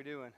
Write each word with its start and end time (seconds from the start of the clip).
we 0.00 0.04
doing? 0.04 0.32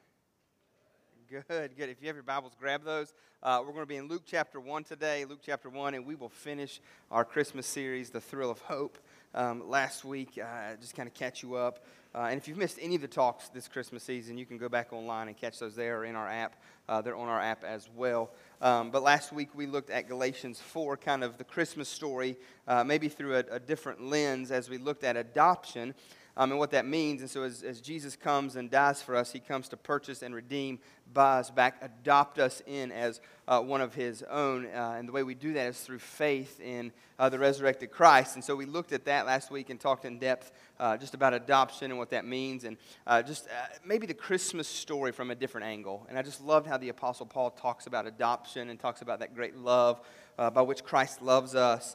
Good, 1.30 1.76
good. 1.76 1.88
If 1.88 2.00
you 2.00 2.08
have 2.08 2.16
your 2.16 2.24
Bibles, 2.24 2.50
grab 2.58 2.82
those. 2.84 3.14
Uh, 3.44 3.60
we're 3.60 3.72
going 3.72 3.84
to 3.84 3.86
be 3.86 3.94
in 3.94 4.08
Luke 4.08 4.24
chapter 4.26 4.58
1 4.58 4.82
today, 4.82 5.24
Luke 5.24 5.38
chapter 5.40 5.70
1, 5.70 5.94
and 5.94 6.04
we 6.04 6.16
will 6.16 6.30
finish 6.30 6.80
our 7.12 7.24
Christmas 7.24 7.64
series, 7.64 8.10
The 8.10 8.20
Thrill 8.20 8.50
of 8.50 8.58
Hope. 8.62 8.98
Um, 9.36 9.70
last 9.70 10.04
week, 10.04 10.30
uh, 10.36 10.74
just 10.80 10.96
kind 10.96 11.06
of 11.06 11.14
catch 11.14 11.44
you 11.44 11.54
up. 11.54 11.86
Uh, 12.12 12.22
and 12.22 12.38
if 12.38 12.48
you've 12.48 12.58
missed 12.58 12.76
any 12.82 12.96
of 12.96 13.02
the 13.02 13.06
talks 13.06 13.50
this 13.50 13.68
Christmas 13.68 14.02
season, 14.02 14.36
you 14.36 14.46
can 14.46 14.58
go 14.58 14.68
back 14.68 14.92
online 14.92 15.28
and 15.28 15.36
catch 15.36 15.60
those 15.60 15.76
there 15.76 16.00
or 16.00 16.06
in 16.06 16.16
our 16.16 16.28
app. 16.28 16.60
Uh, 16.88 17.00
they're 17.00 17.14
on 17.14 17.28
our 17.28 17.40
app 17.40 17.62
as 17.62 17.88
well. 17.94 18.32
Um, 18.60 18.90
but 18.90 19.04
last 19.04 19.32
week, 19.32 19.50
we 19.54 19.66
looked 19.66 19.90
at 19.90 20.08
Galatians 20.08 20.58
4, 20.58 20.96
kind 20.96 21.22
of 21.22 21.38
the 21.38 21.44
Christmas 21.44 21.88
story, 21.88 22.36
uh, 22.66 22.82
maybe 22.82 23.08
through 23.08 23.36
a, 23.36 23.44
a 23.52 23.60
different 23.60 24.02
lens 24.02 24.50
as 24.50 24.68
we 24.68 24.76
looked 24.76 25.04
at 25.04 25.16
adoption 25.16 25.94
um, 26.36 26.50
and 26.50 26.58
what 26.58 26.70
that 26.70 26.86
means. 26.86 27.20
And 27.20 27.30
so, 27.30 27.42
as, 27.42 27.62
as 27.62 27.80
Jesus 27.80 28.16
comes 28.16 28.56
and 28.56 28.70
dies 28.70 29.02
for 29.02 29.14
us, 29.16 29.32
he 29.32 29.40
comes 29.40 29.68
to 29.68 29.76
purchase 29.76 30.22
and 30.22 30.34
redeem, 30.34 30.78
buy 31.12 31.40
us 31.40 31.50
back, 31.50 31.76
adopt 31.82 32.38
us 32.38 32.62
in 32.66 32.90
as 32.90 33.20
uh, 33.46 33.60
one 33.60 33.80
of 33.80 33.94
his 33.94 34.22
own. 34.24 34.66
Uh, 34.66 34.94
and 34.98 35.08
the 35.08 35.12
way 35.12 35.22
we 35.22 35.34
do 35.34 35.52
that 35.52 35.66
is 35.66 35.80
through 35.80 35.98
faith 35.98 36.58
in 36.60 36.92
uh, 37.18 37.28
the 37.28 37.38
resurrected 37.38 37.90
Christ. 37.90 38.34
And 38.36 38.44
so, 38.44 38.56
we 38.56 38.64
looked 38.64 38.92
at 38.92 39.04
that 39.04 39.26
last 39.26 39.50
week 39.50 39.68
and 39.68 39.78
talked 39.78 40.04
in 40.04 40.18
depth 40.18 40.52
uh, 40.80 40.96
just 40.96 41.14
about 41.14 41.34
adoption 41.34 41.90
and 41.90 41.98
what 41.98 42.10
that 42.10 42.24
means, 42.24 42.64
and 42.64 42.76
uh, 43.06 43.22
just 43.22 43.46
uh, 43.46 43.50
maybe 43.84 44.06
the 44.06 44.14
Christmas 44.14 44.66
story 44.66 45.12
from 45.12 45.30
a 45.30 45.34
different 45.34 45.66
angle. 45.66 46.06
And 46.08 46.18
I 46.18 46.22
just 46.22 46.40
loved 46.40 46.66
how 46.66 46.78
the 46.78 46.88
Apostle 46.88 47.26
Paul 47.26 47.50
talks 47.50 47.86
about 47.86 48.06
adoption 48.06 48.70
and 48.70 48.80
talks 48.80 49.02
about 49.02 49.20
that 49.20 49.34
great 49.34 49.56
love 49.56 50.00
by 50.36 50.62
which 50.62 50.82
Christ 50.82 51.22
loves 51.22 51.54
us. 51.54 51.94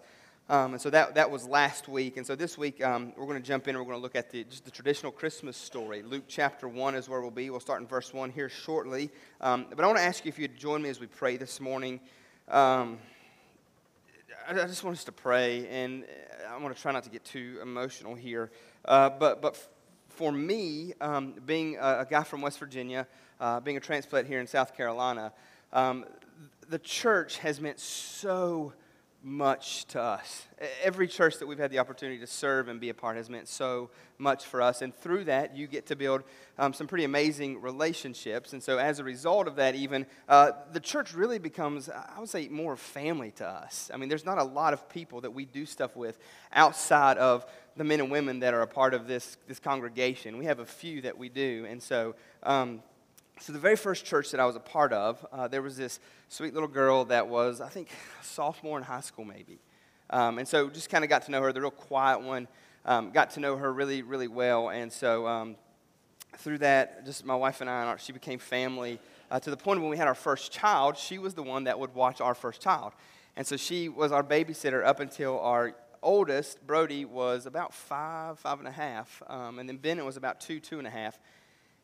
Um, 0.49 0.73
and 0.73 0.81
so 0.81 0.89
that, 0.91 1.15
that 1.15 1.29
was 1.29 1.45
last 1.45 1.89
week. 1.89 2.15
And 2.15 2.25
so 2.25 2.33
this 2.33 2.57
week, 2.57 2.81
um, 2.81 3.11
we're 3.17 3.25
going 3.25 3.41
to 3.41 3.45
jump 3.45 3.67
in 3.67 3.75
and 3.75 3.79
we're 3.83 3.91
going 3.91 3.99
to 3.99 4.01
look 4.01 4.15
at 4.15 4.31
the, 4.31 4.45
just 4.45 4.63
the 4.63 4.71
traditional 4.71 5.11
Christmas 5.11 5.57
story. 5.57 6.03
Luke 6.03 6.23
chapter 6.29 6.69
1 6.69 6.95
is 6.95 7.09
where 7.09 7.19
we'll 7.19 7.31
be. 7.31 7.49
We'll 7.49 7.59
start 7.59 7.81
in 7.81 7.87
verse 7.87 8.13
1 8.13 8.31
here 8.31 8.47
shortly. 8.47 9.09
Um, 9.41 9.65
but 9.69 9.83
I 9.83 9.87
want 9.87 9.99
to 9.99 10.05
ask 10.05 10.23
you 10.23 10.29
if 10.29 10.39
you'd 10.39 10.57
join 10.57 10.81
me 10.81 10.87
as 10.87 11.01
we 11.01 11.07
pray 11.07 11.35
this 11.35 11.59
morning. 11.59 11.99
Um, 12.47 12.97
I, 14.47 14.53
I, 14.53 14.67
just 14.67 14.85
want 14.85 14.95
us 14.95 15.03
to 15.03 15.11
pray, 15.11 15.67
and 15.67 16.05
I 16.49 16.55
want 16.63 16.73
to 16.73 16.81
try 16.81 16.93
not 16.93 17.03
to 17.03 17.09
get 17.09 17.25
too 17.25 17.59
emotional 17.61 18.15
here. 18.15 18.49
Uh, 18.85 19.09
but, 19.09 19.41
but 19.41 19.57
for 20.07 20.31
me, 20.31 20.93
um, 21.01 21.33
being 21.45 21.75
a, 21.75 21.99
a, 21.99 22.07
guy 22.09 22.23
from 22.23 22.41
West 22.41 22.57
Virginia, 22.59 23.05
uh, 23.41 23.59
being 23.59 23.75
a 23.75 23.81
transplant 23.81 24.27
here 24.27 24.39
in 24.39 24.47
South 24.47 24.77
Carolina, 24.77 25.33
um, 25.73 26.05
the 26.69 26.79
church 26.79 27.39
has 27.39 27.59
meant 27.59 27.81
so 27.81 28.67
much 28.67 28.83
to 29.87 30.01
us. 30.01 30.47
Every 30.81 31.07
church 31.07 31.37
that 31.39 31.47
we've 31.47 31.59
had 31.59 31.69
the 31.69 31.79
opportunity 31.79 32.19
to 32.19 32.27
serve 32.27 32.67
and 32.69 32.79
be 32.79 32.89
a 32.89 32.93
part 32.93 33.17
has 33.17 33.29
meant 33.29 33.47
so 33.47 33.89
much 34.17 34.45
for 34.45 34.61
us. 34.61 34.81
And 34.81 34.95
through 34.95 35.25
that, 35.25 35.55
you 35.55 35.67
get 35.67 35.87
to 35.87 35.95
build 35.95 36.23
um, 36.57 36.73
some 36.73 36.87
pretty 36.87 37.03
amazing 37.03 37.61
relationships. 37.61 38.53
And 38.53 38.63
so, 38.63 38.77
as 38.77 38.99
a 38.99 39.03
result 39.03 39.47
of 39.47 39.57
that, 39.57 39.75
even 39.75 40.05
uh, 40.29 40.51
the 40.71 40.79
church 40.79 41.13
really 41.13 41.39
becomes, 41.39 41.89
I 41.89 42.19
would 42.19 42.29
say, 42.29 42.47
more 42.47 42.77
family 42.77 43.31
to 43.31 43.47
us. 43.47 43.91
I 43.93 43.97
mean, 43.97 44.09
there's 44.09 44.25
not 44.25 44.37
a 44.37 44.43
lot 44.43 44.73
of 44.73 44.87
people 44.89 45.21
that 45.21 45.31
we 45.31 45.45
do 45.45 45.65
stuff 45.65 45.95
with 45.95 46.17
outside 46.53 47.17
of 47.17 47.45
the 47.75 47.83
men 47.83 47.99
and 47.99 48.09
women 48.09 48.39
that 48.39 48.53
are 48.53 48.61
a 48.61 48.67
part 48.67 48.93
of 48.93 49.07
this, 49.07 49.37
this 49.47 49.59
congregation. 49.59 50.37
We 50.37 50.45
have 50.45 50.59
a 50.59 50.65
few 50.65 51.01
that 51.01 51.17
we 51.17 51.29
do. 51.29 51.65
And 51.69 51.83
so, 51.83 52.15
um, 52.43 52.81
so 53.39 53.53
the 53.53 53.59
very 53.59 53.75
first 53.75 54.05
church 54.05 54.31
that 54.31 54.39
I 54.39 54.45
was 54.45 54.55
a 54.55 54.59
part 54.59 54.93
of, 54.93 55.25
uh, 55.31 55.47
there 55.47 55.61
was 55.61 55.77
this 55.77 55.99
sweet 56.29 56.53
little 56.53 56.69
girl 56.69 57.05
that 57.05 57.27
was, 57.27 57.61
I 57.61 57.69
think, 57.69 57.89
sophomore 58.21 58.77
in 58.77 58.83
high 58.83 59.01
school 59.01 59.25
maybe. 59.25 59.59
Um, 60.09 60.39
and 60.39 60.47
so 60.47 60.69
just 60.69 60.89
kind 60.89 61.03
of 61.03 61.09
got 61.09 61.23
to 61.23 61.31
know 61.31 61.41
her, 61.41 61.51
the 61.51 61.61
real 61.61 61.71
quiet 61.71 62.21
one. 62.21 62.47
Um, 62.85 63.11
got 63.11 63.31
to 63.31 63.39
know 63.39 63.57
her 63.57 63.71
really, 63.71 64.01
really 64.01 64.27
well. 64.27 64.69
And 64.69 64.91
so 64.91 65.27
um, 65.27 65.55
through 66.37 66.59
that, 66.59 67.05
just 67.05 67.25
my 67.25 67.35
wife 67.35 67.61
and 67.61 67.69
I, 67.69 67.95
she 67.97 68.13
became 68.13 68.39
family 68.39 68.99
uh, 69.29 69.39
to 69.41 69.49
the 69.49 69.57
point 69.57 69.81
when 69.81 69.89
we 69.89 69.97
had 69.97 70.07
our 70.07 70.15
first 70.15 70.51
child, 70.51 70.97
she 70.97 71.17
was 71.17 71.33
the 71.33 71.43
one 71.43 71.65
that 71.65 71.77
would 71.79 71.93
watch 71.93 72.21
our 72.21 72.33
first 72.33 72.61
child. 72.61 72.93
And 73.35 73.45
so 73.45 73.57
she 73.57 73.89
was 73.89 74.11
our 74.11 74.23
babysitter 74.23 74.85
up 74.85 74.99
until 74.99 75.39
our 75.41 75.75
oldest, 76.01 76.65
Brody, 76.65 77.05
was 77.05 77.45
about 77.45 77.73
five, 77.73 78.39
five 78.39 78.59
and 78.59 78.67
a 78.67 78.71
half. 78.71 79.21
Um, 79.27 79.59
and 79.59 79.67
then 79.67 79.77
Bennett 79.77 80.05
was 80.05 80.17
about 80.17 80.39
two, 80.39 80.59
two 80.59 80.77
and 80.77 80.87
a 80.87 80.91
half. 80.91 81.19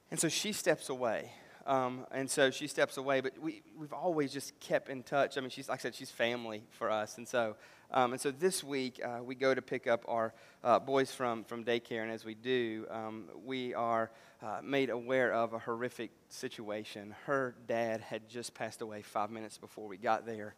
And 0.10 0.20
so 0.20 0.30
she 0.30 0.54
steps 0.54 0.90
away. 0.90 1.32
Um, 1.66 2.06
and 2.12 2.30
so 2.30 2.52
she 2.52 2.68
steps 2.68 2.98
away, 2.98 3.22
but 3.22 3.38
we, 3.40 3.64
we've 3.78 3.94
always 3.94 4.34
just 4.34 4.60
kept 4.60 4.90
in 4.90 5.02
touch. 5.04 5.38
I 5.38 5.42
mean, 5.42 5.50
she's, 5.50 5.70
like 5.70 5.80
I 5.80 5.84
said, 5.84 5.96
she's 5.96 6.12
family 6.12 6.64
for 6.72 6.92
us. 6.92 7.18
And 7.18 7.28
so, 7.28 7.56
um, 7.92 8.12
and 8.12 8.22
so 8.22 8.32
this 8.32 8.64
week, 8.64 9.00
uh, 9.04 9.24
we 9.24 9.36
go 9.36 9.54
to 9.54 9.62
pick 9.62 9.88
up 9.88 10.04
our 10.08 10.34
uh, 10.64 10.80
boys 10.80 11.12
from, 11.12 11.44
from 11.46 11.64
daycare. 11.64 12.04
And 12.04 12.12
as 12.12 12.26
we 12.26 12.34
do, 12.34 12.86
um, 12.90 13.30
we 13.46 13.74
are 13.74 14.12
uh, 14.42 14.60
made 14.62 14.90
aware 14.90 15.34
of 15.34 15.54
a 15.54 15.60
horrific 15.60 16.12
situation. 16.28 17.16
Her 17.26 17.56
dad 17.66 18.02
had 18.02 18.28
just 18.28 18.54
passed 18.54 18.82
away 18.82 19.02
five 19.02 19.32
minutes 19.32 19.58
before 19.58 19.88
we 19.88 19.98
got 19.98 20.26
there. 20.26 20.56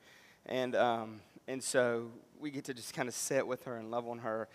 And, 0.48 0.76
um, 0.76 1.22
and 1.48 1.64
so 1.64 2.10
we 2.40 2.52
get 2.52 2.66
to 2.66 2.74
just 2.74 2.94
kind 2.94 3.08
of 3.08 3.16
sit 3.16 3.46
with 3.46 3.64
her 3.64 3.78
and 3.78 3.92
love 3.92 4.08
on 4.08 4.20
her. 4.20 4.48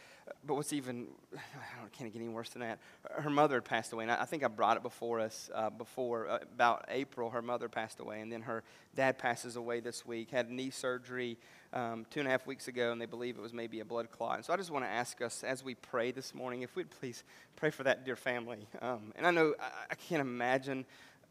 But 0.47 0.55
what's 0.55 0.73
even, 0.73 1.09
I 1.35 1.81
don't, 1.81 1.93
can't 1.93 2.13
get 2.13 2.21
any 2.21 2.29
worse 2.29 2.51
than 2.51 2.61
that. 2.61 2.79
Her 3.11 3.31
mother 3.31 3.57
had 3.57 3.65
passed 3.65 3.93
away, 3.93 4.05
and 4.05 4.13
I, 4.13 4.23
I 4.23 4.25
think 4.25 4.45
I 4.45 4.49
brought 4.49 4.77
it 4.77 4.83
before 4.83 5.21
us 5.21 5.51
uh, 5.55 5.71
before 5.71 6.29
uh, 6.29 6.39
about 6.55 6.85
April. 6.89 7.31
Her 7.31 7.43
mother 7.43 7.69
passed 7.69 8.01
away, 8.01 8.21
and 8.21 8.31
then 8.31 8.43
her 8.43 8.63
dad 8.95 9.19
passes 9.19 9.57
away 9.57 9.81
this 9.81 10.07
week. 10.07 10.31
Had 10.31 10.51
knee 10.51 10.71
surgery 10.71 11.39
um, 11.73 12.07
two 12.11 12.21
and 12.21 12.29
a 12.29 12.31
half 12.31 12.47
weeks 12.47 12.69
ago, 12.69 12.93
and 12.93 13.01
they 13.01 13.07
believe 13.07 13.37
it 13.37 13.43
was 13.43 13.53
maybe 13.53 13.81
a 13.81 13.85
blood 13.85 14.11
clot. 14.11 14.37
And 14.37 14.45
so 14.45 14.53
I 14.53 14.57
just 14.57 14.71
want 14.71 14.85
to 14.85 14.91
ask 14.91 15.21
us 15.23 15.45
as 15.45 15.65
we 15.65 15.75
pray 15.75 16.11
this 16.11 16.35
morning, 16.35 16.63
if 16.63 16.77
we'd 16.77 16.91
please 16.91 17.25
pray 17.57 17.71
for 17.71 17.85
that 17.85 18.05
dear 18.05 18.17
family. 18.17 18.67
Um, 18.81 19.13
and 19.17 19.27
I 19.27 19.31
know 19.31 19.55
I, 19.61 19.71
I 19.91 19.95
can't 19.95 20.21
imagine 20.21 20.85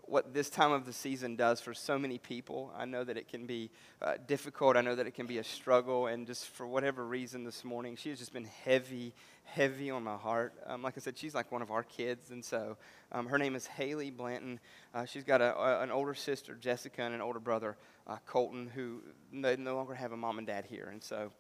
what 0.09 0.34
this 0.34 0.50
time 0.50 0.72
of 0.72 0.86
the 0.86 0.94
season 0.94 1.36
does 1.36 1.62
for 1.62 1.74
so 1.74 2.00
many 2.00 2.18
people. 2.18 2.74
I 2.78 2.86
know 2.86 3.03
that 3.03 3.18
it 3.18 3.28
can 3.28 3.46
be 3.46 3.70
uh, 4.02 4.16
difficult. 4.28 4.75
I 4.75 4.81
know 4.81 4.96
that 4.96 5.06
it 5.06 5.14
can 5.14 5.28
be 5.28 5.38
a 5.38 5.44
struggle. 5.44 6.08
And 6.08 6.25
just 6.25 6.47
for 6.50 6.66
whatever 6.66 7.06
reason 7.06 7.44
this 7.44 7.64
morning, 7.64 7.96
she 7.96 8.09
has 8.09 8.18
just 8.18 8.34
been 8.34 8.48
heavy, 8.66 9.14
heavy 9.44 9.92
on 9.92 10.03
my 10.03 10.16
heart. 10.16 10.53
Um, 10.66 10.81
like 10.81 10.96
I 10.98 11.00
said, 11.00 11.18
she's 11.18 11.36
like 11.36 11.52
one 11.52 11.62
of 11.62 11.69
our 11.69 11.84
kids. 11.84 12.31
And 12.31 12.44
so 12.44 12.78
um, 13.12 13.28
her 13.28 13.38
name 13.38 13.56
is 13.56 13.68
Haley 13.68 14.09
Blanton. 14.09 14.59
Uh, 14.94 15.06
she's 15.06 15.24
got 15.24 15.42
a, 15.42 15.56
a, 15.56 15.81
an 15.81 15.92
older 15.92 16.16
sister, 16.16 16.56
Jessica, 16.56 17.03
and 17.03 17.14
an 17.14 17.22
older 17.22 17.40
brother, 17.40 17.78
uh, 18.08 18.18
Colton, 18.25 18.68
who 18.74 19.02
they 19.31 19.56
no 19.58 19.75
longer 19.75 19.94
have 19.94 20.12
a 20.12 20.18
mom 20.18 20.40
and 20.40 20.48
dad 20.48 20.66
here. 20.66 20.90
And 20.92 21.03
so 21.03 21.31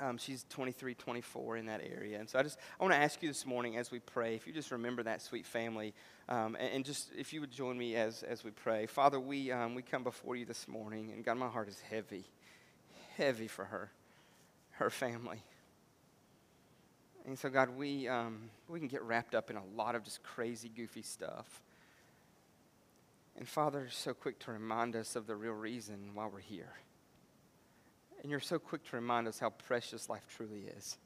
um, 0.00 0.16
she's 0.16 0.44
23, 0.50 0.94
24 0.94 1.56
in 1.56 1.66
that 1.66 1.82
area. 1.82 2.18
And 2.20 2.28
so 2.28 2.38
I 2.38 2.42
just 2.42 2.58
I 2.78 2.84
want 2.84 2.94
to 2.94 3.00
ask 3.00 3.22
you 3.22 3.28
this 3.28 3.44
morning 3.44 3.76
as 3.76 3.90
we 3.90 3.98
pray, 3.98 4.34
if 4.34 4.46
you 4.46 4.52
just 4.52 4.70
remember 4.70 5.02
that 5.02 5.20
sweet 5.22 5.44
family, 5.44 5.94
um, 6.28 6.56
and, 6.56 6.74
and, 6.74 6.84
just 6.84 7.08
if 7.16 7.32
you 7.32 7.40
would 7.40 7.50
join 7.50 7.78
me 7.78 7.96
as, 7.96 8.22
as 8.22 8.44
we 8.44 8.50
pray. 8.50 8.86
Father, 8.86 9.18
we, 9.18 9.50
um, 9.50 9.74
we 9.74 9.82
come 9.82 10.02
before 10.02 10.36
you 10.36 10.44
this 10.44 10.68
morning, 10.68 11.10
and 11.12 11.24
God, 11.24 11.38
my 11.38 11.48
heart 11.48 11.68
is 11.68 11.80
heavy, 11.88 12.24
heavy 13.16 13.48
for 13.48 13.64
her, 13.64 13.90
her 14.72 14.90
family. 14.90 15.42
And 17.26 17.38
so, 17.38 17.48
God, 17.48 17.70
we, 17.70 18.08
um, 18.08 18.50
we 18.68 18.78
can 18.78 18.88
get 18.88 19.02
wrapped 19.02 19.34
up 19.34 19.50
in 19.50 19.56
a 19.56 19.64
lot 19.74 19.94
of 19.94 20.04
just 20.04 20.22
crazy, 20.22 20.68
goofy 20.68 21.02
stuff. 21.02 21.62
And 23.36 23.48
Father, 23.48 23.80
you're 23.80 23.90
so 23.90 24.12
quick 24.12 24.38
to 24.40 24.52
remind 24.52 24.96
us 24.96 25.16
of 25.16 25.26
the 25.26 25.36
real 25.36 25.52
reason 25.52 26.10
why 26.14 26.26
we're 26.26 26.40
here. 26.40 26.72
And 28.22 28.30
you're 28.30 28.40
so 28.40 28.58
quick 28.58 28.84
to 28.90 28.96
remind 28.96 29.28
us 29.28 29.38
how 29.38 29.50
precious 29.50 30.08
life 30.08 30.26
truly 30.36 30.64
is. 30.76 30.98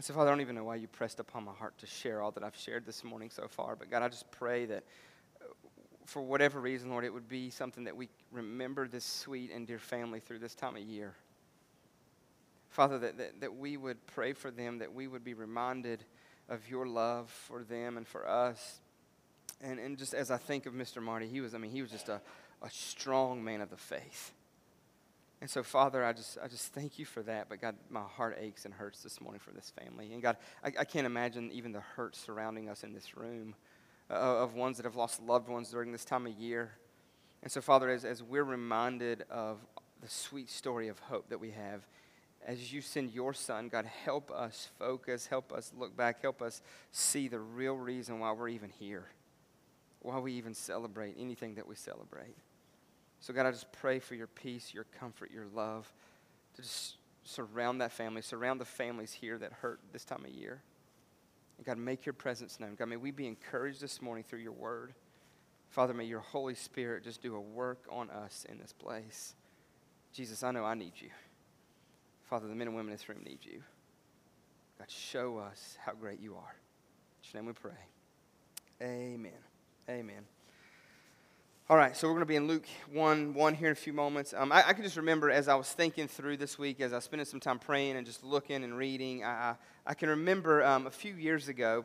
And 0.00 0.04
so, 0.06 0.14
Father, 0.14 0.30
I 0.30 0.32
don't 0.32 0.40
even 0.40 0.54
know 0.54 0.64
why 0.64 0.76
you 0.76 0.88
pressed 0.88 1.20
upon 1.20 1.44
my 1.44 1.52
heart 1.52 1.76
to 1.76 1.86
share 1.86 2.22
all 2.22 2.30
that 2.30 2.42
I've 2.42 2.56
shared 2.56 2.86
this 2.86 3.04
morning 3.04 3.28
so 3.28 3.46
far. 3.48 3.76
But 3.76 3.90
God, 3.90 4.02
I 4.02 4.08
just 4.08 4.30
pray 4.30 4.64
that 4.64 4.82
uh, 5.42 5.44
for 6.06 6.22
whatever 6.22 6.58
reason, 6.58 6.88
Lord, 6.88 7.04
it 7.04 7.12
would 7.12 7.28
be 7.28 7.50
something 7.50 7.84
that 7.84 7.94
we 7.94 8.08
remember 8.32 8.88
this 8.88 9.04
sweet 9.04 9.50
and 9.52 9.66
dear 9.66 9.78
family 9.78 10.18
through 10.18 10.38
this 10.38 10.54
time 10.54 10.74
of 10.74 10.80
year. 10.80 11.12
Father, 12.70 12.98
that, 12.98 13.18
that, 13.18 13.40
that 13.42 13.54
we 13.54 13.76
would 13.76 14.06
pray 14.06 14.32
for 14.32 14.50
them, 14.50 14.78
that 14.78 14.94
we 14.94 15.06
would 15.06 15.22
be 15.22 15.34
reminded 15.34 16.02
of 16.48 16.66
your 16.70 16.86
love 16.86 17.28
for 17.28 17.62
them 17.62 17.98
and 17.98 18.08
for 18.08 18.26
us. 18.26 18.80
And, 19.60 19.78
and 19.78 19.98
just 19.98 20.14
as 20.14 20.30
I 20.30 20.38
think 20.38 20.64
of 20.64 20.72
Mr. 20.72 21.02
Marty, 21.02 21.28
he 21.28 21.42
was, 21.42 21.54
I 21.54 21.58
mean, 21.58 21.72
he 21.72 21.82
was 21.82 21.90
just 21.90 22.08
a, 22.08 22.22
a 22.62 22.70
strong 22.70 23.44
man 23.44 23.60
of 23.60 23.68
the 23.68 23.76
faith. 23.76 24.32
And 25.40 25.48
so, 25.48 25.62
Father, 25.62 26.04
I 26.04 26.12
just, 26.12 26.36
I 26.42 26.48
just 26.48 26.72
thank 26.74 26.98
you 26.98 27.06
for 27.06 27.22
that. 27.22 27.48
But 27.48 27.60
God, 27.60 27.74
my 27.88 28.02
heart 28.02 28.36
aches 28.38 28.66
and 28.66 28.74
hurts 28.74 29.02
this 29.02 29.20
morning 29.20 29.40
for 29.40 29.52
this 29.52 29.72
family. 29.82 30.12
And 30.12 30.20
God, 30.20 30.36
I, 30.62 30.72
I 30.80 30.84
can't 30.84 31.06
imagine 31.06 31.50
even 31.52 31.72
the 31.72 31.80
hurt 31.80 32.14
surrounding 32.14 32.68
us 32.68 32.84
in 32.84 32.92
this 32.92 33.16
room 33.16 33.54
uh, 34.10 34.14
of 34.14 34.54
ones 34.54 34.76
that 34.76 34.84
have 34.84 34.96
lost 34.96 35.22
loved 35.22 35.48
ones 35.48 35.70
during 35.70 35.92
this 35.92 36.04
time 36.04 36.26
of 36.26 36.32
year. 36.34 36.72
And 37.42 37.50
so, 37.50 37.62
Father, 37.62 37.88
as, 37.88 38.04
as 38.04 38.22
we're 38.22 38.44
reminded 38.44 39.24
of 39.30 39.58
the 40.02 40.10
sweet 40.10 40.50
story 40.50 40.88
of 40.88 40.98
hope 40.98 41.30
that 41.30 41.40
we 41.40 41.52
have, 41.52 41.86
as 42.46 42.72
you 42.72 42.80
send 42.80 43.12
your 43.12 43.32
son, 43.32 43.68
God, 43.68 43.86
help 44.04 44.30
us 44.30 44.68
focus, 44.78 45.26
help 45.26 45.52
us 45.52 45.72
look 45.78 45.96
back, 45.96 46.20
help 46.22 46.42
us 46.42 46.62
see 46.90 47.28
the 47.28 47.38
real 47.38 47.76
reason 47.76 48.18
why 48.18 48.32
we're 48.32 48.48
even 48.48 48.70
here, 48.70 49.06
why 50.00 50.18
we 50.18 50.32
even 50.32 50.54
celebrate 50.54 51.16
anything 51.18 51.54
that 51.54 51.66
we 51.66 51.74
celebrate. 51.74 52.36
So, 53.20 53.34
God, 53.34 53.46
I 53.46 53.50
just 53.50 53.70
pray 53.72 53.98
for 53.98 54.14
your 54.14 54.26
peace, 54.26 54.72
your 54.72 54.86
comfort, 54.98 55.30
your 55.30 55.46
love 55.54 55.92
to 56.54 56.62
just 56.62 56.96
surround 57.24 57.80
that 57.80 57.92
family, 57.92 58.22
surround 58.22 58.60
the 58.60 58.64
families 58.64 59.12
here 59.12 59.38
that 59.38 59.52
hurt 59.52 59.80
this 59.92 60.04
time 60.04 60.24
of 60.24 60.30
year. 60.30 60.62
And 61.58 61.66
God, 61.66 61.76
make 61.76 62.06
your 62.06 62.14
presence 62.14 62.58
known. 62.58 62.74
God, 62.74 62.88
may 62.88 62.96
we 62.96 63.10
be 63.10 63.26
encouraged 63.26 63.80
this 63.80 64.00
morning 64.00 64.24
through 64.24 64.38
your 64.40 64.52
word. 64.52 64.94
Father, 65.68 65.92
may 65.92 66.04
your 66.04 66.20
Holy 66.20 66.54
Spirit 66.54 67.04
just 67.04 67.22
do 67.22 67.36
a 67.36 67.40
work 67.40 67.84
on 67.90 68.10
us 68.10 68.46
in 68.48 68.58
this 68.58 68.72
place. 68.72 69.34
Jesus, 70.12 70.42
I 70.42 70.50
know 70.50 70.64
I 70.64 70.74
need 70.74 70.94
you. 70.96 71.10
Father, 72.28 72.48
the 72.48 72.54
men 72.54 72.68
and 72.68 72.76
women 72.76 72.90
in 72.90 72.96
this 72.96 73.08
room 73.08 73.22
need 73.24 73.40
you. 73.42 73.62
God, 74.78 74.90
show 74.90 75.38
us 75.38 75.76
how 75.84 75.92
great 75.92 76.20
you 76.20 76.34
are. 76.36 76.56
In 77.22 77.30
your 77.34 77.42
name 77.42 77.46
we 77.48 77.52
pray. 77.52 77.72
Amen. 78.82 79.32
Amen. 79.88 80.39
All 81.70 81.76
right, 81.76 81.96
so 81.96 82.08
we're 82.08 82.14
going 82.14 82.22
to 82.22 82.26
be 82.26 82.34
in 82.34 82.48
Luke 82.48 82.66
1 82.92 83.32
1 83.32 83.54
here 83.54 83.68
in 83.68 83.72
a 83.72 83.76
few 83.76 83.92
moments. 83.92 84.34
Um, 84.36 84.50
I, 84.50 84.66
I, 84.66 84.72
can 84.72 84.82
just 84.82 84.96
remember 84.96 85.30
as 85.30 85.46
I 85.46 85.54
was 85.54 85.68
thinking 85.68 86.08
through 86.08 86.36
this 86.38 86.58
week, 86.58 86.80
as 86.80 86.92
I 86.92 86.96
was 86.96 87.04
spending 87.04 87.26
some 87.26 87.38
time 87.38 87.60
praying 87.60 87.96
and 87.96 88.04
just 88.04 88.24
looking 88.24 88.64
and 88.64 88.76
reading, 88.76 89.22
I, 89.22 89.54
I 89.86 89.94
can 89.94 90.08
remember 90.08 90.64
um, 90.64 90.88
a 90.88 90.90
few 90.90 91.14
years 91.14 91.46
ago, 91.46 91.84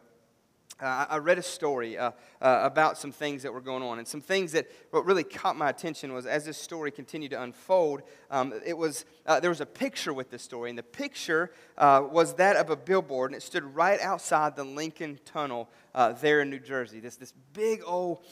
uh, 0.81 1.05
I 1.09 1.17
read 1.17 1.37
a 1.37 1.43
story 1.43 1.97
uh, 1.97 2.11
uh, 2.41 2.59
about 2.63 2.97
some 2.97 3.11
things 3.11 3.43
that 3.43 3.53
were 3.53 3.61
going 3.61 3.81
on, 3.81 3.97
and 3.97 4.07
some 4.07 4.19
things 4.19 4.51
that 4.51 4.69
what 4.91 5.05
really 5.05 5.23
caught 5.23 5.55
my 5.55 5.69
attention 5.69 6.13
was 6.13 6.25
as 6.25 6.45
this 6.45 6.57
story 6.57 6.91
continued 6.91 7.31
to 7.31 7.41
unfold. 7.41 8.01
Um, 8.29 8.53
it 8.65 8.77
was 8.77 9.05
uh, 9.25 9.39
there 9.39 9.49
was 9.49 9.61
a 9.61 9.65
picture 9.65 10.13
with 10.13 10.29
this 10.29 10.41
story, 10.41 10.69
and 10.69 10.77
the 10.77 10.83
picture 10.83 11.51
uh, 11.77 12.03
was 12.11 12.33
that 12.35 12.57
of 12.57 12.69
a 12.69 12.75
billboard, 12.75 13.31
and 13.31 13.37
it 13.37 13.43
stood 13.43 13.63
right 13.75 14.01
outside 14.01 14.57
the 14.57 14.65
Lincoln 14.65 15.17
Tunnel 15.23 15.69
uh, 15.93 16.11
there 16.11 16.41
in 16.41 16.49
New 16.49 16.59
Jersey. 16.59 16.99
This 16.99 17.15
this 17.15 17.33
big 17.53 17.81
old 17.85 18.25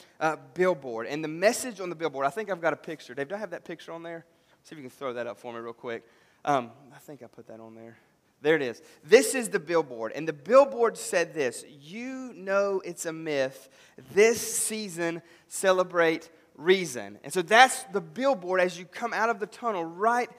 billboard, 0.54 1.08
and 1.08 1.24
the 1.24 1.30
message 1.30 1.80
on 1.80 1.90
the 1.90 1.96
billboard. 1.96 2.26
I 2.26 2.30
think 2.30 2.52
I've 2.52 2.62
got 2.62 2.74
a 2.74 2.78
picture. 2.78 3.14
Dave, 3.14 3.30
do 3.30 3.36
I 3.36 3.40
have 3.40 3.52
that 3.52 3.64
picture 3.64 3.94
on 3.94 4.04
there? 4.04 4.26
See 4.64 4.76
if 4.76 4.78
you 4.78 4.84
can 4.84 4.90
throw 4.90 5.14
that 5.14 5.28
up 5.28 5.38
for 5.38 5.54
me 5.54 5.60
real 5.60 5.74
quick. 5.74 6.04
Um, 6.44 6.72
I 6.94 7.00
think 7.00 7.24
I 7.24 7.28
put 7.28 7.48
that 7.48 7.62
on 7.62 7.74
there. 7.76 7.98
There 8.44 8.58
it 8.58 8.62
is. 8.62 8.82
This 9.06 9.36
is 9.36 9.50
the 9.50 9.60
billboard. 9.60 10.12
And 10.14 10.28
the 10.28 10.34
billboard 10.34 10.98
said 10.98 11.34
this 11.34 11.64
You 11.82 12.34
know 12.36 12.82
it's 12.84 13.06
a 13.06 13.14
myth. 13.14 13.70
This 14.14 14.40
season, 14.42 15.22
celebrate 15.48 16.30
reason. 16.58 17.20
And 17.24 17.32
so 17.32 17.42
that's 17.42 17.84
the 17.86 18.02
billboard 18.02 18.60
as 18.60 18.78
you 18.78 18.86
come 18.86 19.14
out 19.14 19.30
of 19.30 19.40
the 19.40 19.48
tunnel 19.48 19.86
right 19.86 20.30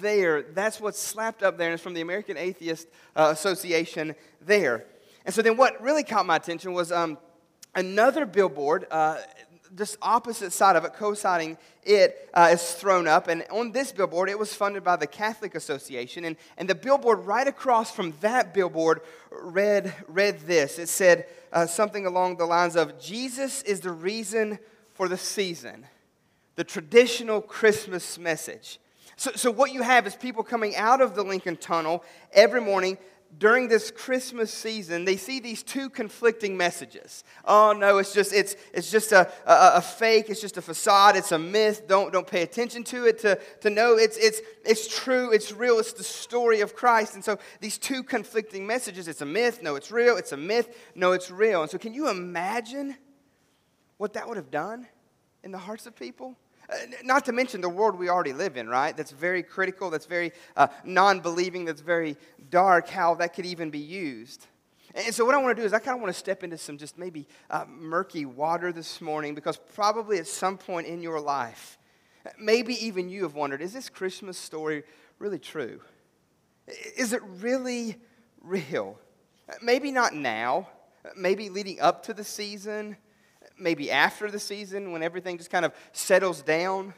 there. 0.00 0.42
That's 0.42 0.80
what's 0.80 0.98
slapped 0.98 1.44
up 1.44 1.56
there. 1.56 1.68
And 1.68 1.74
it's 1.74 1.82
from 1.82 1.94
the 1.94 2.00
American 2.00 2.36
Atheist 2.36 2.88
uh, 3.14 3.28
Association 3.32 4.16
there. 4.44 4.84
And 5.24 5.32
so 5.32 5.40
then 5.40 5.56
what 5.56 5.80
really 5.80 6.02
caught 6.02 6.26
my 6.26 6.36
attention 6.36 6.72
was 6.72 6.90
um, 6.90 7.16
another 7.76 8.26
billboard. 8.26 8.88
Uh, 8.90 9.18
this 9.74 9.96
opposite 10.02 10.52
side 10.52 10.76
of 10.76 10.84
it, 10.84 10.92
co-signing 10.94 11.56
it, 11.82 12.28
uh, 12.34 12.50
is 12.52 12.72
thrown 12.74 13.08
up. 13.08 13.28
And 13.28 13.44
on 13.50 13.72
this 13.72 13.90
billboard, 13.90 14.28
it 14.28 14.38
was 14.38 14.54
funded 14.54 14.84
by 14.84 14.96
the 14.96 15.06
Catholic 15.06 15.54
Association. 15.54 16.24
And, 16.24 16.36
and 16.58 16.68
the 16.68 16.74
billboard 16.74 17.20
right 17.20 17.46
across 17.46 17.90
from 17.90 18.12
that 18.20 18.52
billboard 18.52 19.00
read, 19.30 19.94
read 20.06 20.40
this. 20.40 20.78
It 20.78 20.88
said 20.88 21.26
uh, 21.52 21.66
something 21.66 22.06
along 22.06 22.36
the 22.36 22.44
lines 22.44 22.76
of, 22.76 23.00
Jesus 23.00 23.62
is 23.62 23.80
the 23.80 23.92
reason 23.92 24.58
for 24.92 25.08
the 25.08 25.16
season. 25.16 25.86
The 26.56 26.64
traditional 26.64 27.40
Christmas 27.40 28.18
message. 28.18 28.78
So, 29.16 29.30
so, 29.34 29.50
what 29.50 29.72
you 29.72 29.82
have 29.82 30.06
is 30.06 30.16
people 30.16 30.42
coming 30.42 30.74
out 30.74 31.00
of 31.00 31.14
the 31.14 31.22
Lincoln 31.22 31.56
Tunnel 31.56 32.02
every 32.32 32.60
morning 32.60 32.98
during 33.38 33.68
this 33.68 33.90
Christmas 33.90 34.52
season, 34.52 35.04
they 35.04 35.16
see 35.16 35.40
these 35.40 35.62
two 35.62 35.88
conflicting 35.88 36.56
messages. 36.56 37.24
Oh 37.44 37.72
no, 37.72 37.98
it's 37.98 38.12
just 38.12 38.32
it's 38.32 38.56
it's 38.74 38.90
just 38.90 39.12
a, 39.12 39.30
a, 39.46 39.72
a, 39.76 39.80
fake. 39.80 40.28
It's 40.28 40.40
just 40.40 40.58
a 40.58 40.62
facade. 40.62 41.16
It's 41.16 41.32
a 41.32 41.38
myth. 41.38 41.88
Don't 41.88 42.12
don't 42.12 42.26
pay 42.26 42.42
attention 42.42 42.84
to 42.84 43.06
it. 43.06 43.18
To 43.20 43.38
to 43.62 43.70
know 43.70 43.96
it's 43.96 44.16
it's 44.18 44.40
it's 44.64 44.86
true. 44.86 45.32
It's 45.32 45.52
real. 45.52 45.78
It's 45.78 45.92
the 45.92 46.04
story 46.04 46.60
of 46.60 46.74
Christ. 46.74 47.14
And 47.14 47.24
so 47.24 47.38
these 47.60 47.78
two 47.78 48.02
conflicting 48.02 48.66
messages. 48.66 49.08
It's 49.08 49.22
a 49.22 49.26
myth. 49.26 49.62
No, 49.62 49.76
it's 49.76 49.90
real. 49.90 50.16
It's 50.16 50.32
a 50.32 50.36
myth. 50.36 50.76
No, 50.94 51.12
it's 51.12 51.30
real. 51.30 51.62
And 51.62 51.70
so 51.70 51.78
can 51.78 51.94
you 51.94 52.08
imagine 52.08 52.96
what 53.96 54.12
that 54.12 54.28
would 54.28 54.36
have 54.36 54.50
done 54.50 54.86
in 55.42 55.52
the 55.52 55.58
hearts 55.58 55.86
of 55.86 55.96
people? 55.96 56.36
Uh, 56.72 56.76
not 57.04 57.24
to 57.26 57.32
mention 57.32 57.60
the 57.60 57.68
world 57.68 57.98
we 57.98 58.08
already 58.08 58.32
live 58.32 58.56
in, 58.56 58.68
right? 58.68 58.96
That's 58.96 59.10
very 59.10 59.42
critical, 59.42 59.90
that's 59.90 60.06
very 60.06 60.32
uh, 60.56 60.68
non 60.84 61.20
believing, 61.20 61.64
that's 61.64 61.80
very 61.80 62.16
dark, 62.50 62.88
how 62.88 63.14
that 63.16 63.34
could 63.34 63.46
even 63.46 63.70
be 63.70 63.78
used. 63.78 64.46
And 64.94 65.14
so, 65.14 65.24
what 65.24 65.34
I 65.34 65.38
want 65.38 65.56
to 65.56 65.62
do 65.62 65.66
is, 65.66 65.72
I 65.72 65.78
kind 65.78 65.96
of 65.96 66.02
want 66.02 66.14
to 66.14 66.18
step 66.18 66.44
into 66.44 66.56
some 66.56 66.78
just 66.78 66.98
maybe 66.98 67.26
uh, 67.50 67.64
murky 67.68 68.24
water 68.24 68.72
this 68.72 69.00
morning 69.00 69.34
because 69.34 69.56
probably 69.56 70.18
at 70.18 70.26
some 70.26 70.56
point 70.56 70.86
in 70.86 71.02
your 71.02 71.20
life, 71.20 71.78
maybe 72.38 72.74
even 72.84 73.08
you 73.08 73.22
have 73.24 73.34
wondered 73.34 73.60
is 73.60 73.72
this 73.72 73.88
Christmas 73.88 74.38
story 74.38 74.84
really 75.18 75.38
true? 75.38 75.80
Is 76.96 77.12
it 77.12 77.22
really 77.40 77.96
real? 78.40 78.98
Maybe 79.60 79.90
not 79.90 80.14
now, 80.14 80.68
maybe 81.16 81.48
leading 81.48 81.80
up 81.80 82.04
to 82.04 82.14
the 82.14 82.24
season 82.24 82.96
maybe 83.58 83.90
after 83.90 84.30
the 84.30 84.38
season 84.38 84.92
when 84.92 85.02
everything 85.02 85.38
just 85.38 85.50
kind 85.50 85.64
of 85.64 85.72
settles 85.92 86.42
down. 86.42 86.94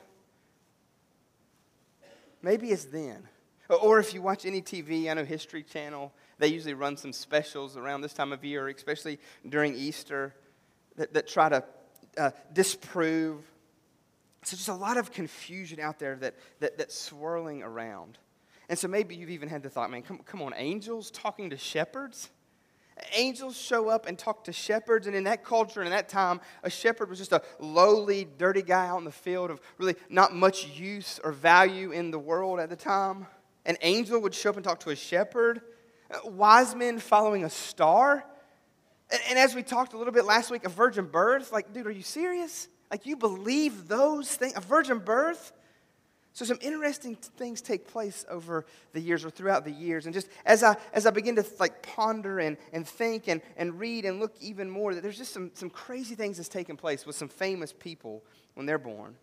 Maybe 2.42 2.68
it's 2.70 2.84
then. 2.84 3.28
Or 3.68 3.98
if 3.98 4.12
you 4.12 4.20
watch 4.20 4.44
any 4.44 4.60
TV, 4.60 5.10
I 5.10 5.14
know 5.14 5.24
History 5.24 5.62
Channel, 5.62 6.12
they 6.38 6.48
usually 6.48 6.74
run 6.74 6.96
some 6.96 7.12
specials 7.12 7.76
around 7.76 8.02
this 8.02 8.12
time 8.12 8.32
of 8.32 8.44
year, 8.44 8.68
especially 8.68 9.18
during 9.48 9.74
Easter, 9.74 10.34
that, 10.96 11.14
that 11.14 11.26
try 11.26 11.48
to 11.48 11.64
uh, 12.18 12.30
disprove. 12.52 13.42
So 14.42 14.56
just 14.56 14.68
a 14.68 14.74
lot 14.74 14.98
of 14.98 15.10
confusion 15.10 15.80
out 15.80 15.98
there 15.98 16.16
that, 16.16 16.34
that, 16.60 16.76
that's 16.76 16.94
swirling 16.94 17.62
around. 17.62 18.18
And 18.68 18.78
so 18.78 18.88
maybe 18.88 19.14
you've 19.14 19.30
even 19.30 19.48
had 19.48 19.62
the 19.62 19.70
thought, 19.70 19.90
man, 19.90 20.02
come, 20.02 20.18
come 20.18 20.42
on, 20.42 20.52
angels 20.56 21.10
talking 21.10 21.50
to 21.50 21.56
shepherds? 21.56 22.30
Angels 23.14 23.56
show 23.56 23.88
up 23.88 24.06
and 24.06 24.18
talk 24.18 24.44
to 24.44 24.52
shepherds, 24.52 25.06
and 25.06 25.16
in 25.16 25.24
that 25.24 25.44
culture 25.44 25.80
and 25.80 25.88
in 25.88 25.92
that 25.92 26.08
time, 26.08 26.40
a 26.62 26.70
shepherd 26.70 27.10
was 27.10 27.18
just 27.18 27.32
a 27.32 27.42
lowly, 27.58 28.26
dirty 28.38 28.62
guy 28.62 28.86
out 28.86 28.98
in 28.98 29.04
the 29.04 29.10
field 29.10 29.50
of 29.50 29.60
really 29.78 29.96
not 30.08 30.34
much 30.34 30.68
use 30.68 31.18
or 31.24 31.32
value 31.32 31.90
in 31.90 32.10
the 32.10 32.18
world 32.18 32.60
at 32.60 32.68
the 32.68 32.76
time. 32.76 33.26
An 33.66 33.76
angel 33.82 34.20
would 34.20 34.34
show 34.34 34.50
up 34.50 34.56
and 34.56 34.64
talk 34.64 34.80
to 34.80 34.90
a 34.90 34.96
shepherd. 34.96 35.60
Wise 36.24 36.74
men 36.74 36.98
following 36.98 37.44
a 37.44 37.50
star. 37.50 38.24
And, 39.10 39.20
and 39.30 39.38
as 39.38 39.54
we 39.54 39.62
talked 39.62 39.94
a 39.94 39.98
little 39.98 40.12
bit 40.12 40.24
last 40.24 40.50
week, 40.50 40.64
a 40.64 40.68
virgin 40.68 41.06
birth. 41.06 41.52
Like, 41.52 41.72
dude, 41.72 41.86
are 41.86 41.90
you 41.90 42.02
serious? 42.02 42.68
Like, 42.90 43.06
you 43.06 43.16
believe 43.16 43.88
those 43.88 44.34
things? 44.34 44.52
A 44.56 44.60
virgin 44.60 44.98
birth? 44.98 45.52
So 46.34 46.44
some 46.44 46.58
interesting 46.60 47.14
things 47.14 47.62
take 47.62 47.86
place 47.86 48.24
over 48.28 48.66
the 48.92 49.00
years 49.00 49.24
or 49.24 49.30
throughout 49.30 49.64
the 49.64 49.70
years. 49.70 50.06
And 50.06 50.12
just 50.12 50.28
as 50.44 50.64
I, 50.64 50.76
as 50.92 51.06
I 51.06 51.10
begin 51.10 51.36
to 51.36 51.44
like 51.60 51.80
ponder 51.80 52.40
and, 52.40 52.56
and 52.72 52.86
think 52.86 53.28
and, 53.28 53.40
and 53.56 53.78
read 53.78 54.04
and 54.04 54.18
look 54.18 54.34
even 54.40 54.68
more, 54.68 54.94
that 54.94 55.02
there's 55.02 55.16
just 55.16 55.32
some, 55.32 55.52
some 55.54 55.70
crazy 55.70 56.16
things 56.16 56.38
that's 56.38 56.48
taken 56.48 56.76
place 56.76 57.06
with 57.06 57.14
some 57.14 57.28
famous 57.28 57.72
people 57.72 58.24
when 58.54 58.66
they're 58.66 58.78
born. 58.78 59.14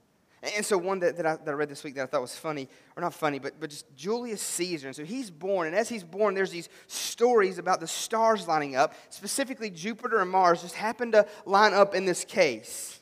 And 0.56 0.66
so 0.66 0.78
one 0.78 1.00
that, 1.02 1.18
that, 1.18 1.26
I, 1.26 1.36
that 1.36 1.50
I 1.50 1.52
read 1.52 1.68
this 1.68 1.84
week 1.84 1.96
that 1.96 2.04
I 2.04 2.06
thought 2.06 2.22
was 2.22 2.36
funny, 2.36 2.70
or 2.96 3.02
not 3.02 3.14
funny, 3.14 3.40
but, 3.40 3.60
but 3.60 3.70
just 3.70 3.94
Julius 3.94 4.42
Caesar. 4.42 4.88
And 4.88 4.96
so 4.96 5.04
he's 5.04 5.30
born, 5.30 5.68
and 5.68 5.76
as 5.76 5.90
he's 5.90 6.06
born, 6.06 6.34
there's 6.34 6.50
these 6.50 6.70
stories 6.88 7.60
about 7.60 7.82
the 7.82 7.88
stars 7.88 8.48
lining 8.48 8.78
up. 8.78 8.96
Specifically, 9.10 9.70
Jupiter 9.70 10.20
and 10.20 10.32
Mars 10.32 10.62
just 10.62 10.76
happen 10.76 11.12
to 11.12 11.28
line 11.46 11.74
up 11.74 11.94
in 11.94 12.06
this 12.06 12.24
case. 12.24 13.01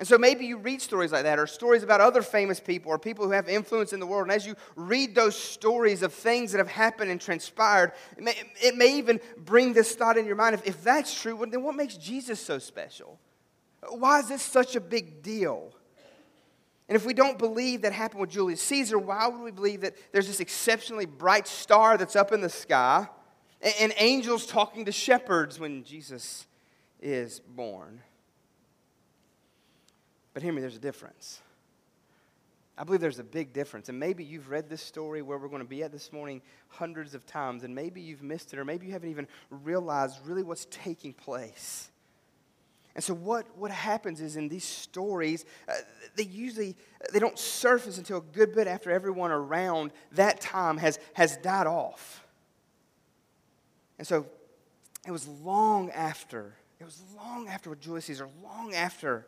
And 0.00 0.08
so 0.08 0.16
maybe 0.16 0.46
you 0.46 0.56
read 0.56 0.80
stories 0.80 1.12
like 1.12 1.24
that, 1.24 1.38
or 1.38 1.46
stories 1.46 1.82
about 1.82 2.00
other 2.00 2.22
famous 2.22 2.58
people, 2.58 2.90
or 2.90 2.98
people 2.98 3.26
who 3.26 3.32
have 3.32 3.50
influence 3.50 3.92
in 3.92 4.00
the 4.00 4.06
world. 4.06 4.22
And 4.22 4.32
as 4.32 4.46
you 4.46 4.56
read 4.74 5.14
those 5.14 5.36
stories 5.36 6.02
of 6.02 6.14
things 6.14 6.52
that 6.52 6.58
have 6.58 6.68
happened 6.70 7.10
and 7.10 7.20
transpired, 7.20 7.92
it 8.16 8.24
may, 8.24 8.34
it 8.62 8.76
may 8.76 8.96
even 8.96 9.20
bring 9.36 9.74
this 9.74 9.94
thought 9.94 10.16
in 10.16 10.24
your 10.24 10.36
mind 10.36 10.54
if, 10.54 10.66
if 10.66 10.82
that's 10.82 11.20
true, 11.20 11.46
then 11.50 11.62
what 11.62 11.74
makes 11.74 11.98
Jesus 11.98 12.40
so 12.40 12.58
special? 12.58 13.20
Why 13.90 14.20
is 14.20 14.28
this 14.28 14.40
such 14.40 14.74
a 14.74 14.80
big 14.80 15.22
deal? 15.22 15.74
And 16.88 16.96
if 16.96 17.04
we 17.04 17.12
don't 17.12 17.36
believe 17.36 17.82
that 17.82 17.92
happened 17.92 18.22
with 18.22 18.30
Julius 18.30 18.62
Caesar, 18.62 18.98
why 18.98 19.28
would 19.28 19.42
we 19.42 19.50
believe 19.50 19.82
that 19.82 19.96
there's 20.12 20.28
this 20.28 20.40
exceptionally 20.40 21.04
bright 21.04 21.46
star 21.46 21.98
that's 21.98 22.16
up 22.16 22.32
in 22.32 22.40
the 22.40 22.48
sky 22.48 23.06
and, 23.60 23.74
and 23.78 23.92
angels 23.98 24.46
talking 24.46 24.86
to 24.86 24.92
shepherds 24.92 25.60
when 25.60 25.84
Jesus 25.84 26.46
is 27.02 27.40
born? 27.40 28.00
But 30.40 30.44
hear 30.44 30.54
me, 30.54 30.62
there's 30.62 30.76
a 30.76 30.78
difference. 30.78 31.42
I 32.78 32.84
believe 32.84 33.02
there's 33.02 33.18
a 33.18 33.22
big 33.22 33.52
difference. 33.52 33.90
And 33.90 34.00
maybe 34.00 34.24
you've 34.24 34.48
read 34.48 34.70
this 34.70 34.80
story 34.80 35.20
where 35.20 35.36
we're 35.36 35.48
going 35.48 35.60
to 35.60 35.68
be 35.68 35.82
at 35.82 35.92
this 35.92 36.14
morning 36.14 36.40
hundreds 36.68 37.14
of 37.14 37.26
times, 37.26 37.62
and 37.62 37.74
maybe 37.74 38.00
you've 38.00 38.22
missed 38.22 38.54
it, 38.54 38.58
or 38.58 38.64
maybe 38.64 38.86
you 38.86 38.92
haven't 38.92 39.10
even 39.10 39.28
realized 39.50 40.18
really 40.24 40.42
what's 40.42 40.66
taking 40.70 41.12
place. 41.12 41.90
And 42.94 43.04
so 43.04 43.12
what, 43.12 43.54
what 43.58 43.70
happens 43.70 44.22
is 44.22 44.36
in 44.36 44.48
these 44.48 44.64
stories, 44.64 45.44
uh, 45.68 45.74
they 46.16 46.22
usually 46.22 46.74
they 47.12 47.18
don't 47.18 47.38
surface 47.38 47.98
until 47.98 48.16
a 48.16 48.22
good 48.32 48.54
bit 48.54 48.66
after 48.66 48.90
everyone 48.90 49.32
around 49.32 49.92
that 50.12 50.40
time 50.40 50.78
has, 50.78 50.98
has 51.12 51.36
died 51.36 51.66
off. 51.66 52.26
And 53.98 54.06
so 54.06 54.24
it 55.06 55.10
was 55.10 55.28
long 55.28 55.90
after, 55.90 56.54
it 56.80 56.84
was 56.84 57.02
long 57.14 57.46
after 57.46 57.68
with 57.68 57.82
Julius 57.82 58.06
Caesar, 58.06 58.26
long 58.42 58.72
after 58.72 59.26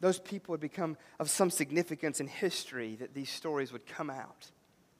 those 0.00 0.18
people 0.18 0.52
would 0.52 0.60
become 0.60 0.96
of 1.18 1.30
some 1.30 1.50
significance 1.50 2.20
in 2.20 2.26
history 2.26 2.96
that 2.96 3.14
these 3.14 3.30
stories 3.30 3.72
would 3.72 3.86
come 3.86 4.10
out, 4.10 4.50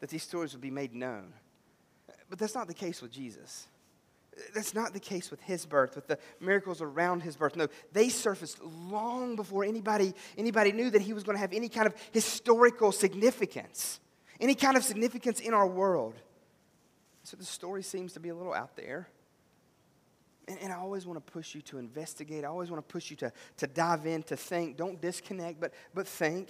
that 0.00 0.10
these 0.10 0.22
stories 0.22 0.52
would 0.52 0.62
be 0.62 0.70
made 0.70 0.94
known. 0.94 1.32
But 2.30 2.38
that's 2.38 2.54
not 2.54 2.68
the 2.68 2.74
case 2.74 3.02
with 3.02 3.12
Jesus. 3.12 3.66
That's 4.54 4.74
not 4.74 4.92
the 4.92 5.00
case 5.00 5.30
with 5.30 5.40
his 5.40 5.64
birth, 5.64 5.94
with 5.94 6.08
the 6.08 6.18
miracles 6.40 6.80
around 6.82 7.22
his 7.22 7.36
birth. 7.36 7.54
No, 7.54 7.68
they 7.92 8.08
surfaced 8.08 8.62
long 8.62 9.36
before 9.36 9.64
anybody, 9.64 10.14
anybody 10.36 10.72
knew 10.72 10.90
that 10.90 11.02
he 11.02 11.12
was 11.12 11.22
going 11.22 11.36
to 11.36 11.40
have 11.40 11.52
any 11.52 11.68
kind 11.68 11.86
of 11.86 11.94
historical 12.10 12.90
significance, 12.90 14.00
any 14.40 14.54
kind 14.54 14.76
of 14.76 14.82
significance 14.82 15.40
in 15.40 15.54
our 15.54 15.66
world. 15.66 16.14
So 17.22 17.36
the 17.36 17.44
story 17.44 17.82
seems 17.82 18.12
to 18.14 18.20
be 18.20 18.28
a 18.30 18.34
little 18.34 18.52
out 18.52 18.76
there. 18.76 19.08
And, 20.48 20.58
and 20.60 20.72
I 20.72 20.76
always 20.76 21.06
want 21.06 21.24
to 21.24 21.32
push 21.32 21.54
you 21.54 21.62
to 21.62 21.78
investigate. 21.78 22.44
I 22.44 22.48
always 22.48 22.70
want 22.70 22.86
to 22.86 22.92
push 22.92 23.10
you 23.10 23.16
to, 23.18 23.32
to 23.58 23.66
dive 23.66 24.06
in, 24.06 24.22
to 24.24 24.36
think. 24.36 24.76
Don't 24.76 25.00
disconnect, 25.00 25.60
but, 25.60 25.72
but 25.94 26.06
think. 26.06 26.48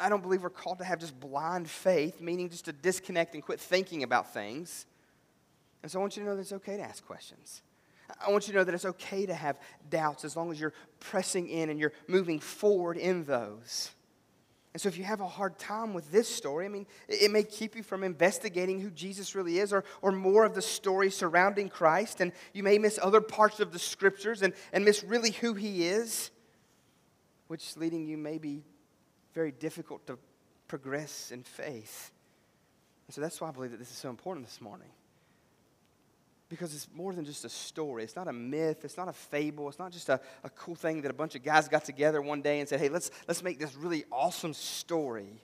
I 0.00 0.08
don't 0.08 0.22
believe 0.22 0.42
we're 0.42 0.50
called 0.50 0.78
to 0.78 0.84
have 0.84 0.98
just 0.98 1.18
blind 1.18 1.70
faith, 1.70 2.20
meaning 2.20 2.50
just 2.50 2.64
to 2.64 2.72
disconnect 2.72 3.34
and 3.34 3.42
quit 3.42 3.60
thinking 3.60 4.02
about 4.02 4.32
things. 4.32 4.86
And 5.82 5.90
so 5.90 5.98
I 5.98 6.00
want 6.00 6.16
you 6.16 6.24
to 6.24 6.28
know 6.28 6.34
that 6.34 6.40
it's 6.42 6.52
okay 6.52 6.76
to 6.76 6.82
ask 6.82 7.06
questions. 7.06 7.62
I 8.24 8.30
want 8.30 8.46
you 8.46 8.52
to 8.52 8.58
know 8.58 8.64
that 8.64 8.74
it's 8.74 8.84
okay 8.84 9.26
to 9.26 9.34
have 9.34 9.58
doubts 9.90 10.24
as 10.24 10.36
long 10.36 10.50
as 10.50 10.60
you're 10.60 10.72
pressing 11.00 11.48
in 11.48 11.70
and 11.70 11.78
you're 11.78 11.92
moving 12.08 12.40
forward 12.40 12.96
in 12.96 13.24
those. 13.24 13.90
And 14.76 14.80
so, 14.82 14.90
if 14.90 14.98
you 14.98 15.04
have 15.04 15.22
a 15.22 15.26
hard 15.26 15.58
time 15.58 15.94
with 15.94 16.12
this 16.12 16.28
story, 16.28 16.66
I 16.66 16.68
mean, 16.68 16.86
it 17.08 17.30
may 17.30 17.44
keep 17.44 17.76
you 17.76 17.82
from 17.82 18.04
investigating 18.04 18.78
who 18.78 18.90
Jesus 18.90 19.34
really 19.34 19.58
is 19.58 19.72
or, 19.72 19.84
or 20.02 20.12
more 20.12 20.44
of 20.44 20.54
the 20.54 20.60
story 20.60 21.10
surrounding 21.10 21.70
Christ. 21.70 22.20
And 22.20 22.30
you 22.52 22.62
may 22.62 22.76
miss 22.76 22.98
other 23.00 23.22
parts 23.22 23.58
of 23.58 23.72
the 23.72 23.78
scriptures 23.78 24.42
and, 24.42 24.52
and 24.74 24.84
miss 24.84 25.02
really 25.02 25.30
who 25.30 25.54
he 25.54 25.86
is, 25.86 26.30
which 27.46 27.74
leading 27.78 28.04
you 28.04 28.18
may 28.18 28.36
be 28.36 28.64
very 29.32 29.50
difficult 29.50 30.06
to 30.08 30.18
progress 30.68 31.30
in 31.30 31.42
faith. 31.42 32.12
And 33.06 33.14
so, 33.14 33.22
that's 33.22 33.40
why 33.40 33.48
I 33.48 33.52
believe 33.52 33.70
that 33.70 33.78
this 33.78 33.90
is 33.90 33.96
so 33.96 34.10
important 34.10 34.44
this 34.44 34.60
morning 34.60 34.90
because 36.48 36.74
it's 36.74 36.88
more 36.94 37.12
than 37.12 37.24
just 37.24 37.44
a 37.44 37.48
story. 37.48 38.04
It's 38.04 38.16
not 38.16 38.28
a 38.28 38.32
myth. 38.32 38.84
It's 38.84 38.96
not 38.96 39.08
a 39.08 39.12
fable. 39.12 39.68
It's 39.68 39.78
not 39.78 39.92
just 39.92 40.08
a, 40.08 40.20
a 40.44 40.50
cool 40.50 40.74
thing 40.74 41.02
that 41.02 41.10
a 41.10 41.14
bunch 41.14 41.34
of 41.34 41.42
guys 41.42 41.68
got 41.68 41.84
together 41.84 42.22
one 42.22 42.42
day 42.42 42.60
and 42.60 42.68
said, 42.68 42.80
hey, 42.80 42.88
let's, 42.88 43.10
let's 43.26 43.42
make 43.42 43.58
this 43.58 43.74
really 43.74 44.04
awesome 44.12 44.54
story. 44.54 45.42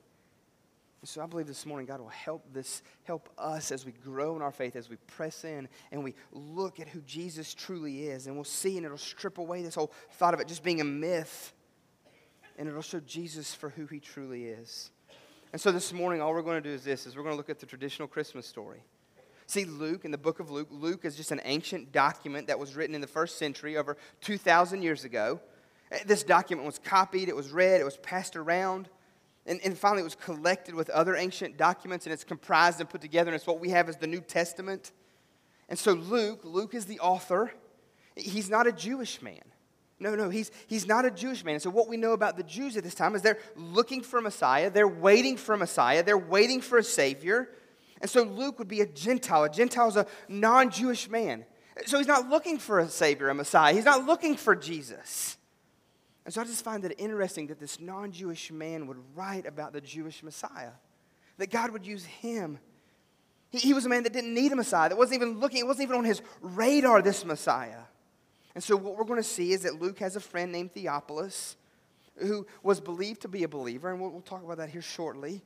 And 1.00 1.08
so 1.08 1.20
I 1.20 1.26
believe 1.26 1.48
this 1.48 1.66
morning 1.66 1.86
God 1.86 2.00
will 2.00 2.08
help 2.08 2.44
this, 2.52 2.82
help 3.02 3.28
us 3.36 3.72
as 3.72 3.84
we 3.84 3.90
grow 3.90 4.36
in 4.36 4.42
our 4.42 4.52
faith, 4.52 4.76
as 4.76 4.88
we 4.88 4.96
press 5.08 5.44
in 5.44 5.68
and 5.90 6.04
we 6.04 6.14
look 6.30 6.78
at 6.78 6.88
who 6.88 7.00
Jesus 7.00 7.52
truly 7.52 8.04
is. 8.04 8.28
And 8.28 8.36
we'll 8.36 8.44
see 8.44 8.76
and 8.76 8.86
it'll 8.86 8.96
strip 8.96 9.38
away 9.38 9.62
this 9.62 9.74
whole 9.74 9.92
thought 10.12 10.34
of 10.34 10.40
it 10.40 10.46
just 10.46 10.62
being 10.62 10.80
a 10.80 10.84
myth. 10.84 11.52
And 12.56 12.68
it'll 12.68 12.82
show 12.82 13.00
Jesus 13.00 13.52
for 13.52 13.70
who 13.70 13.86
he 13.86 13.98
truly 13.98 14.44
is. 14.44 14.90
And 15.52 15.60
so 15.60 15.72
this 15.72 15.92
morning, 15.92 16.22
all 16.22 16.32
we're 16.32 16.42
going 16.42 16.62
to 16.62 16.68
do 16.68 16.74
is 16.74 16.84
this, 16.84 17.06
is 17.06 17.16
we're 17.16 17.24
going 17.24 17.34
to 17.34 17.36
look 17.36 17.50
at 17.50 17.58
the 17.58 17.66
traditional 17.66 18.06
Christmas 18.06 18.46
story. 18.46 18.82
See, 19.52 19.66
Luke, 19.66 20.06
in 20.06 20.12
the 20.12 20.16
book 20.16 20.40
of 20.40 20.50
Luke, 20.50 20.68
Luke 20.70 21.04
is 21.04 21.14
just 21.14 21.30
an 21.30 21.42
ancient 21.44 21.92
document 21.92 22.46
that 22.46 22.58
was 22.58 22.74
written 22.74 22.94
in 22.94 23.02
the 23.02 23.06
first 23.06 23.36
century, 23.36 23.76
over 23.76 23.98
2,000 24.22 24.80
years 24.80 25.04
ago. 25.04 25.40
Uh, 25.92 25.98
this 26.06 26.22
document 26.22 26.64
was 26.64 26.78
copied, 26.78 27.28
it 27.28 27.36
was 27.36 27.50
read, 27.50 27.78
it 27.78 27.84
was 27.84 27.98
passed 27.98 28.34
around, 28.34 28.88
and, 29.44 29.60
and 29.62 29.76
finally 29.76 30.00
it 30.00 30.04
was 30.04 30.14
collected 30.14 30.74
with 30.74 30.88
other 30.88 31.16
ancient 31.16 31.58
documents, 31.58 32.06
and 32.06 32.14
it's 32.14 32.24
comprised 32.24 32.80
and 32.80 32.88
put 32.88 33.02
together, 33.02 33.28
and 33.28 33.36
it's 33.36 33.46
what 33.46 33.60
we 33.60 33.68
have 33.68 33.90
as 33.90 33.98
the 33.98 34.06
New 34.06 34.22
Testament. 34.22 34.90
And 35.68 35.78
so, 35.78 35.92
Luke, 35.92 36.40
Luke 36.44 36.72
is 36.72 36.86
the 36.86 37.00
author. 37.00 37.52
He's 38.16 38.48
not 38.48 38.66
a 38.66 38.72
Jewish 38.72 39.20
man. 39.20 39.42
No, 40.00 40.14
no, 40.14 40.30
he's, 40.30 40.50
he's 40.66 40.86
not 40.86 41.04
a 41.04 41.10
Jewish 41.10 41.44
man. 41.44 41.56
And 41.56 41.62
so, 41.62 41.68
what 41.68 41.88
we 41.88 41.98
know 41.98 42.14
about 42.14 42.38
the 42.38 42.42
Jews 42.42 42.78
at 42.78 42.84
this 42.84 42.94
time 42.94 43.14
is 43.14 43.20
they're 43.20 43.38
looking 43.54 44.00
for 44.00 44.22
Messiah, 44.22 44.70
they're 44.70 44.88
waiting 44.88 45.36
for 45.36 45.58
Messiah, 45.58 46.02
they're 46.02 46.16
waiting 46.16 46.62
for 46.62 46.78
a 46.78 46.82
Savior. 46.82 47.50
And 48.02 48.10
so 48.10 48.24
Luke 48.24 48.58
would 48.58 48.68
be 48.68 48.80
a 48.80 48.86
Gentile. 48.86 49.44
A 49.44 49.48
Gentile 49.48 49.88
is 49.88 49.96
a 49.96 50.06
non 50.28 50.70
Jewish 50.70 51.08
man. 51.08 51.46
So 51.86 51.98
he's 51.98 52.08
not 52.08 52.28
looking 52.28 52.58
for 52.58 52.80
a 52.80 52.88
Savior, 52.88 53.30
a 53.30 53.34
Messiah. 53.34 53.72
He's 53.72 53.84
not 53.84 54.04
looking 54.04 54.36
for 54.36 54.54
Jesus. 54.54 55.38
And 56.24 56.34
so 56.34 56.40
I 56.40 56.44
just 56.44 56.64
find 56.64 56.84
it 56.84 56.94
interesting 56.98 57.46
that 57.46 57.60
this 57.60 57.80
non 57.80 58.10
Jewish 58.10 58.50
man 58.50 58.88
would 58.88 58.98
write 59.14 59.46
about 59.46 59.72
the 59.72 59.80
Jewish 59.80 60.22
Messiah, 60.22 60.72
that 61.38 61.50
God 61.50 61.70
would 61.70 61.86
use 61.86 62.04
him. 62.04 62.58
He, 63.50 63.58
he, 63.58 63.74
was 63.74 63.86
a 63.86 63.88
man 63.88 64.02
that 64.02 64.12
didn't 64.12 64.34
need 64.34 64.50
a 64.50 64.56
Messiah, 64.56 64.88
that 64.88 64.98
wasn't 64.98 65.22
even 65.22 65.38
looking, 65.38 65.58
it 65.58 65.66
wasn't 65.66 65.84
even 65.84 65.98
on 65.98 66.04
his 66.04 66.22
radar, 66.40 67.02
this 67.02 67.24
Messiah. 67.24 67.82
And 68.54 68.64
so 68.64 68.76
what 68.76 68.96
we're 68.96 69.04
going 69.04 69.20
to 69.20 69.28
see 69.28 69.52
is 69.52 69.62
that 69.62 69.80
Luke 69.80 69.98
has 70.00 70.16
a 70.16 70.20
friend 70.20 70.50
named 70.50 70.72
Theophilus 70.72 71.56
who 72.16 72.46
was 72.62 72.80
believed 72.80 73.22
to 73.22 73.28
be 73.28 73.44
a 73.44 73.48
believer, 73.48 73.90
and 73.90 74.00
we'll, 74.00 74.10
we'll 74.10 74.20
talk 74.22 74.42
about 74.42 74.58
that 74.58 74.70
here 74.70 74.82
shortly. 74.82 75.42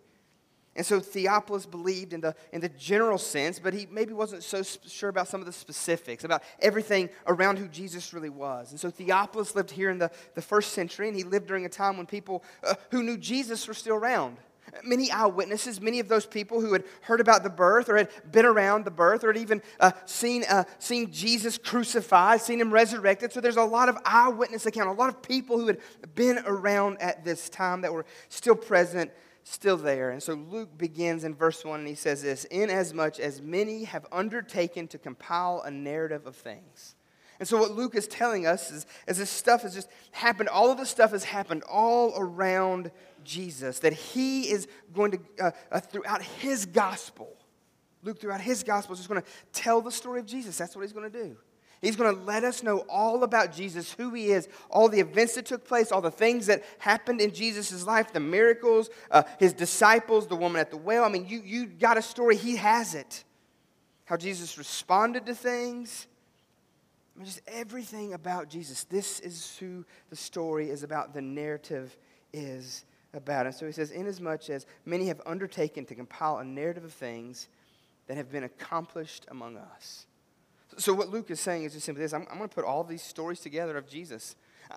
And 0.77 0.85
so 0.85 1.01
Theophilus 1.01 1.65
believed 1.65 2.13
in 2.13 2.21
the, 2.21 2.35
in 2.53 2.61
the 2.61 2.69
general 2.69 3.17
sense, 3.17 3.59
but 3.59 3.73
he 3.73 3.87
maybe 3.91 4.13
wasn't 4.13 4.43
so 4.43 4.63
sure 4.63 5.09
about 5.09 5.27
some 5.27 5.41
of 5.41 5.47
the 5.47 5.53
specifics, 5.53 6.23
about 6.23 6.43
everything 6.61 7.09
around 7.27 7.59
who 7.59 7.67
Jesus 7.67 8.13
really 8.13 8.29
was. 8.29 8.71
And 8.73 8.79
so 8.79 8.91
Theophilus 8.91 9.55
lived 9.55 9.71
here 9.71 9.89
in 9.89 9.99
the, 9.99 10.11
the 10.35 10.43
first 10.43 10.73
century, 10.73 11.09
and 11.09 11.17
he 11.17 11.25
lived 11.25 11.47
during 11.47 11.65
a 11.65 11.71
time 11.71 11.97
when 11.97 12.05
people 12.05 12.45
uh, 12.63 12.75
who 12.91 13.03
knew 13.03 13.17
Jesus 13.17 13.67
were 13.67 13.75
still 13.75 13.97
around. 13.97 14.37
Many 14.85 15.11
eyewitnesses, 15.11 15.81
many 15.81 16.01
of 16.01 16.09
those 16.09 16.27
people 16.27 16.61
who 16.61 16.73
had 16.73 16.85
heard 17.03 17.21
about 17.21 17.43
the 17.43 17.49
birth 17.49 17.89
or 17.89 17.97
had 17.97 18.11
been 18.31 18.45
around 18.45 18.85
the 18.85 18.91
birth 18.91 19.25
or 19.25 19.29
had 19.29 19.41
even 19.41 19.63
uh, 19.81 19.93
seen, 20.05 20.45
uh, 20.51 20.65
seen 20.79 21.11
Jesus 21.11 21.57
crucified, 21.57 22.43
seen 22.43 22.61
him 22.61 22.71
resurrected. 22.71 23.33
So 23.33 23.41
there's 23.41 23.57
a 23.57 23.63
lot 23.63 23.89
of 23.89 23.97
eyewitness 24.05 24.67
account, 24.67 24.91
a 24.91 24.93
lot 24.93 25.09
of 25.09 25.23
people 25.23 25.59
who 25.59 25.69
had 25.69 25.79
been 26.15 26.41
around 26.45 27.01
at 27.01 27.25
this 27.25 27.49
time 27.49 27.81
that 27.83 27.93
were 27.93 28.05
still 28.29 28.57
present 28.57 29.11
still 29.49 29.77
there. 29.77 30.11
And 30.11 30.23
so 30.23 30.35
Luke 30.35 30.77
begins 30.77 31.23
in 31.23 31.35
verse 31.35 31.65
1 31.65 31.81
and 31.81 31.89
he 31.89 31.95
says 31.95 32.23
this 32.23 32.45
Inasmuch 32.47 33.21
as 33.21 33.41
many 33.41 33.85
have 33.85 34.05
undertaken 34.11 34.89
to 34.89 34.99
compile 34.99 35.63
a 35.65 35.71
narrative 35.71 36.27
of 36.27 36.35
things. 36.37 36.97
And 37.39 37.47
so 37.47 37.59
what 37.59 37.73
Luke 37.73 37.95
is 37.95 38.09
telling 38.09 38.47
us 38.47 38.71
is, 38.71 38.87
as 39.07 39.19
this 39.19 39.31
stuff 39.31 39.63
has 39.63 39.75
just 39.75 39.89
happened, 40.11 40.49
all 40.49 40.71
of 40.71 40.79
this 40.79 40.89
stuff 40.89 41.13
has 41.13 41.23
happened 41.23 41.63
all 41.65 42.15
around 42.17 42.91
Jesus, 43.25 43.81
that 43.81 43.93
he 43.93 44.49
is 44.51 44.67
going 44.95 45.13
to, 45.13 45.19
uh, 45.41 45.51
uh, 45.71 45.81
throughout 45.81 46.23
his 46.23 46.65
gospel, 46.65 47.37
Luke, 48.03 48.19
throughout 48.19 48.41
his 48.41 48.63
gospel, 48.63 48.95
is 48.95 49.01
just 49.01 49.09
going 49.09 49.21
to 49.21 49.29
tell 49.53 49.83
the 49.83 49.93
story 49.93 50.19
of 50.19 50.27
Jesus. 50.27 50.57
That's 50.57 50.75
what 50.75 50.83
he's 50.83 50.95
going 50.95 51.11
to 51.11 51.25
do. 51.25 51.37
He's 51.83 51.97
going 51.97 52.15
to 52.15 52.23
let 52.23 52.43
us 52.43 52.63
know 52.63 52.79
all 52.89 53.23
about 53.23 53.53
Jesus, 53.53 53.93
who 53.93 54.13
he 54.15 54.31
is, 54.31 54.49
all 54.71 54.89
the 54.89 55.01
events 55.01 55.35
that 55.35 55.47
took 55.47 55.67
place, 55.67 55.93
all 55.93 56.01
the 56.01 56.11
things 56.11 56.47
that 56.47 56.65
happened 56.79 57.21
in 57.21 57.33
Jesus' 57.33 57.85
life, 57.85 58.13
the 58.13 58.21
miracles, 58.21 58.89
uh, 59.11 59.25
his 59.39 59.53
disciples, 59.53 60.27
the 60.27 60.37
woman 60.37 60.61
at 60.61 60.71
the 60.71 60.77
well. 60.77 61.05
I 61.05 61.09
mean, 61.09 61.27
you, 61.29 61.43
you 61.45 61.67
got 61.67 61.99
a 61.99 62.03
story, 62.03 62.37
he 62.37 62.57
has 62.57 62.95
it. 62.95 63.25
How 64.07 64.17
Jesus 64.17 64.57
responded 64.57 65.27
to 65.27 65.35
things. 65.35 66.07
I 67.15 67.19
mean, 67.19 67.27
just 67.27 67.43
everything 67.47 68.15
about 68.15 68.49
Jesus. 68.49 68.85
This 68.85 69.21
is 69.21 69.57
who 69.59 69.85
the 70.11 70.17
story 70.17 70.71
is 70.71 70.83
about, 70.83 71.13
the 71.13 71.23
narrative 71.23 71.97
is 72.33 72.85
about. 73.13 73.47
And 73.47 73.55
so 73.55 73.67
he 73.67 73.73
says, 73.73 73.91
Inasmuch 73.91 74.49
as 74.51 74.67
many 74.85 75.07
have 75.09 75.21
undertaken 75.27 75.85
to 75.87 75.95
compile 75.95 76.39
a 76.39 76.45
narrative 76.45 76.85
of 76.85 76.93
things 76.93 77.49
that 78.07 78.17
have 78.17 78.31
been 78.31 78.45
accomplished 78.45 79.27
among 79.29 79.57
us. 79.57 80.07
So, 80.79 80.93
what 80.93 81.09
Luke 81.09 81.31
is 81.31 81.41
saying 81.41 81.65
is 81.65 81.73
just 81.73 81.87
simply 81.87 82.05
this 82.05 82.13
I'm, 82.13 82.27
I'm 82.31 82.39
going 82.39 82.49
to 82.49 82.55
put 82.55 82.65
all 82.65 82.85
these 82.85 83.03
stories 83.03 83.41
together 83.41 83.77
of 83.77 83.89
Jesus. 83.89 84.37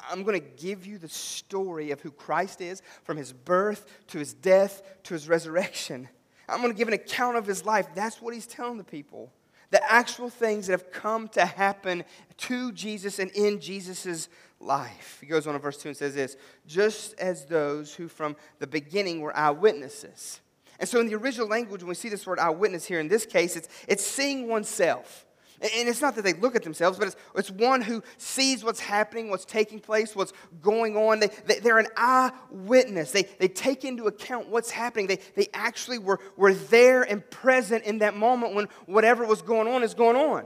I'm 0.10 0.24
going 0.24 0.40
to 0.40 0.48
give 0.48 0.86
you 0.86 0.98
the 0.98 1.10
story 1.10 1.92
of 1.92 2.00
who 2.02 2.12
Christ 2.12 2.62
is 2.62 2.82
from 3.04 3.18
his 3.18 3.34
birth 3.34 3.86
to 4.08 4.20
his 4.20 4.34
death 4.34 4.84
to 5.04 5.14
his 5.14 5.28
resurrection. 5.28 6.08
I'm 6.48 6.62
going 6.62 6.72
to 6.72 6.78
give 6.78 6.88
an 6.88 6.94
account 6.94 7.38
of 7.38 7.46
his 7.46 7.66
life. 7.66 7.88
That's 7.96 8.22
what 8.22 8.34
he's 8.34 8.48
telling 8.48 8.78
the 8.78 8.84
people. 8.84 9.32
The 9.72 9.92
actual 9.92 10.30
things 10.30 10.68
that 10.68 10.74
have 10.74 10.92
come 10.92 11.28
to 11.30 11.46
happen 11.46 12.04
to 12.38 12.72
Jesus 12.72 13.20
and 13.20 13.30
in 13.32 13.60
Jesus' 13.60 14.30
life. 14.60 15.20
He 15.22 15.28
goes 15.28 15.46
on 15.46 15.56
in 15.56 15.62
verse 15.62 15.78
2 15.78 15.90
and 15.90 15.98
says 15.98 16.16
this 16.16 16.38
just 16.66 17.18
as 17.20 17.46
those 17.46 17.94
who 17.94 18.08
from 18.08 18.36
the 18.60 18.68
beginning 18.68 19.22
were 19.22 19.36
eyewitnesses. 19.36 20.42
And 20.80 20.88
so, 20.88 21.00
in 21.00 21.08
the 21.08 21.16
original 21.16 21.48
language, 21.48 21.82
when 21.82 21.90
we 21.90 21.96
see 21.96 22.10
this 22.10 22.26
word 22.26 22.40
eyewitness 22.40 22.86
here, 22.86 23.00
in 23.00 23.10
this 23.10 23.26
case, 23.26 23.56
it's, 23.56 23.68
it's 23.88 24.04
seeing 24.04 24.48
oneself. 24.48 25.26
And 25.62 25.90
it's 25.90 26.02
not 26.02 26.16
that 26.16 26.24
they 26.24 26.34
look 26.34 26.56
at 26.56 26.64
themselves, 26.64 26.98
but 26.98 27.08
it's, 27.08 27.18
it's 27.36 27.52
one 27.52 27.82
who 27.82 28.02
sees 28.18 28.64
what's 28.64 28.80
happening, 28.80 29.30
what's 29.30 29.44
taking 29.44 29.80
place, 29.80 30.16
what's 30.16 30.32
going 30.62 30.96
on. 30.96 31.20
They, 31.20 31.28
they, 31.46 31.60
they're 31.60 31.80
an 31.80 31.90
eyewitness. 31.98 33.12
They, 33.12 33.24
they 33.24 33.50
take 33.50 33.84
into 33.84 34.08
account 34.08 34.48
what's 34.48 34.72
happening. 34.72 35.08
They, 35.08 35.20
they 35.36 35.48
actually 35.54 35.98
were, 35.98 36.20
were 36.38 36.54
there 36.54 37.04
and 37.04 37.30
present 37.30 37.84
in 37.84 37.98
that 37.98 38.16
moment 38.16 38.56
when 38.56 38.68
whatever 38.86 39.26
was 39.26 39.42
going 39.42 39.68
on 39.68 39.84
is 39.84 39.94
going 39.94 40.16
on. 40.16 40.46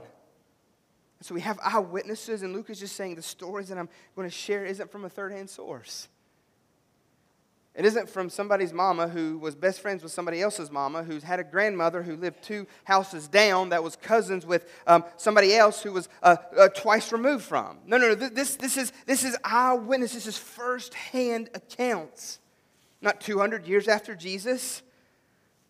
so 1.20 1.32
we 1.32 1.42
have 1.42 1.60
eyewitnesses, 1.62 2.42
and 2.42 2.52
Luke 2.52 2.68
is 2.68 2.80
just 2.80 2.96
saying 2.96 3.14
the 3.14 3.22
stories 3.22 3.68
that 3.68 3.78
I'm 3.78 3.88
going 4.16 4.28
to 4.28 4.34
share 4.34 4.64
isn't 4.64 4.90
from 4.90 5.04
a 5.04 5.08
third 5.08 5.30
hand 5.30 5.48
source. 5.48 6.08
It 7.74 7.84
isn't 7.84 8.08
from 8.08 8.30
somebody's 8.30 8.72
mama 8.72 9.08
who 9.08 9.36
was 9.38 9.56
best 9.56 9.80
friends 9.80 10.04
with 10.04 10.12
somebody 10.12 10.40
else's 10.40 10.70
mama, 10.70 11.02
who's 11.02 11.24
had 11.24 11.40
a 11.40 11.44
grandmother 11.44 12.04
who 12.04 12.16
lived 12.16 12.42
two 12.42 12.68
houses 12.84 13.26
down 13.26 13.70
that 13.70 13.82
was 13.82 13.96
cousins 13.96 14.46
with 14.46 14.70
um, 14.86 15.04
somebody 15.16 15.56
else 15.56 15.82
who 15.82 15.92
was 15.92 16.08
uh, 16.22 16.36
uh, 16.56 16.68
twice 16.68 17.10
removed 17.10 17.44
from. 17.44 17.78
No, 17.84 17.96
no, 17.96 18.10
no. 18.10 18.14
This, 18.14 18.54
this, 18.54 18.76
is, 18.76 18.92
this 19.06 19.24
is 19.24 19.36
eyewitness. 19.42 20.14
This 20.14 20.28
is 20.28 20.38
firsthand 20.38 21.50
accounts. 21.52 22.38
Not 23.02 23.20
200 23.20 23.66
years 23.66 23.88
after 23.88 24.14
Jesus, 24.14 24.82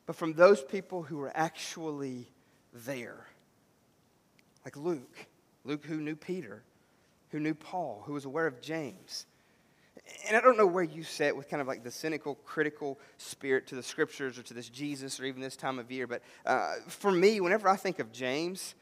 but 0.05 0.15
from 0.15 0.35
those 0.35 0.63
people 0.63 1.03
who 1.03 1.17
were 1.17 1.33
actually 1.35 2.29
there. 2.73 3.27
like 4.65 4.77
Luke. 4.77 5.27
Luke, 5.65 5.85
who 5.87 6.01
knew 6.01 6.15
Peter, 6.15 6.63
who 7.31 7.41
knew 7.41 7.55
Paul, 7.55 8.03
who 8.07 8.13
was 8.13 8.27
aware 8.27 8.47
of 8.47 8.61
James. 8.61 9.25
And 10.27 10.37
I 10.37 10.41
don't 10.41 10.57
know 10.57 10.67
where 10.67 10.85
you 10.85 11.03
sit 11.03 11.37
with 11.37 11.49
kind 11.49 11.61
of 11.61 11.67
like 11.67 11.83
the 11.83 11.91
cynical, 11.91 12.37
critical 12.45 12.99
spirit 13.17 13.67
to 13.69 13.75
the 13.75 13.83
scriptures 13.83 14.39
or 14.39 14.43
to 14.43 14.55
this 14.55 14.69
Jesus 14.69 15.19
or 15.19 15.25
even 15.25 15.41
this 15.41 15.57
time 15.57 15.79
of 15.79 15.91
year, 15.91 16.07
but 16.07 16.23
uh, 16.45 16.75
for 16.89 17.11
me, 17.11 17.41
whenever 17.41 17.69
I 17.69 17.77
think 17.77 17.99
of 17.99 18.13
James, 18.13 18.75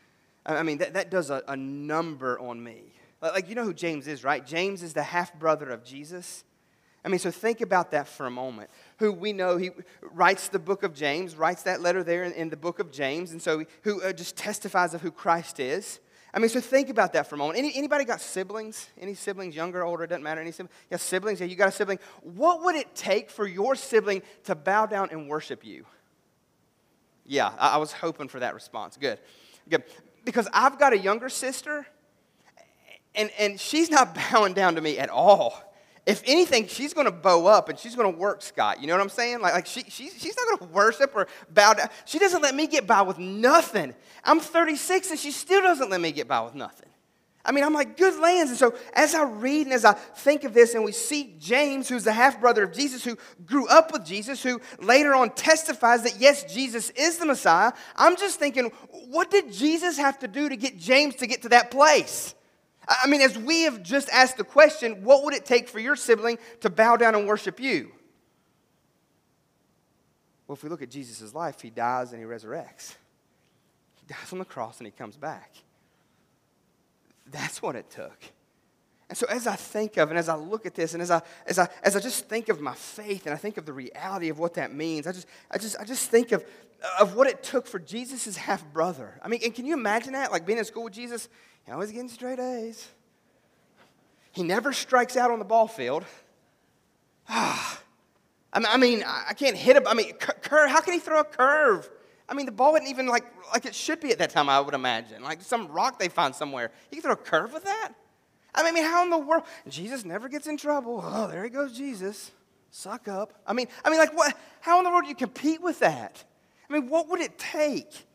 I 0.44 0.62
mean, 0.62 0.78
that, 0.78 0.94
that 0.94 1.10
does 1.10 1.30
a, 1.30 1.42
a 1.46 1.56
number 1.56 2.38
on 2.40 2.62
me. 2.62 2.92
Like, 3.20 3.48
you 3.48 3.54
know 3.54 3.64
who 3.64 3.74
James 3.74 4.08
is, 4.08 4.24
right? 4.24 4.44
James 4.44 4.82
is 4.82 4.94
the 4.94 5.04
half 5.04 5.32
brother 5.38 5.70
of 5.70 5.84
Jesus. 5.84 6.42
I 7.04 7.08
mean, 7.08 7.20
so 7.20 7.30
think 7.30 7.60
about 7.60 7.92
that 7.92 8.08
for 8.08 8.26
a 8.26 8.30
moment. 8.30 8.70
Who 8.98 9.12
we 9.12 9.32
know, 9.32 9.56
he 9.56 9.70
writes 10.00 10.48
the 10.48 10.58
book 10.58 10.82
of 10.82 10.94
James, 10.94 11.36
writes 11.36 11.62
that 11.64 11.80
letter 11.80 12.02
there 12.02 12.24
in, 12.24 12.32
in 12.32 12.50
the 12.50 12.56
book 12.56 12.80
of 12.80 12.90
James, 12.90 13.30
and 13.32 13.40
so 13.40 13.64
who 13.82 14.02
uh, 14.02 14.12
just 14.12 14.36
testifies 14.36 14.94
of 14.94 15.02
who 15.02 15.10
Christ 15.10 15.60
is. 15.60 16.00
I 16.34 16.38
mean, 16.38 16.48
so 16.48 16.60
think 16.60 16.88
about 16.88 17.12
that 17.12 17.26
for 17.26 17.34
a 17.34 17.38
moment. 17.38 17.58
Any, 17.58 17.72
anybody 17.76 18.04
got 18.04 18.20
siblings? 18.20 18.88
Any 18.98 19.14
siblings, 19.14 19.54
younger, 19.54 19.84
older, 19.84 20.06
doesn't 20.06 20.22
matter. 20.22 20.40
Any 20.40 20.52
siblings? 20.52 20.74
Yeah, 20.90 20.96
siblings. 20.96 21.40
Yeah, 21.40 21.46
you 21.46 21.56
got 21.56 21.68
a 21.68 21.72
sibling. 21.72 21.98
What 22.22 22.62
would 22.62 22.74
it 22.74 22.94
take 22.94 23.30
for 23.30 23.46
your 23.46 23.74
sibling 23.74 24.22
to 24.44 24.54
bow 24.54 24.86
down 24.86 25.10
and 25.10 25.28
worship 25.28 25.64
you? 25.64 25.84
Yeah, 27.26 27.52
I, 27.58 27.74
I 27.74 27.76
was 27.76 27.92
hoping 27.92 28.28
for 28.28 28.40
that 28.40 28.54
response. 28.54 28.96
Good, 28.96 29.18
good. 29.68 29.84
Because 30.24 30.48
I've 30.54 30.78
got 30.78 30.94
a 30.94 30.98
younger 30.98 31.28
sister, 31.28 31.86
and, 33.14 33.30
and 33.38 33.60
she's 33.60 33.90
not 33.90 34.14
bowing 34.32 34.54
down 34.54 34.76
to 34.76 34.80
me 34.80 34.98
at 34.98 35.10
all 35.10 35.71
if 36.04 36.23
anything, 36.26 36.66
she's 36.66 36.92
going 36.92 37.04
to 37.06 37.12
bow 37.12 37.47
up 37.47 37.68
and 37.68 37.78
she's 37.78 37.94
going 37.94 38.12
to 38.12 38.18
work 38.18 38.42
Scott. 38.42 38.80
You 38.80 38.88
know 38.88 38.94
what 38.94 39.02
I'm 39.02 39.09
saying? 39.09 39.40
Like, 39.40 39.54
like 39.54 39.66
she, 39.66 39.85
she, 39.85 40.11
she's 40.11 40.37
not 40.37 40.47
going 40.47 40.68
to 40.68 40.75
worship 40.75 41.12
or 41.14 41.28
bow 41.50 41.75
down. 41.75 41.88
She 42.06 42.18
doesn't 42.18 42.42
let 42.42 42.54
me 42.54 42.66
get 42.66 42.87
by 42.87 43.02
with 43.02 43.18
nothing. 43.18 43.94
I'm 44.25 44.40
36 44.40 45.11
and 45.11 45.18
she 45.18 45.30
still 45.30 45.62
doesn't 45.62 45.90
let 45.90 46.00
me 46.00 46.11
get 46.11 46.26
by 46.26 46.40
with 46.40 46.54
nothing. 46.54 46.88
I 47.44 47.50
mean, 47.50 47.64
I'm 47.64 47.75
like, 47.75 47.97
good 47.97 48.21
lands. 48.21 48.50
And 48.50 48.59
so 48.59 48.75
as 48.94 49.14
I 49.14 49.25
read 49.25 49.66
and 49.66 49.75
as 49.75 49.85
I 49.85 49.92
think 49.94 50.44
of 50.44 50.54
this, 50.54 50.75
and 50.75 50.85
we 50.85 50.92
see 50.92 51.35
James, 51.38 51.88
who's 51.88 52.04
the 52.04 52.12
half 52.12 52.40
brother 52.40 52.62
of 52.64 52.73
Jesus, 52.73 53.04
who 53.04 53.16
grew 53.44 53.66
up 53.68 53.92
with 53.92 54.04
Jesus, 54.04 54.42
who 54.42 54.61
later 54.80 55.14
on 55.14 55.30
testifies 55.30 56.04
that 56.04 56.21
yes, 56.21 56.52
Jesus 56.52 56.90
is 56.90 57.18
the 57.18 57.26
Messiah, 57.26 57.73
I'm 57.97 58.16
just 58.16 58.38
thinking, 58.38 58.66
what 59.09 59.30
did 59.30 59.52
Jesus 59.52 59.99
have 59.99 60.21
to 60.21 60.28
do 60.28 60.49
to 60.49 60.56
get 60.56 60.78
James 60.78 61.16
to 61.16 61.26
get 61.26 61.42
to 61.42 61.49
that 61.50 61.71
place? 61.73 62.35
I 62.88 63.06
mean, 63.06 63.20
as 63.20 63.38
we 63.38 63.62
have 63.62 63.82
just 63.82 64.08
asked 64.10 64.36
the 64.36 64.44
question, 64.44 65.04
what 65.04 65.24
would 65.24 65.34
it 65.34 65.44
take 65.44 65.68
for 65.68 65.78
your 65.78 65.96
sibling 65.96 66.38
to 66.60 66.70
bow 66.70 66.96
down 66.96 67.14
and 67.14 67.28
worship 67.28 67.60
you? 67.60 67.92
Well, 70.46 70.56
if 70.56 70.64
we 70.64 70.68
look 70.68 70.82
at 70.82 70.90
Jesus' 70.90 71.34
life, 71.34 71.60
he 71.60 71.70
dies 71.70 72.12
and 72.12 72.20
he 72.20 72.26
resurrects. 72.26 72.94
He 73.94 74.06
dies 74.06 74.32
on 74.32 74.38
the 74.38 74.44
cross 74.44 74.78
and 74.78 74.86
he 74.86 74.90
comes 74.90 75.16
back. 75.16 75.54
That's 77.30 77.62
what 77.62 77.76
it 77.76 77.88
took. 77.88 78.18
And 79.08 79.16
so 79.16 79.26
as 79.28 79.46
I 79.46 79.56
think 79.56 79.98
of 79.98 80.10
and 80.10 80.18
as 80.18 80.28
I 80.28 80.36
look 80.36 80.66
at 80.66 80.74
this 80.74 80.94
and 80.94 81.02
as 81.02 81.10
I, 81.10 81.22
as 81.46 81.58
I, 81.58 81.68
as 81.82 81.96
I 81.96 82.00
just 82.00 82.28
think 82.28 82.48
of 82.48 82.60
my 82.60 82.74
faith 82.74 83.26
and 83.26 83.34
I 83.34 83.36
think 83.36 83.58
of 83.58 83.66
the 83.66 83.72
reality 83.72 84.30
of 84.30 84.38
what 84.38 84.54
that 84.54 84.74
means, 84.74 85.06
I 85.06 85.12
just, 85.12 85.26
I 85.50 85.58
just, 85.58 85.78
I 85.78 85.84
just 85.84 86.10
think 86.10 86.32
of, 86.32 86.44
of 86.98 87.14
what 87.14 87.26
it 87.26 87.42
took 87.42 87.66
for 87.66 87.78
Jesus' 87.78 88.36
half 88.36 88.64
brother. 88.72 89.20
I 89.22 89.28
mean, 89.28 89.40
and 89.44 89.54
can 89.54 89.66
you 89.66 89.74
imagine 89.74 90.14
that? 90.14 90.32
Like 90.32 90.46
being 90.46 90.58
in 90.58 90.64
school 90.64 90.84
with 90.84 90.94
Jesus, 90.94 91.28
he 91.66 91.73
always 91.73 91.92
getting 91.92 92.09
straight 92.09 92.38
A's. 92.38 92.88
He 94.33 94.42
never 94.42 94.73
strikes 94.73 95.16
out 95.16 95.31
on 95.31 95.38
the 95.38 95.45
ball 95.45 95.69
field. 95.69 96.04
Ah, 97.28 97.81
I 98.52 98.76
mean, 98.76 99.04
I 99.07 99.33
can't 99.35 99.57
hit 99.57 99.76
a. 99.76 99.88
I 99.88 99.95
mean, 99.95 100.12
curve. 100.14 100.71
How 100.71 100.81
can 100.81 100.95
he 100.95 100.99
throw 100.99 101.21
a 101.21 101.25
curve? 101.25 101.88
I 102.28 102.35
mean, 102.35 102.47
the 102.47 102.52
ball 102.52 102.73
wasn't 102.73 102.90
even 102.90 103.07
like 103.07 103.25
like 103.52 103.66
it 103.66 103.75
should 103.75 104.00
be 104.00 104.11
at 104.11 104.19
that 104.19 104.31
time. 104.31 104.49
I 104.49 104.61
would 104.61 104.75
imagine, 104.75 105.23
like 105.23 105.42
some 105.42 105.69
rock 105.69 105.99
they 105.99 106.09
find 106.09 106.35
somewhere. 106.35 106.71
He 106.90 106.97
can 106.97 107.02
throw 107.02 107.12
a 107.12 107.16
curve 107.16 107.52
with 107.52 107.64
that. 107.64 107.92
I 108.54 108.71
mean, 108.71 108.85
how 108.85 109.02
in 109.02 109.11
the 109.11 109.19
world? 109.19 109.45
Jesus 109.69 110.04
never 110.04 110.28
gets 110.28 110.47
in 110.47 110.57
trouble. 110.57 111.01
Oh, 111.03 111.27
there 111.27 111.42
he 111.44 111.51
goes, 111.51 111.77
Jesus. 111.77 112.31
Suck 112.70 113.09
up. 113.09 113.35
I 113.46 113.53
mean, 113.53 113.68
I 113.85 113.90
mean, 113.90 113.98
like 113.98 114.16
what? 114.16 114.37
How 114.61 114.79
in 114.79 114.85
the 114.85 114.90
world 114.90 115.05
do 115.05 115.09
you 115.09 115.14
compete 115.14 115.62
with 115.62 115.79
that? 115.81 116.25
I 116.68 116.72
mean, 116.72 116.88
what 116.88 117.09
would 117.09 117.20
it 117.20 117.38
take? 117.38 118.07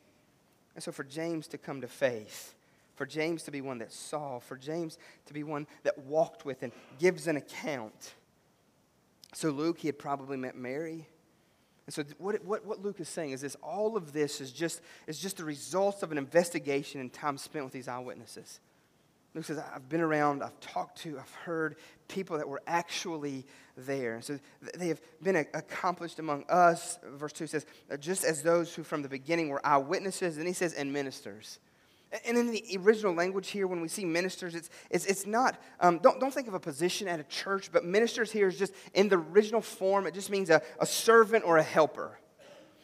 And 0.76 0.84
so, 0.84 0.92
for 0.92 1.04
James 1.04 1.48
to 1.50 1.58
come 1.58 1.82
to 1.82 1.88
faith, 1.88 2.54
for 2.98 3.06
James 3.06 3.44
to 3.44 3.52
be 3.52 3.62
one 3.62 3.78
that 3.78 3.94
saw, 3.94 4.40
for 4.40 4.58
James 4.58 4.98
to 5.28 5.34
be 5.34 5.44
one 5.44 5.68
that 5.84 5.98
walked 6.00 6.44
with 6.46 6.64
and 6.64 6.74
gives 7.00 7.28
an 7.28 7.38
account. 7.38 8.16
So, 9.34 9.52
Luke, 9.52 9.78
he 9.78 9.88
had 9.88 10.00
probably 10.00 10.36
met 10.36 10.56
Mary. 10.56 11.08
And 11.86 11.94
so, 11.94 12.04
what, 12.18 12.44
what, 12.44 12.66
what 12.66 12.82
Luke 12.82 13.00
is 13.00 13.08
saying 13.08 13.32
is 13.32 13.42
this 13.42 13.56
all 13.62 13.96
of 13.96 14.14
this 14.14 14.42
is 14.42 14.52
just, 14.52 14.82
is 15.06 15.20
just 15.20 15.38
the 15.38 15.46
results 15.46 16.02
of 16.02 16.12
an 16.12 16.18
investigation 16.18 17.00
and 17.00 17.14
time 17.14 17.38
spent 17.38 17.64
with 17.64 17.74
these 17.74 17.88
eyewitnesses. 17.88 18.60
Luke 19.36 19.46
says, 19.46 19.60
I've 19.60 19.88
been 19.88 20.02
around, 20.02 20.42
I've 20.42 20.60
talked 20.60 20.98
to, 21.04 21.20
I've 21.20 21.36
heard 21.46 21.76
people 22.08 22.38
that 22.38 22.50
were 22.50 22.64
actually 22.66 23.46
there. 23.78 24.16
And 24.16 24.24
So 24.24 24.40
they 24.76 24.88
have 24.88 25.00
been 25.22 25.36
accomplished 25.36 26.18
among 26.18 26.46
us. 26.50 26.98
Verse 27.04 27.34
2 27.34 27.46
says, 27.46 27.66
just 28.00 28.24
as 28.24 28.42
those 28.42 28.74
who 28.74 28.82
from 28.82 29.04
the 29.04 29.10
beginning 29.10 29.50
were 29.50 29.64
eyewitnesses. 29.64 30.38
And 30.38 30.48
he 30.48 30.54
says, 30.54 30.74
and 30.74 30.92
ministers. 30.92 31.60
And 32.26 32.38
in 32.38 32.52
the 32.52 32.78
original 32.80 33.14
language 33.14 33.50
here, 33.50 33.68
when 33.68 33.82
we 33.82 33.90
see 33.90 34.06
ministers, 34.06 34.56
it's, 34.56 34.70
it's, 34.90 35.06
it's 35.06 35.26
not, 35.26 35.60
um, 35.82 36.00
don't, 36.00 36.22
don't 36.22 36.34
think 36.34 36.48
of 36.48 36.54
a 36.54 36.60
position 36.60 37.08
at 37.08 37.20
a 37.20 37.24
church, 37.24 37.70
but 37.72 37.84
ministers 37.84 38.32
here 38.32 38.48
is 38.48 38.58
just 38.58 38.74
in 38.94 39.10
the 39.10 39.18
original 39.18 39.60
form, 39.60 40.08
it 40.08 40.14
just 40.14 40.30
means 40.30 40.50
a, 40.50 40.62
a 40.80 40.86
servant 40.86 41.44
or 41.44 41.58
a 41.58 41.64
helper. 41.64 42.18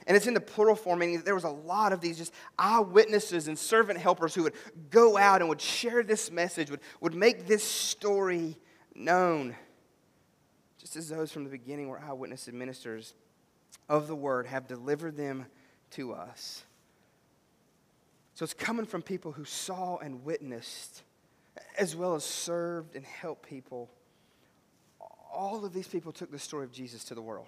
And 0.06 0.18
it's 0.18 0.28
in 0.28 0.34
the 0.34 0.42
plural 0.42 0.76
form, 0.76 1.00
meaning 1.00 1.16
that 1.18 1.26
there 1.26 1.36
was 1.36 1.46
a 1.46 1.50
lot 1.50 1.94
of 1.94 2.02
these 2.02 2.18
just 2.18 2.34
eyewitnesses 2.60 3.48
and 3.48 3.58
servant 3.58 3.98
helpers 3.98 4.36
who 4.36 4.44
would 4.44 4.56
go 4.90 5.18
out 5.18 5.40
and 5.40 5.48
would 5.48 5.62
share 5.62 6.04
this 6.04 6.30
message, 6.30 6.70
would, 6.70 6.82
would 7.00 7.16
make 7.16 7.48
this 7.48 7.64
story 7.64 8.58
known. 8.94 9.56
Just 10.78 10.98
as 10.98 11.08
those 11.08 11.32
from 11.32 11.46
the 11.46 11.50
beginning 11.50 11.88
were 11.88 12.02
eyewitnesses 12.02 12.50
and 12.50 12.60
ministers 12.60 13.14
of 13.88 14.08
the 14.08 14.16
word 14.16 14.48
have 14.48 14.68
delivered 14.68 15.16
them 15.16 15.46
to 15.92 16.14
us. 16.14 16.66
So 18.44 18.46
it's 18.46 18.54
coming 18.54 18.86
from 18.86 19.02
people 19.02 19.32
who 19.32 19.46
saw 19.46 20.00
and 20.00 20.26
witnessed, 20.26 21.04
as 21.80 21.96
well 21.96 22.14
as 22.14 22.26
served 22.26 22.94
and 22.94 23.06
helped 23.06 23.48
people. 23.48 23.90
All 25.34 25.64
of 25.64 25.72
these 25.72 25.88
people 25.88 26.12
took 26.12 26.30
the 26.30 26.38
story 26.38 26.66
of 26.66 26.74
Jesus 26.74 27.06
to 27.06 27.16
the 27.16 27.22
world. 27.22 27.48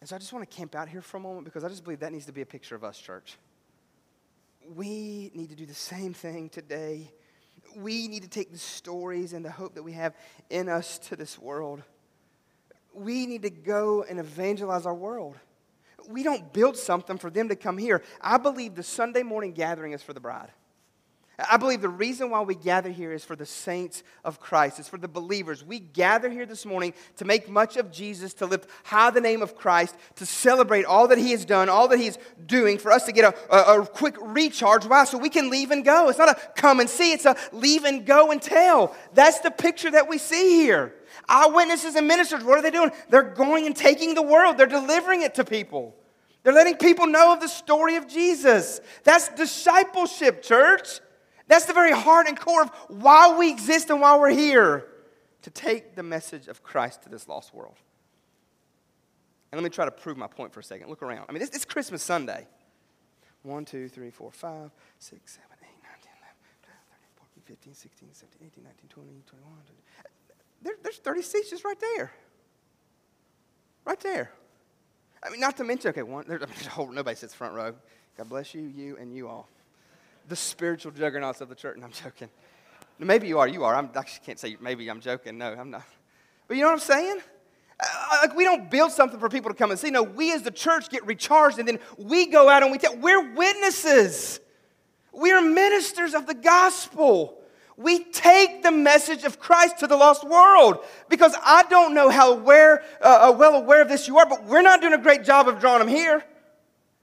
And 0.00 0.08
so 0.08 0.16
I 0.16 0.18
just 0.18 0.32
want 0.32 0.50
to 0.50 0.56
camp 0.56 0.74
out 0.74 0.88
here 0.88 1.02
for 1.02 1.18
a 1.18 1.20
moment 1.20 1.44
because 1.44 1.62
I 1.62 1.68
just 1.68 1.84
believe 1.84 2.00
that 2.00 2.10
needs 2.10 2.26
to 2.26 2.32
be 2.32 2.40
a 2.40 2.46
picture 2.46 2.74
of 2.74 2.82
us, 2.82 2.98
church. 2.98 3.36
We 4.74 5.30
need 5.36 5.50
to 5.50 5.54
do 5.54 5.66
the 5.66 5.72
same 5.72 6.12
thing 6.12 6.48
today. 6.48 7.12
We 7.76 8.08
need 8.08 8.24
to 8.24 8.28
take 8.28 8.50
the 8.50 8.58
stories 8.58 9.34
and 9.34 9.44
the 9.44 9.52
hope 9.52 9.76
that 9.76 9.84
we 9.84 9.92
have 9.92 10.16
in 10.50 10.68
us 10.68 10.98
to 11.10 11.14
this 11.14 11.38
world. 11.38 11.80
We 12.92 13.26
need 13.26 13.42
to 13.42 13.50
go 13.50 14.02
and 14.02 14.18
evangelize 14.18 14.84
our 14.84 14.96
world. 14.96 15.36
We 16.10 16.22
don't 16.22 16.52
build 16.52 16.76
something 16.76 17.18
for 17.18 17.30
them 17.30 17.48
to 17.48 17.56
come 17.56 17.78
here. 17.78 18.02
I 18.20 18.36
believe 18.36 18.74
the 18.74 18.82
Sunday 18.82 19.22
morning 19.22 19.52
gathering 19.52 19.92
is 19.92 20.02
for 20.02 20.12
the 20.12 20.20
bride. 20.20 20.50
I 21.48 21.56
believe 21.56 21.80
the 21.80 21.88
reason 21.88 22.30
why 22.30 22.40
we 22.42 22.54
gather 22.54 22.90
here 22.90 23.12
is 23.12 23.24
for 23.24 23.36
the 23.36 23.46
saints 23.46 24.02
of 24.24 24.40
Christ. 24.40 24.78
It's 24.78 24.88
for 24.88 24.98
the 24.98 25.08
believers. 25.08 25.64
We 25.64 25.78
gather 25.78 26.28
here 26.28 26.46
this 26.46 26.66
morning 26.66 26.92
to 27.16 27.24
make 27.24 27.48
much 27.48 27.76
of 27.76 27.90
Jesus, 27.90 28.34
to 28.34 28.46
lift 28.46 28.68
high 28.84 29.10
the 29.10 29.20
name 29.20 29.42
of 29.42 29.56
Christ, 29.56 29.94
to 30.16 30.26
celebrate 30.26 30.84
all 30.84 31.08
that 31.08 31.18
He 31.18 31.30
has 31.30 31.44
done, 31.44 31.68
all 31.68 31.88
that 31.88 31.98
He's 31.98 32.18
doing, 32.46 32.78
for 32.78 32.92
us 32.92 33.04
to 33.04 33.12
get 33.12 33.24
a, 33.24 33.54
a, 33.54 33.80
a 33.80 33.86
quick 33.86 34.16
recharge. 34.20 34.84
Why? 34.84 35.04
So 35.04 35.18
we 35.18 35.30
can 35.30 35.50
leave 35.50 35.70
and 35.70 35.84
go. 35.84 36.08
It's 36.08 36.18
not 36.18 36.28
a 36.28 36.40
come 36.56 36.80
and 36.80 36.90
see, 36.90 37.12
it's 37.12 37.26
a 37.26 37.36
leave 37.52 37.84
and 37.84 38.04
go 38.04 38.30
and 38.30 38.42
tell. 38.42 38.94
That's 39.14 39.40
the 39.40 39.50
picture 39.50 39.90
that 39.90 40.08
we 40.08 40.18
see 40.18 40.62
here. 40.62 40.94
Eyewitnesses 41.28 41.94
and 41.96 42.06
ministers, 42.06 42.44
what 42.44 42.58
are 42.58 42.62
they 42.62 42.70
doing? 42.70 42.90
They're 43.08 43.22
going 43.22 43.66
and 43.66 43.76
taking 43.76 44.14
the 44.14 44.22
world, 44.22 44.58
they're 44.58 44.66
delivering 44.66 45.22
it 45.22 45.36
to 45.36 45.44
people. 45.44 45.94
They're 46.42 46.52
letting 46.52 46.76
people 46.76 47.06
know 47.06 47.32
of 47.32 47.40
the 47.40 47.48
story 47.48 47.96
of 47.96 48.08
Jesus. 48.08 48.80
That's 49.04 49.28
discipleship, 49.28 50.42
church. 50.42 51.00
That's 51.48 51.66
the 51.66 51.72
very 51.72 51.92
heart 51.92 52.28
and 52.28 52.38
core 52.38 52.62
of 52.62 52.70
why 52.88 53.36
we 53.36 53.50
exist 53.50 53.90
and 53.90 54.00
why 54.00 54.16
we're 54.16 54.30
here 54.30 54.86
to 55.42 55.50
take 55.50 55.96
the 55.96 56.02
message 56.02 56.48
of 56.48 56.62
Christ 56.62 57.02
to 57.02 57.08
this 57.08 57.28
lost 57.28 57.52
world. 57.52 57.76
And 59.52 59.60
let 59.60 59.64
me 59.64 59.70
try 59.70 59.84
to 59.84 59.90
prove 59.90 60.16
my 60.16 60.28
point 60.28 60.52
for 60.52 60.60
a 60.60 60.64
second. 60.64 60.88
Look 60.88 61.02
around. 61.02 61.26
I 61.28 61.32
mean, 61.32 61.42
it's, 61.42 61.54
it's 61.54 61.64
Christmas 61.64 62.02
Sunday. 62.02 62.46
1, 63.42 63.64
2, 63.64 63.88
3, 63.88 64.10
4, 64.10 64.30
5, 64.30 64.70
6, 64.98 65.32
7, 65.32 65.48
8, 65.52 65.66
9, 65.82 65.92
10, 66.02 66.12
11, 66.20 66.36
12, 66.62 66.76
13, 66.92 67.10
14, 67.16 67.42
15, 67.44 67.74
16, 67.74 68.08
17, 68.12 68.46
18, 68.46 68.64
19, 68.64 68.88
20, 68.88 69.08
21. 69.26 69.52
22. 69.66 69.82
There, 70.62 70.74
there's 70.82 70.98
30 70.98 71.22
seats 71.22 71.50
just 71.50 71.64
right 71.64 71.80
there. 71.80 72.12
Right 73.84 74.00
there. 74.00 74.30
I 75.22 75.30
mean, 75.30 75.40
not 75.40 75.56
to 75.58 75.64
mention, 75.64 75.90
okay, 75.90 76.02
one, 76.02 76.24
there's 76.28 76.42
a 76.42 76.70
whole, 76.70 76.90
nobody 76.90 77.16
sits 77.16 77.34
front 77.34 77.54
row. 77.54 77.74
God 78.16 78.28
bless 78.28 78.54
you, 78.54 78.62
you, 78.62 78.96
and 78.96 79.14
you 79.14 79.28
all 79.28 79.48
the 80.30 80.36
spiritual 80.36 80.92
juggernauts 80.92 81.42
of 81.42 81.48
the 81.48 81.54
church. 81.54 81.76
And 81.76 81.84
I'm 81.84 81.92
joking. 81.92 82.28
Maybe 82.98 83.28
you 83.28 83.38
are. 83.38 83.48
You 83.48 83.64
are. 83.64 83.74
I'm, 83.74 83.90
I 83.94 84.02
can't 84.02 84.38
say 84.38 84.56
maybe 84.60 84.88
I'm 84.88 85.00
joking. 85.00 85.36
No, 85.36 85.52
I'm 85.52 85.70
not. 85.70 85.84
But 86.48 86.56
you 86.56 86.62
know 86.62 86.68
what 86.68 86.74
I'm 86.74 86.80
saying? 86.80 87.20
Uh, 87.80 88.16
like 88.22 88.36
we 88.36 88.44
don't 88.44 88.70
build 88.70 88.92
something 88.92 89.18
for 89.18 89.28
people 89.28 89.50
to 89.50 89.56
come 89.56 89.70
and 89.70 89.80
see. 89.80 89.90
No, 89.90 90.02
we 90.02 90.32
as 90.32 90.42
the 90.42 90.50
church 90.50 90.88
get 90.88 91.04
recharged, 91.06 91.58
and 91.58 91.66
then 91.66 91.78
we 91.98 92.26
go 92.26 92.48
out 92.48 92.62
and 92.62 92.70
we 92.70 92.78
tell. 92.78 92.96
We're 92.96 93.34
witnesses. 93.34 94.40
We 95.12 95.32
are 95.32 95.42
ministers 95.42 96.14
of 96.14 96.26
the 96.26 96.34
gospel. 96.34 97.39
We 97.80 98.04
take 98.04 98.62
the 98.62 98.70
message 98.70 99.24
of 99.24 99.40
Christ 99.40 99.78
to 99.78 99.86
the 99.86 99.96
lost 99.96 100.22
world 100.22 100.84
because 101.08 101.34
I 101.42 101.62
don't 101.62 101.94
know 101.94 102.10
how 102.10 102.32
aware, 102.32 102.82
uh, 103.00 103.30
uh, 103.30 103.36
well 103.38 103.54
aware 103.54 103.80
of 103.80 103.88
this 103.88 104.06
you 104.06 104.18
are, 104.18 104.26
but 104.26 104.44
we're 104.44 104.60
not 104.60 104.82
doing 104.82 104.92
a 104.92 104.98
great 104.98 105.24
job 105.24 105.48
of 105.48 105.60
drawing 105.60 105.78
them 105.78 105.88
here. 105.88 106.22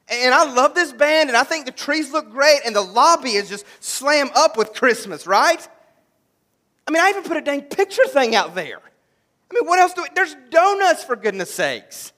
And 0.08 0.36
I 0.36 0.54
love 0.54 0.76
this 0.76 0.94
band, 0.94 1.30
and 1.30 1.36
I 1.36 1.44
think 1.44 1.66
the 1.66 1.72
trees 1.72 2.14
look 2.14 2.30
great, 2.30 2.60
and 2.64 2.76
the 2.76 2.84
lobby 2.84 3.32
is 3.32 3.50
just 3.50 3.66
slam 3.80 4.30
up 4.36 4.56
with 4.56 4.74
Christmas, 4.74 5.26
right? 5.26 5.68
I 6.88 6.92
mean, 6.92 7.02
I 7.02 7.10
even 7.10 7.24
put 7.24 7.38
a 7.38 7.42
dang 7.42 7.64
picture 7.64 8.06
thing 8.06 8.36
out 8.36 8.54
there. 8.54 8.80
I 8.80 9.54
mean, 9.56 9.66
what 9.66 9.80
else 9.80 9.94
do 9.94 10.04
we? 10.04 10.10
There's 10.14 10.36
donuts, 10.52 11.04
for 11.04 11.16
goodness 11.16 11.52
sakes. 11.52 12.14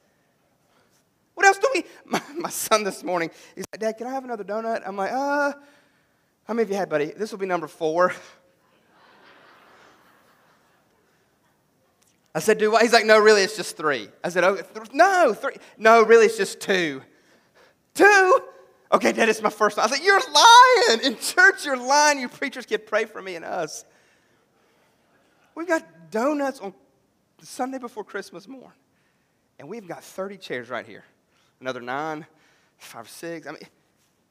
What 1.34 1.46
else 1.46 1.60
do 1.60 1.70
we? 1.74 1.86
My, 2.06 2.22
my 2.36 2.50
son 2.50 2.84
this 2.84 3.06
morning, 3.06 3.32
he's 3.56 3.64
like, 3.72 3.80
Dad, 3.80 3.98
can 3.98 4.08
I 4.08 4.12
have 4.12 4.26
another 4.26 4.44
donut? 4.44 4.82
I'm 4.86 4.98
like, 4.98 5.14
uh, 5.14 5.54
how 6.44 6.54
many 6.54 6.64
of 6.64 6.70
you 6.70 6.76
had, 6.76 6.90
buddy? 6.90 7.06
This 7.06 7.32
will 7.32 7.40
be 7.40 7.46
number 7.46 7.68
four. 7.68 8.14
I 12.34 12.40
said, 12.40 12.60
do 12.60 12.72
what? 12.72 12.84
He's 12.84 12.94
like, 12.94 13.06
no, 13.06 13.18
really, 13.18 13.42
it's 13.42 13.58
just 13.58 13.76
three. 13.76 14.08
I 14.24 14.30
said, 14.30 14.44
oh, 14.44 14.56
th- 14.56 14.94
no, 14.94 15.34
three. 15.34 15.56
No, 15.78 16.04
really, 16.04 16.28
it's 16.28 16.38
just 16.38 16.60
two. 16.60 17.02
Two? 17.96 18.40
Okay, 18.92 19.12
Dad, 19.12 19.30
it's 19.30 19.42
my 19.42 19.50
first 19.50 19.78
one. 19.78 19.86
I 19.86 19.90
said, 19.90 20.04
you're 20.04 20.20
lying. 20.20 21.02
In 21.04 21.18
church, 21.20 21.66
you're 21.66 21.78
lying. 21.78 22.20
You 22.20 22.30
preachers 22.30 22.66
kid, 22.66 22.86
pray 22.86 23.06
for 23.06 23.22
me 23.22 23.36
and 23.36 23.44
us. 23.44 23.84
We've 25.56 25.68
got 25.68 26.12
donuts 26.12 26.60
on 26.60 26.74
Sunday 27.42 27.80
before 27.80 28.04
Christmas 28.04 28.48
morn. 28.48 28.72
And 29.58 29.68
we've 29.68 29.88
got 29.88 30.04
30 30.04 30.38
chairs 30.38 30.70
right 30.70 30.86
here. 30.86 31.04
Another 31.60 31.82
nine, 31.82 32.26
five, 32.78 33.10
six. 33.10 33.48
I 33.48 33.52
mean, 33.52 33.62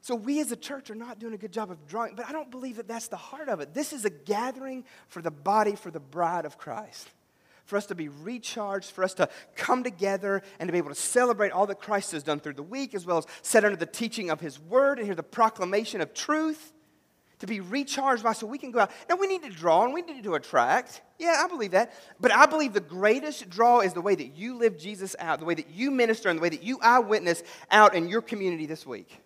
so 0.01 0.15
we 0.15 0.41
as 0.41 0.53
a 0.53 0.57
church 0.57 0.89
are 0.89 0.95
not 0.95 1.19
doing 1.19 1.35
a 1.35 1.37
good 1.37 1.53
job 1.53 1.71
of 1.71 1.87
drawing, 1.87 2.15
but 2.15 2.27
I 2.27 2.33
don't 2.33 2.51
believe 2.51 2.77
that 2.77 2.89
that's 2.89 3.09
the 3.09 3.17
heart 3.17 3.49
of 3.49 3.61
it. 3.61 3.75
This 3.75 3.93
is 3.93 4.05
a 4.05 4.11
gathering 4.11 4.85
for 5.09 5.21
the 5.21 5.31
body, 5.31 5.75
for 5.75 5.91
the 5.91 6.01
bride 6.01 6.47
of 6.47 6.57
Christ 6.57 7.09
for 7.69 7.77
us 7.77 7.85
to 7.85 7.95
be 7.95 8.09
recharged, 8.09 8.93
for 8.93 9.05
us 9.05 9.13
to 9.13 9.29
come 9.55 9.85
together 9.85 10.43
and 10.59 10.69
to 10.69 10.73
be 10.73 10.79
able 10.79 10.89
to 10.89 10.95
celebrate 10.95 11.53
all 11.53 11.67
that 11.67 11.79
Christ 11.79 12.13
has 12.13 12.23
done 12.23 12.41
through 12.41 12.55
the 12.55 12.63
week, 12.63 12.95
as 12.95 13.05
well 13.05 13.19
as 13.19 13.27
set 13.43 13.63
under 13.63 13.77
the 13.77 13.85
teaching 13.85 14.31
of 14.31 14.41
His 14.41 14.59
Word 14.59 14.97
and 14.97 15.07
hear 15.07 15.15
the 15.15 15.23
proclamation 15.23 16.01
of 16.01 16.15
truth, 16.15 16.73
to 17.41 17.47
be 17.47 17.61
recharged 17.61 18.23
by 18.23 18.33
so 18.33 18.47
we 18.47 18.57
can 18.57 18.71
go 18.71 18.81
out. 18.81 18.91
Now, 19.07 19.17
we 19.17 19.27
need 19.27 19.43
to 19.43 19.51
draw 19.51 19.85
and 19.85 19.93
we 19.93 20.01
need 20.01 20.25
to 20.25 20.35
attract. 20.35 21.03
Yeah, 21.19 21.43
I 21.45 21.47
believe 21.47 21.73
that. 21.73 21.93
But 22.19 22.33
I 22.33 22.47
believe 22.47 22.73
the 22.73 22.81
greatest 22.81 23.51
draw 23.51 23.81
is 23.81 23.93
the 23.93 24.01
way 24.01 24.15
that 24.15 24.35
you 24.35 24.57
live 24.57 24.79
Jesus 24.79 25.15
out, 25.19 25.39
the 25.39 25.45
way 25.45 25.55
that 25.55 25.69
you 25.69 25.91
minister, 25.91 26.31
and 26.31 26.39
the 26.39 26.43
way 26.43 26.49
that 26.49 26.63
you 26.63 26.79
eyewitness 26.81 27.43
out 27.71 27.95
in 27.95 28.09
your 28.09 28.23
community 28.23 28.65
this 28.65 28.87
week 28.87 29.21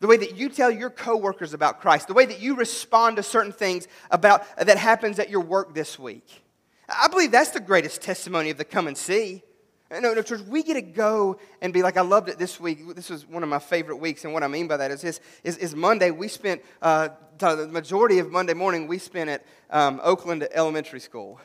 the 0.00 0.06
way 0.06 0.16
that 0.16 0.36
you 0.36 0.48
tell 0.48 0.70
your 0.70 0.90
coworkers 0.90 1.54
about 1.54 1.80
Christ, 1.80 2.06
the 2.06 2.14
way 2.14 2.24
that 2.24 2.38
you 2.38 2.54
respond 2.54 3.16
to 3.16 3.24
certain 3.24 3.50
things 3.50 3.88
about 4.12 4.44
that 4.56 4.78
happens 4.78 5.18
at 5.18 5.28
your 5.28 5.40
work 5.40 5.74
this 5.74 5.98
week. 5.98 6.44
I 6.88 7.08
believe 7.08 7.30
that's 7.30 7.50
the 7.50 7.60
greatest 7.60 8.02
testimony 8.02 8.50
of 8.50 8.56
the 8.56 8.64
come 8.64 8.86
and 8.86 8.96
see. 8.96 9.42
No, 9.90 10.12
no, 10.12 10.22
church, 10.22 10.42
we 10.42 10.62
get 10.62 10.74
to 10.74 10.82
go 10.82 11.38
and 11.62 11.72
be 11.72 11.82
like, 11.82 11.96
I 11.96 12.02
loved 12.02 12.28
it 12.28 12.38
this 12.38 12.60
week. 12.60 12.94
This 12.94 13.08
was 13.08 13.26
one 13.26 13.42
of 13.42 13.48
my 13.48 13.58
favorite 13.58 13.96
weeks. 13.96 14.24
And 14.24 14.34
what 14.34 14.42
I 14.42 14.48
mean 14.48 14.68
by 14.68 14.76
that 14.76 14.90
is, 14.90 15.02
is, 15.02 15.20
is, 15.44 15.56
is 15.56 15.74
Monday, 15.74 16.10
we 16.10 16.28
spent, 16.28 16.62
uh, 16.82 17.08
the 17.38 17.68
majority 17.68 18.18
of 18.18 18.30
Monday 18.30 18.52
morning, 18.52 18.86
we 18.86 18.98
spent 18.98 19.30
at 19.30 19.46
um, 19.70 19.98
Oakland 20.02 20.46
Elementary 20.52 21.00
School. 21.00 21.40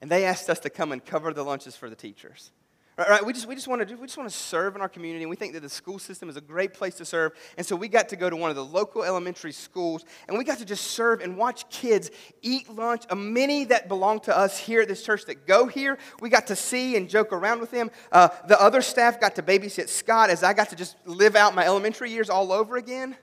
And 0.00 0.08
they 0.08 0.24
asked 0.24 0.48
us 0.48 0.60
to 0.60 0.70
come 0.70 0.92
and 0.92 1.04
cover 1.04 1.32
the 1.32 1.42
lunches 1.42 1.74
for 1.74 1.90
the 1.90 1.96
teachers. 1.96 2.52
Right, 2.98 3.08
right? 3.08 3.24
We 3.24 3.32
just, 3.32 3.46
we 3.46 3.54
just 3.54 3.68
want 3.68 3.80
to 3.80 3.86
do, 3.86 3.96
we 3.96 4.08
just 4.08 4.18
want 4.18 4.28
to 4.28 4.36
serve 4.36 4.74
in 4.74 4.82
our 4.82 4.88
community. 4.88 5.22
And 5.22 5.30
we 5.30 5.36
think 5.36 5.52
that 5.52 5.60
the 5.60 5.68
school 5.68 6.00
system 6.00 6.28
is 6.28 6.36
a 6.36 6.40
great 6.40 6.74
place 6.74 6.96
to 6.96 7.04
serve. 7.04 7.32
And 7.56 7.64
so 7.64 7.76
we 7.76 7.86
got 7.86 8.08
to 8.08 8.16
go 8.16 8.28
to 8.28 8.34
one 8.34 8.50
of 8.50 8.56
the 8.56 8.64
local 8.64 9.04
elementary 9.04 9.52
schools 9.52 10.04
and 10.26 10.36
we 10.36 10.42
got 10.42 10.58
to 10.58 10.64
just 10.64 10.88
serve 10.88 11.20
and 11.20 11.36
watch 11.36 11.70
kids 11.70 12.10
eat 12.42 12.68
lunch. 12.68 13.04
A 13.10 13.14
many 13.14 13.64
that 13.66 13.86
belong 13.86 14.18
to 14.20 14.36
us 14.36 14.58
here 14.58 14.80
at 14.80 14.88
this 14.88 15.04
church 15.04 15.26
that 15.26 15.46
go 15.46 15.68
here, 15.68 15.96
we 16.20 16.28
got 16.28 16.48
to 16.48 16.56
see 16.56 16.96
and 16.96 17.08
joke 17.08 17.32
around 17.32 17.60
with 17.60 17.70
them. 17.70 17.88
Uh, 18.10 18.30
the 18.48 18.60
other 18.60 18.82
staff 18.82 19.20
got 19.20 19.36
to 19.36 19.44
babysit 19.44 19.88
Scott 19.88 20.28
as 20.28 20.42
I 20.42 20.52
got 20.52 20.70
to 20.70 20.76
just 20.76 20.96
live 21.06 21.36
out 21.36 21.54
my 21.54 21.64
elementary 21.64 22.10
years 22.10 22.28
all 22.28 22.50
over 22.50 22.76
again 22.76 23.16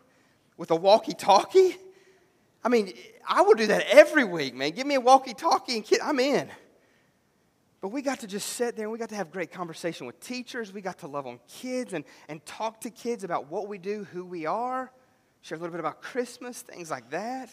with 0.56 0.72
a 0.72 0.76
walkie-talkie. 0.76 1.76
I 2.64 2.70
mean, 2.70 2.94
I 3.28 3.42
will 3.42 3.56
do 3.56 3.68
that 3.68 3.86
every 3.90 4.24
week, 4.24 4.56
man. 4.56 4.72
Give 4.72 4.88
me 4.88 4.96
a 4.96 5.02
walkie-talkie 5.02 5.76
and 5.76 5.84
kid, 5.84 6.00
I'm 6.02 6.20
in. 6.22 6.50
But 7.86 7.92
we 7.92 8.02
got 8.02 8.22
to 8.22 8.28
just 8.28 8.54
sit 8.54 8.76
there 8.76 8.86
and 8.86 8.92
we 8.92 8.98
got 8.98 9.10
to 9.10 9.16
have 9.16 9.32
great 9.32 9.52
conversation 9.52 10.08
with 10.08 10.20
teachers. 10.20 10.74
We 10.74 10.82
got 10.82 10.98
to 11.02 11.08
love 11.08 11.28
on 11.28 11.40
kids 11.48 11.94
and, 11.94 12.04
and 12.28 12.44
talk 12.44 12.82
to 12.82 12.90
kids 12.90 13.24
about 13.24 13.52
what 13.52 13.68
we 13.68 13.78
do, 13.78 14.06
who 14.06 14.26
we 14.26 14.48
are, 14.48 14.92
share 15.44 15.56
a 15.56 15.62
little 15.62 15.72
bit 15.72 15.82
about 15.82 16.02
Christmas, 16.02 16.64
things 16.64 16.90
like 16.90 17.12
that. 17.12 17.52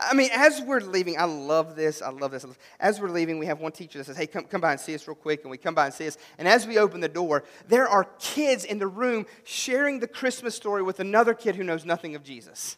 I 0.00 0.14
mean, 0.14 0.30
as 0.34 0.60
we're 0.60 0.80
leaving, 0.80 1.20
I 1.20 1.22
love 1.22 1.76
this. 1.76 2.02
I 2.02 2.10
love 2.10 2.32
this. 2.32 2.44
As 2.80 3.00
we're 3.00 3.10
leaving, 3.10 3.38
we 3.38 3.46
have 3.46 3.60
one 3.60 3.70
teacher 3.70 3.98
that 3.98 4.06
says, 4.06 4.16
Hey, 4.16 4.26
come, 4.26 4.42
come 4.42 4.60
by 4.60 4.72
and 4.72 4.80
see 4.80 4.92
us 4.96 5.06
real 5.06 5.14
quick. 5.14 5.42
And 5.42 5.52
we 5.52 5.56
come 5.56 5.76
by 5.76 5.84
and 5.84 5.94
see 5.94 6.08
us. 6.08 6.18
And 6.38 6.48
as 6.48 6.66
we 6.66 6.76
open 6.76 6.98
the 6.98 7.08
door, 7.08 7.44
there 7.68 7.86
are 7.86 8.08
kids 8.18 8.64
in 8.64 8.80
the 8.80 8.88
room 8.88 9.24
sharing 9.44 10.00
the 10.00 10.08
Christmas 10.08 10.56
story 10.56 10.82
with 10.82 10.98
another 10.98 11.32
kid 11.32 11.54
who 11.54 11.62
knows 11.62 11.84
nothing 11.84 12.16
of 12.16 12.24
Jesus. 12.24 12.76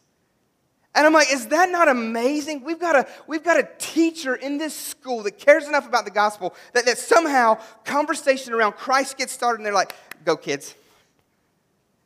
And 0.94 1.06
I'm 1.06 1.12
like, 1.12 1.32
is 1.32 1.46
that 1.46 1.70
not 1.70 1.88
amazing? 1.88 2.64
We've 2.64 2.78
got 2.78 2.96
a, 2.96 3.08
we've 3.26 3.42
got 3.42 3.58
a 3.58 3.68
teacher 3.78 4.34
in 4.34 4.58
this 4.58 4.76
school 4.76 5.22
that 5.22 5.38
cares 5.38 5.66
enough 5.66 5.88
about 5.88 6.04
the 6.04 6.10
gospel 6.10 6.54
that, 6.74 6.84
that 6.84 6.98
somehow 6.98 7.58
conversation 7.84 8.52
around 8.52 8.72
Christ 8.72 9.16
gets 9.16 9.32
started 9.32 9.60
and 9.60 9.66
they're 9.66 9.72
like, 9.72 9.94
go 10.24 10.36
kids. 10.36 10.74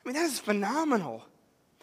I 0.05 0.09
mean, 0.09 0.15
that 0.15 0.27
is 0.27 0.39
phenomenal. 0.39 1.25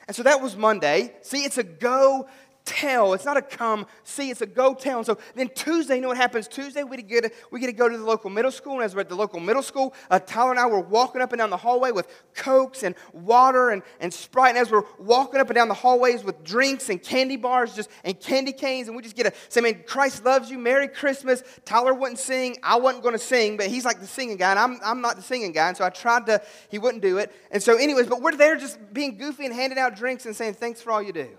And 0.07 0.15
so 0.15 0.23
that 0.23 0.41
was 0.41 0.55
Monday. 0.55 1.13
See, 1.21 1.43
it's 1.43 1.57
a 1.57 1.63
go 1.63 2.27
tell. 2.65 3.13
It's 3.13 3.25
not 3.25 3.37
a 3.37 3.41
come 3.41 3.85
see, 4.03 4.29
it's 4.29 4.41
a 4.41 4.45
go 4.45 4.73
tell. 4.73 4.97
And 4.97 5.05
so 5.05 5.17
then 5.35 5.49
Tuesday, 5.49 5.95
you 5.95 6.01
know 6.01 6.09
what 6.09 6.17
happens? 6.17 6.47
Tuesday, 6.47 6.83
we 6.83 7.01
get, 7.01 7.23
to, 7.23 7.31
we 7.51 7.59
get 7.59 7.67
to 7.67 7.73
go 7.73 7.89
to 7.89 7.97
the 7.97 8.03
local 8.03 8.29
middle 8.29 8.51
school. 8.51 8.75
And 8.75 8.83
as 8.83 8.95
we're 8.95 9.01
at 9.01 9.09
the 9.09 9.15
local 9.15 9.39
middle 9.39 9.61
school, 9.61 9.93
uh, 10.09 10.19
Tyler 10.19 10.51
and 10.51 10.59
I 10.59 10.65
were 10.67 10.79
walking 10.79 11.21
up 11.21 11.31
and 11.31 11.39
down 11.39 11.49
the 11.49 11.57
hallway 11.57 11.91
with 11.91 12.07
Cokes 12.35 12.83
and 12.83 12.95
water 13.11 13.69
and, 13.71 13.81
and 13.99 14.13
Sprite. 14.13 14.49
And 14.49 14.57
as 14.57 14.71
we're 14.71 14.83
walking 14.99 15.39
up 15.39 15.49
and 15.49 15.55
down 15.55 15.67
the 15.67 15.73
hallways 15.73 16.23
with 16.23 16.43
drinks 16.43 16.89
and 16.89 17.01
candy 17.01 17.37
bars 17.37 17.75
just 17.75 17.89
and 18.03 18.19
candy 18.19 18.53
canes, 18.53 18.87
and 18.87 18.95
we 18.95 19.03
just 19.03 19.15
get 19.15 19.23
to 19.23 19.33
say, 19.49 19.61
man, 19.61 19.83
Christ 19.85 20.23
loves 20.25 20.49
you. 20.49 20.57
Merry 20.57 20.87
Christmas. 20.87 21.43
Tyler 21.65 21.93
wouldn't 21.93 22.19
sing. 22.19 22.57
I 22.63 22.77
wasn't 22.77 23.03
going 23.03 23.13
to 23.15 23.19
sing, 23.19 23.57
but 23.57 23.67
he's 23.67 23.85
like 23.85 23.99
the 23.99 24.07
singing 24.07 24.37
guy, 24.37 24.51
and 24.51 24.59
I'm, 24.59 24.79
I'm 24.83 25.01
not 25.01 25.15
the 25.15 25.21
singing 25.21 25.51
guy. 25.51 25.67
And 25.67 25.77
so 25.77 25.85
I 25.85 25.89
tried 25.89 26.25
to, 26.27 26.41
he 26.69 26.79
wouldn't 26.79 27.01
do 27.01 27.17
it. 27.17 27.31
And 27.51 27.61
so, 27.61 27.77
anyways, 27.77 28.07
but 28.07 28.21
we're 28.21 28.35
there 28.35 28.55
just 28.55 28.93
being 28.93 29.17
goofy 29.17 29.45
and 29.45 29.53
handing 29.53 29.79
out 29.79 29.95
drinks 29.95 30.25
and 30.25 30.35
saying, 30.35 30.55
thanks 30.55 30.81
for 30.81 30.91
all 30.91 31.01
you 31.01 31.13
do. 31.13 31.29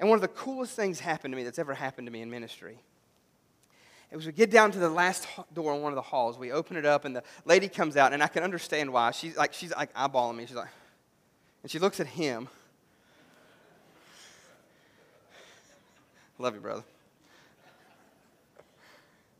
And 0.00 0.08
one 0.08 0.16
of 0.16 0.22
the 0.22 0.28
coolest 0.28 0.76
things 0.76 1.00
happened 1.00 1.32
to 1.32 1.36
me 1.36 1.42
that's 1.42 1.58
ever 1.58 1.74
happened 1.74 2.06
to 2.06 2.12
me 2.12 2.22
in 2.22 2.30
ministry. 2.30 2.78
It 4.10 4.16
was 4.16 4.24
we 4.24 4.32
get 4.32 4.50
down 4.50 4.70
to 4.72 4.78
the 4.78 4.88
last 4.88 5.26
door 5.52 5.74
in 5.74 5.82
one 5.82 5.92
of 5.92 5.96
the 5.96 6.02
halls. 6.02 6.38
We 6.38 6.50
open 6.52 6.76
it 6.76 6.86
up, 6.86 7.04
and 7.04 7.14
the 7.14 7.22
lady 7.44 7.68
comes 7.68 7.96
out, 7.96 8.12
and 8.12 8.22
I 8.22 8.28
can 8.28 8.42
understand 8.42 8.92
why. 8.92 9.10
She's 9.10 9.36
like, 9.36 9.52
she's 9.52 9.74
like 9.74 9.92
eyeballing 9.94 10.36
me. 10.36 10.46
She's 10.46 10.56
like, 10.56 10.68
and 11.62 11.70
she 11.70 11.78
looks 11.78 12.00
at 12.00 12.06
him. 12.06 12.48
Love 16.38 16.54
you, 16.54 16.60
brother. 16.60 16.84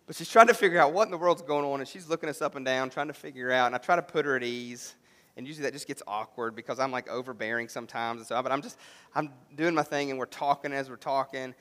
But 0.07 0.17
she's 0.17 0.29
trying 0.29 0.49
to 0.49 0.55
figure 0.55 0.81
out 0.81 0.93
what 0.93 1.05
in 1.05 1.11
the 1.11 1.19
world's 1.19 1.43
going 1.43 1.65
on, 1.65 1.81
and 1.81 1.89
she's 1.89 2.09
looking 2.09 2.29
us 2.29 2.43
up 2.43 2.57
and 2.57 2.65
down, 2.65 2.91
trying 2.91 3.07
to 3.09 3.15
figure 3.15 3.53
out. 3.53 3.67
And 3.67 3.75
I 3.75 3.79
try 3.79 3.95
to 3.95 4.03
put 4.03 4.25
her 4.27 4.37
at 4.37 4.43
ease 4.43 4.95
and 5.39 5.47
usually 5.47 5.63
that 5.63 5.73
just 5.73 5.87
gets 5.87 6.03
awkward 6.07 6.55
because 6.55 6.79
I'm 6.79 6.91
like 6.91 7.09
overbearing 7.09 7.69
sometimes 7.69 8.21
and 8.21 8.27
so 8.27 8.43
but 8.43 8.53
I'm 8.53 8.61
just 8.61 8.77
I'm 9.15 9.31
doing 9.57 9.75
my 9.75 9.85
thing 9.85 10.11
and 10.11 10.19
we're 10.19 10.27
talking 10.27 10.73
as 10.73 10.91
we're 10.91 10.97
talking. 10.97 11.55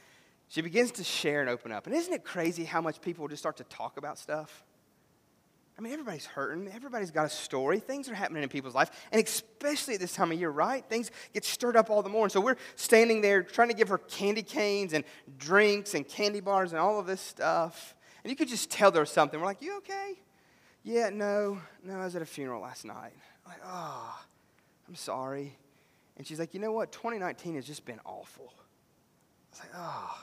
She 0.50 0.62
begins 0.62 0.92
to 0.94 1.04
share 1.04 1.42
and 1.42 1.50
open 1.50 1.72
up. 1.72 1.88
And 1.88 1.96
isn't 1.96 2.14
it 2.14 2.24
crazy 2.24 2.64
how 2.66 2.82
much 2.82 3.02
people 3.02 3.28
just 3.28 3.42
start 3.42 3.58
to 3.58 3.64
talk 3.66 3.98
about 3.98 4.18
stuff? 4.18 4.64
I 5.78 5.82
mean, 5.82 5.94
everybody's 5.94 6.26
hurting. 6.26 6.70
Everybody's 6.74 7.12
got 7.12 7.26
a 7.26 7.30
story. 7.30 7.80
Things 7.80 8.10
are 8.10 8.16
happening 8.16 8.42
in 8.42 8.50
people's 8.50 8.74
life. 8.74 8.90
And 9.12 9.24
especially 9.24 9.94
at 9.94 10.00
this 10.00 10.14
time 10.14 10.32
of 10.32 10.40
year, 10.40 10.50
right? 10.50 10.84
Things 10.90 11.12
get 11.34 11.46
stirred 11.46 11.76
up 11.76 11.92
all 11.92 12.02
the 12.02 12.10
more. 12.10 12.24
And 12.24 12.32
so 12.32 12.42
we're 12.42 12.56
standing 12.76 13.22
there 13.22 13.44
trying 13.44 13.68
to 13.68 13.76
give 13.76 13.90
her 13.90 14.00
candy 14.00 14.42
canes 14.42 14.94
and 14.94 15.04
drinks 15.38 15.94
and 15.94 16.08
candy 16.08 16.40
bars 16.40 16.72
and 16.72 16.80
all 16.80 17.00
of 17.00 17.06
this 17.06 17.22
stuff. 17.22 17.94
And 18.24 18.32
you 18.32 18.36
could 18.36 18.48
just 18.48 18.72
tell 18.72 18.90
there 18.90 19.02
was 19.02 19.12
something. 19.12 19.40
We're 19.40 19.46
like, 19.46 19.62
you 19.62 19.78
okay? 19.78 20.14
Yeah, 20.84 21.10
no, 21.10 21.60
no, 21.84 22.00
I 22.00 22.06
was 22.06 22.16
at 22.16 22.22
a 22.22 22.26
funeral 22.26 22.62
last 22.62 22.86
night. 22.86 23.14
I'm 23.48 23.54
like, 23.54 23.62
oh, 23.66 24.20
I'm 24.88 24.96
sorry. 24.96 25.56
And 26.18 26.28
she's 26.28 26.40
like, 26.40 26.54
you 26.54 26.60
know 26.60 26.72
what? 26.72 26.92
2019 26.92 27.56
has 27.56 27.66
just 27.66 27.86
been 27.86 28.00
awful. 28.06 28.52
I 28.52 29.52
was 29.52 29.60
like, 29.60 29.72
oh. 29.76 30.22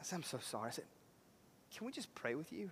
I 0.00 0.04
said, 0.04 0.16
I'm 0.16 0.22
so 0.22 0.38
sorry. 0.42 0.68
I 0.68 0.72
said, 0.72 0.84
can 1.74 1.86
we 1.86 1.92
just 1.92 2.14
pray 2.14 2.34
with 2.34 2.52
you? 2.52 2.70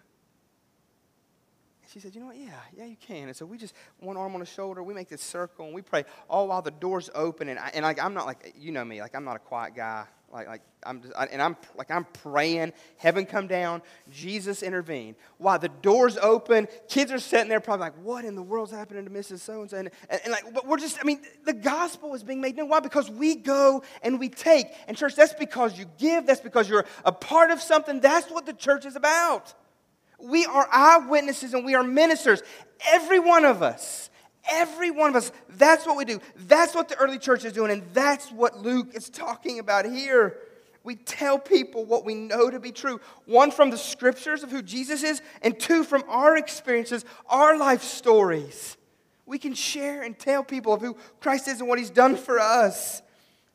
And 1.83 1.91
she 1.91 2.01
said, 2.01 2.15
you 2.15 2.21
know 2.21 2.27
what? 2.27 2.37
Yeah, 2.37 2.51
yeah, 2.77 2.85
you 2.85 2.97
can. 3.01 3.29
And 3.29 3.37
so 3.37 3.47
we 3.47 3.57
just, 3.57 3.75
one 4.01 4.17
arm 4.17 4.35
on 4.35 4.41
the 4.41 4.47
shoulder, 4.47 4.83
we 4.83 4.93
make 4.93 5.09
this 5.09 5.23
circle 5.23 5.65
and 5.65 5.75
we 5.75 5.81
pray 5.81 6.05
all 6.29 6.49
while 6.49 6.61
the 6.61 6.73
door's 6.73 7.09
open. 7.15 7.49
And, 7.49 7.59
I, 7.59 7.71
and 7.73 7.85
like, 7.85 8.03
I'm 8.03 8.15
not 8.15 8.27
like, 8.27 8.55
you 8.59 8.73
know 8.73 8.85
me, 8.85 9.01
like 9.01 9.15
I'm 9.15 9.25
not 9.25 9.37
a 9.37 9.41
quiet 9.41 9.75
guy. 9.75 10.05
Like, 10.33 10.47
like 10.47 10.63
I'm 10.85 11.03
just, 11.03 11.13
I, 11.17 11.25
and 11.27 11.43
I'm 11.43 11.57
like 11.77 11.91
I'm 11.91 12.05
praying, 12.05 12.73
heaven 12.99 13.27
come 13.27 13.49
down, 13.49 13.83
Jesus 14.11 14.63
intervene. 14.63 15.17
Why 15.39 15.59
the 15.59 15.69
doors 15.69 16.17
open, 16.17 16.69
kids 16.89 17.11
are 17.11 17.19
sitting 17.19 17.49
there 17.49 17.59
probably 17.59 17.87
like, 17.87 18.03
what 18.03 18.25
in 18.25 18.37
the 18.37 18.43
world's 18.43 18.71
happening 18.71 19.05
to 19.05 19.11
Mrs. 19.11 19.41
So 19.41 19.63
and 19.63 19.71
so? 19.71 19.77
And 19.77 19.91
like, 20.29 20.55
but 20.55 20.69
we're 20.69 20.79
just, 20.79 20.99
I 21.01 21.05
mean, 21.05 21.21
the 21.45 21.53
gospel 21.53 22.15
is 22.15 22.23
being 22.23 22.41
made 22.41 22.57
known. 22.57 22.69
Why? 22.69 22.79
Because 22.79 23.11
we 23.11 23.35
go 23.35 23.83
and 24.03 24.21
we 24.21 24.29
take. 24.29 24.69
And 24.87 24.97
church, 24.97 25.17
that's 25.17 25.35
because 25.35 25.77
you 25.77 25.87
give. 25.99 26.27
That's 26.27 26.41
because 26.41 26.69
you're 26.69 26.87
a 27.05 27.13
part 27.13 27.51
of 27.51 27.61
something. 27.61 28.01
That's 28.01 28.31
what 28.31 28.47
the 28.47 28.53
church 28.53 28.87
is 28.87 28.95
about. 28.95 29.53
We 30.23 30.45
are 30.47 30.69
eyewitnesses 30.71 31.55
and 31.55 31.65
we 31.65 31.75
are 31.75 31.83
ministers. 31.83 32.43
Every 32.89 33.19
one 33.19 33.45
of 33.45 33.63
us. 33.63 34.10
Every 34.49 34.91
one 34.91 35.11
of 35.11 35.17
us, 35.17 35.33
that's 35.51 35.87
what 35.87 35.97
we 35.97 36.05
do. 36.05 36.21
That's 36.37 36.75
what 36.75 36.89
the 36.89 36.97
early 36.97 37.19
church 37.19 37.45
is 37.45 37.53
doing, 37.53 37.71
and 37.71 37.83
that's 37.93 38.31
what 38.31 38.63
Luke 38.63 38.95
is 38.95 39.11
talking 39.11 39.59
about 39.59 39.85
here. 39.85 40.39
We 40.83 40.97
tell 40.97 41.39
people 41.39 41.85
what 41.85 42.05
we 42.05 42.15
know 42.15 42.49
to 42.49 42.59
be 42.59 42.73
true 42.73 43.01
one, 43.27 43.51
from 43.51 43.71
the 43.71 43.77
scriptures 43.77 44.43
of 44.43 44.51
who 44.51 44.63
Jesus 44.63 45.03
is, 45.03 45.21
and 45.43 45.59
two, 45.59 45.85
from 45.85 46.05
our 46.09 46.37
experiences, 46.37 47.05
our 47.29 47.59
life 47.59 47.83
stories. 47.83 48.77
We 49.27 49.39
can 49.39 49.55
share 49.55 50.03
and 50.03 50.19
tell 50.19 50.43
people 50.43 50.73
of 50.73 50.81
who 50.81 50.97
Christ 51.21 51.49
is 51.49 51.61
and 51.61 51.69
what 51.69 51.79
he's 51.79 51.91
done 51.91 52.17
for 52.17 52.41
us. 52.41 53.03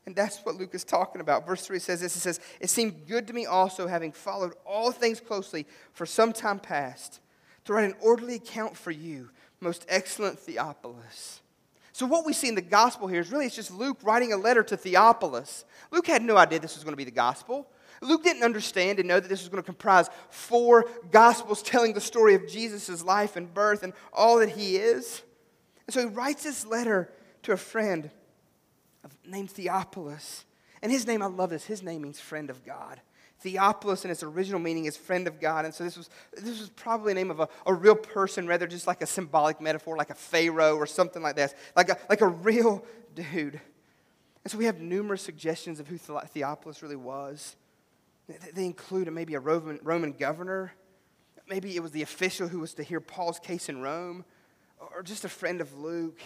And 0.05 0.15
that's 0.15 0.39
what 0.45 0.55
Luke 0.55 0.75
is 0.75 0.83
talking 0.83 1.19
about. 1.19 1.47
Verse 1.47 1.65
3 1.65 1.79
says 1.79 2.01
this 2.01 2.15
It 2.15 2.19
says, 2.19 2.39
It 2.61 2.69
seemed 2.69 3.07
good 3.07 3.27
to 3.27 3.33
me 3.33 3.45
also, 3.45 3.87
having 3.87 4.11
followed 4.11 4.53
all 4.65 4.91
things 4.91 5.19
closely 5.19 5.65
for 5.93 6.05
some 6.05 6.31
time 6.31 6.59
past, 6.59 7.19
to 7.65 7.73
write 7.73 7.85
an 7.85 7.95
orderly 8.01 8.35
account 8.35 8.77
for 8.77 8.91
you 8.91 9.31
most 9.59 9.85
excellent 9.89 10.39
Theophilus. 10.39 11.41
So, 11.91 12.05
what 12.05 12.25
we 12.25 12.33
see 12.33 12.49
in 12.49 12.55
the 12.55 12.61
gospel 12.61 13.07
here 13.07 13.21
is 13.21 13.31
really 13.31 13.45
it's 13.45 13.55
just 13.55 13.71
Luke 13.71 13.99
writing 14.03 14.33
a 14.33 14.37
letter 14.37 14.63
to 14.63 14.75
Theophilus. 14.75 15.63
Luke 15.91 16.07
had 16.07 16.21
no 16.21 16.35
idea 16.35 16.59
this 16.59 16.75
was 16.75 16.83
going 16.83 16.93
to 16.93 16.97
be 16.97 17.05
the 17.05 17.11
gospel. 17.11 17.67
Luke 18.01 18.23
didn't 18.23 18.43
understand 18.43 18.99
and 18.99 19.07
know 19.07 19.19
that 19.19 19.29
this 19.29 19.41
was 19.41 19.49
going 19.49 19.63
to 19.63 19.65
comprise 19.65 20.09
four 20.29 20.85
gospels 21.11 21.61
telling 21.61 21.93
the 21.93 22.01
story 22.01 22.35
of 22.35 22.47
Jesus' 22.47 23.03
life 23.03 23.35
and 23.35 23.53
birth 23.53 23.83
and 23.83 23.93
all 24.11 24.39
that 24.39 24.49
he 24.49 24.75
is. 24.75 25.21
And 25.87 25.93
so 25.93 26.01
he 26.01 26.07
writes 26.07 26.43
this 26.43 26.65
letter 26.65 27.09
to 27.43 27.53
a 27.53 27.57
friend 27.57 28.09
named 29.25 29.51
Theophilus. 29.51 30.45
And 30.81 30.91
his 30.91 31.07
name, 31.07 31.21
I 31.21 31.27
love 31.27 31.49
this, 31.49 31.65
his 31.65 31.81
name 31.81 32.01
means 32.01 32.19
friend 32.19 32.49
of 32.49 32.65
God. 32.65 32.99
Theophilus 33.39 34.05
in 34.05 34.11
its 34.11 34.23
original 34.23 34.59
meaning 34.59 34.85
is 34.85 34.97
friend 34.97 35.27
of 35.27 35.39
God. 35.39 35.65
And 35.65 35.73
so 35.73 35.83
this 35.83 35.97
was, 35.97 36.09
this 36.33 36.59
was 36.59 36.69
probably 36.69 37.11
a 37.11 37.15
name 37.15 37.31
of 37.31 37.39
a, 37.39 37.49
a 37.65 37.73
real 37.73 37.95
person 37.95 38.47
rather 38.47 38.65
just 38.65 38.87
like 38.87 39.01
a 39.01 39.05
symbolic 39.05 39.59
metaphor, 39.61 39.97
like 39.97 40.09
a 40.09 40.15
Pharaoh 40.15 40.75
or 40.75 40.85
something 40.85 41.21
like 41.21 41.35
that, 41.35 41.53
like 41.75 41.89
a, 41.89 41.97
like 42.09 42.21
a 42.21 42.27
real 42.27 42.85
dude. 43.15 43.59
And 44.43 44.51
so 44.51 44.57
we 44.57 44.65
have 44.65 44.79
numerous 44.79 45.21
suggestions 45.21 45.79
of 45.79 45.87
who 45.87 45.97
Theophilus 45.97 46.81
really 46.81 46.95
was. 46.95 47.55
They 48.53 48.65
include 48.65 49.11
maybe 49.11 49.35
a 49.35 49.39
Roman, 49.39 49.79
Roman 49.83 50.13
governor. 50.13 50.73
Maybe 51.47 51.75
it 51.75 51.83
was 51.83 51.91
the 51.91 52.01
official 52.01 52.47
who 52.47 52.59
was 52.59 52.73
to 52.75 52.83
hear 52.83 52.99
Paul's 52.99 53.39
case 53.39 53.69
in 53.69 53.81
Rome, 53.81 54.25
or 54.79 55.03
just 55.03 55.25
a 55.25 55.29
friend 55.29 55.61
of 55.61 55.77
Luke. 55.77 56.19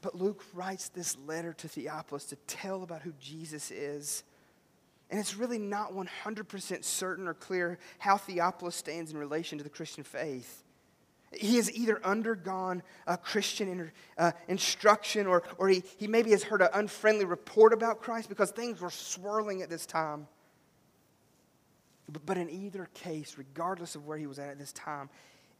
But 0.00 0.14
Luke 0.14 0.44
writes 0.54 0.88
this 0.88 1.16
letter 1.26 1.52
to 1.54 1.68
Theophilus 1.68 2.24
to 2.26 2.36
tell 2.46 2.82
about 2.82 3.02
who 3.02 3.12
Jesus 3.20 3.70
is 3.70 4.22
and 5.10 5.20
it's 5.20 5.36
really 5.36 5.58
not 5.58 5.92
100% 5.92 6.84
certain 6.84 7.28
or 7.28 7.34
clear 7.34 7.78
how 7.98 8.16
Theophilus 8.16 8.74
stands 8.74 9.12
in 9.12 9.18
relation 9.18 9.58
to 9.58 9.64
the 9.64 9.70
Christian 9.70 10.02
faith. 10.02 10.62
He 11.32 11.56
has 11.56 11.70
either 11.72 12.04
undergone 12.04 12.82
a 13.06 13.16
Christian 13.16 13.90
uh, 14.16 14.32
instruction 14.48 15.26
or, 15.26 15.42
or 15.58 15.68
he, 15.68 15.82
he 15.98 16.06
maybe 16.06 16.30
has 16.30 16.44
heard 16.44 16.62
an 16.62 16.68
unfriendly 16.72 17.24
report 17.24 17.72
about 17.72 18.00
Christ 18.00 18.28
because 18.28 18.50
things 18.50 18.80
were 18.80 18.90
swirling 18.90 19.62
at 19.62 19.68
this 19.68 19.84
time. 19.84 20.28
But, 22.10 22.24
but 22.24 22.38
in 22.38 22.48
either 22.48 22.88
case, 22.94 23.34
regardless 23.36 23.96
of 23.96 24.06
where 24.06 24.18
he 24.18 24.26
was 24.26 24.38
at 24.38 24.50
at 24.50 24.58
this 24.58 24.72
time, 24.72 25.10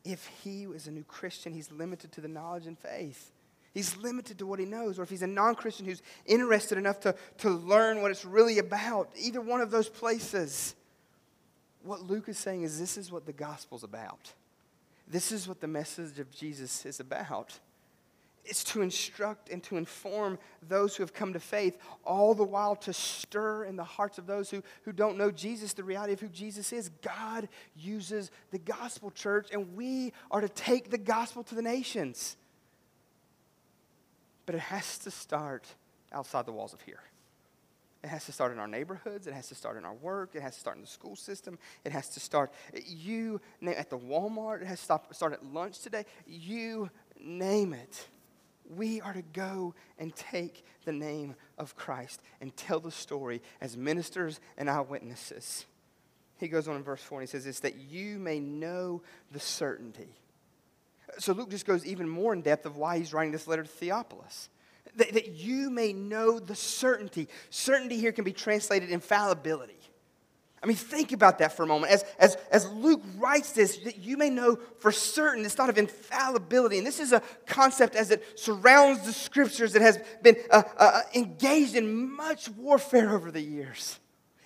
if 0.05 0.27
he 0.43 0.65
is 0.65 0.87
a 0.87 0.91
new 0.91 1.05
Christian, 1.05 1.53
he's 1.53 1.73
limited 1.73 2.13
to 2.13 2.21
the 2.21 2.29
knowledge 2.29 2.67
and 2.67 2.79
faith. 2.79 3.33
He's 3.75 3.97
limited 3.97 4.39
to 4.39 4.47
what 4.47 4.61
he 4.61 4.65
knows. 4.65 4.99
Or 4.99 5.03
if 5.03 5.11
he's 5.11 5.23
a 5.23 5.27
non 5.27 5.57
Christian 5.57 5.85
who's 5.85 6.01
interested 6.25 6.79
enough 6.79 7.01
to, 7.01 7.15
to 7.39 7.51
learn 7.51 8.01
what 8.01 8.13
it's 8.13 8.25
really 8.25 8.59
about, 8.59 9.11
either 9.17 9.41
one 9.41 9.61
of 9.61 9.73
those 9.73 9.89
places. 9.89 10.77
What 11.83 12.03
Luke 12.03 12.29
is 12.29 12.39
saying 12.39 12.63
is 12.63 12.79
this 12.79 12.97
is 12.97 13.11
what 13.11 13.27
the 13.27 13.33
gospel's 13.33 13.83
about. 13.83 14.33
This 15.09 15.33
is 15.33 15.47
what 15.49 15.61
the 15.61 15.67
message 15.67 16.19
of 16.19 16.31
Jesus 16.31 16.87
is 16.87 17.01
about. 17.01 17.59
It's 18.45 18.63
to 18.65 18.83
instruct 18.83 19.51
and 19.51 19.63
to 19.65 19.77
inform 19.77 20.39
those 20.69 20.95
who 20.95 21.03
have 21.03 21.13
come 21.13 21.33
to 21.33 21.41
faith, 21.41 21.79
all 22.05 22.35
the 22.35 22.45
while 22.45 22.77
to 22.77 22.93
stir 22.93 23.65
in 23.65 23.77
the 23.77 23.85
hearts 23.85 24.19
of 24.19 24.27
those 24.27 24.51
who, 24.51 24.63
who 24.83 24.93
don't 24.93 25.19
know 25.19 25.31
Jesus 25.31 25.73
the 25.73 25.83
reality 25.83 26.13
of 26.13 26.21
who 26.21 26.29
Jesus 26.29 26.73
is. 26.73 26.91
God 27.03 27.49
uses 27.75 28.31
the 28.51 28.59
gospel, 28.59 29.11
church, 29.11 29.49
and 29.53 29.75
we 29.75 30.13
are 30.31 30.43
to 30.43 30.49
take 30.49 30.91
the 30.91 30.99
gospel 30.99 31.43
to 31.45 31.55
the 31.55 31.63
nations. 31.63 32.37
But 34.47 34.55
it 34.55 34.61
has 34.63 34.99
to 34.99 35.11
start 35.11 35.67
outside 36.13 36.47
the 36.47 36.53
walls 36.53 36.73
of 36.73 36.81
here. 36.83 37.01
It 38.03 38.09
has 38.09 38.27
to 38.27 38.33
start 38.33 38.53
in 38.53 38.59
our 38.59 38.69
neighborhoods. 38.69 39.27
It 39.27 39.33
has 39.33 39.49
to 39.49 39.55
start 39.55 39.79
in 39.79 39.85
our 39.87 39.95
work. 39.95 40.35
It 40.35 40.43
has 40.43 40.55
to 40.55 40.61
start 40.61 40.77
in 40.77 40.83
the 40.83 40.89
school 40.89 41.17
system. 41.17 41.59
It 41.87 41.93
has 41.93 42.11
to 42.11 42.21
start 42.21 42.53
you 42.87 43.41
at 43.67 43.89
the 43.89 43.99
Walmart. 43.99 44.61
It 44.61 44.67
has 44.67 44.87
to 44.87 45.01
start 45.13 45.33
at 45.33 45.45
lunch 45.45 45.81
today. 45.81 46.05
You 46.27 46.91
name 47.19 47.73
it. 47.73 48.07
We 48.69 49.01
are 49.01 49.15
to 49.15 49.23
go 49.23 49.75
and 49.99 50.15
take 50.15 50.65
the 50.85 50.93
name 50.93 51.35
of 51.57 51.77
Christ 51.77 52.21
and 52.43 52.55
tell 52.55 52.79
the 52.79 52.91
story 52.91 53.41
as 53.63 53.75
ministers 53.75 54.39
and 54.59 54.69
eyewitnesses. 54.69 55.65
He 56.39 56.49
goes 56.49 56.69
on 56.69 56.77
in 56.77 56.83
verse 56.83 57.03
4 57.03 57.21
and 57.21 57.29
he 57.29 57.31
says 57.31 57.45
this 57.45 57.61
that 57.61 57.77
you 57.77 58.19
may 58.19 58.39
know 58.39 59.03
the 59.33 59.41
certainty 59.41 60.15
so 61.19 61.33
Luke 61.33 61.51
just 61.51 61.67
goes 61.67 61.85
even 61.87 62.09
more 62.09 62.33
in 62.33 62.43
depth 62.43 62.67
of 62.67 62.77
why 62.77 62.99
he's 62.99 63.13
writing 63.13 63.33
this 63.33 63.47
letter 63.47 63.63
to 63.63 63.69
Theophilus. 63.69 64.49
That, 64.97 65.13
that 65.15 65.29
you 65.29 65.71
may 65.71 65.93
know 65.93 66.39
the 66.39 66.55
certainty. 66.55 67.29
Certainty 67.51 67.99
here 67.99 68.13
can 68.13 68.25
be 68.25 68.33
translated 68.33 68.91
infallibility. 68.91 69.79
I 70.65 70.67
mean, 70.67 70.77
think 70.79 71.13
about 71.13 71.41
that 71.41 71.55
for 71.55 71.63
a 71.63 71.67
moment. 71.67 71.93
As, 71.93 72.05
as, 72.19 72.37
as 72.51 72.71
Luke 72.71 73.03
writes 73.19 73.53
this, 73.53 73.77
that 73.79 73.99
you 73.99 74.17
may 74.17 74.31
know 74.31 74.59
for 74.79 74.91
certain 74.93 75.43
this 75.43 75.53
thought 75.53 75.69
of 75.69 75.77
infallibility. 75.77 76.79
And 76.79 76.87
this 76.87 77.01
is 77.01 77.13
a 77.13 77.21
concept 77.45 77.95
as 77.95 78.11
it 78.11 78.39
surrounds 78.39 79.05
the 79.05 79.13
scriptures 79.13 79.75
that 79.75 79.83
has 79.83 79.99
been 80.23 80.37
uh, 80.51 80.63
uh, 80.79 81.03
engaged 81.15 81.75
in 81.75 82.11
much 82.11 82.49
warfare 82.49 83.11
over 83.11 83.31
the 83.31 83.43
years. 83.43 83.99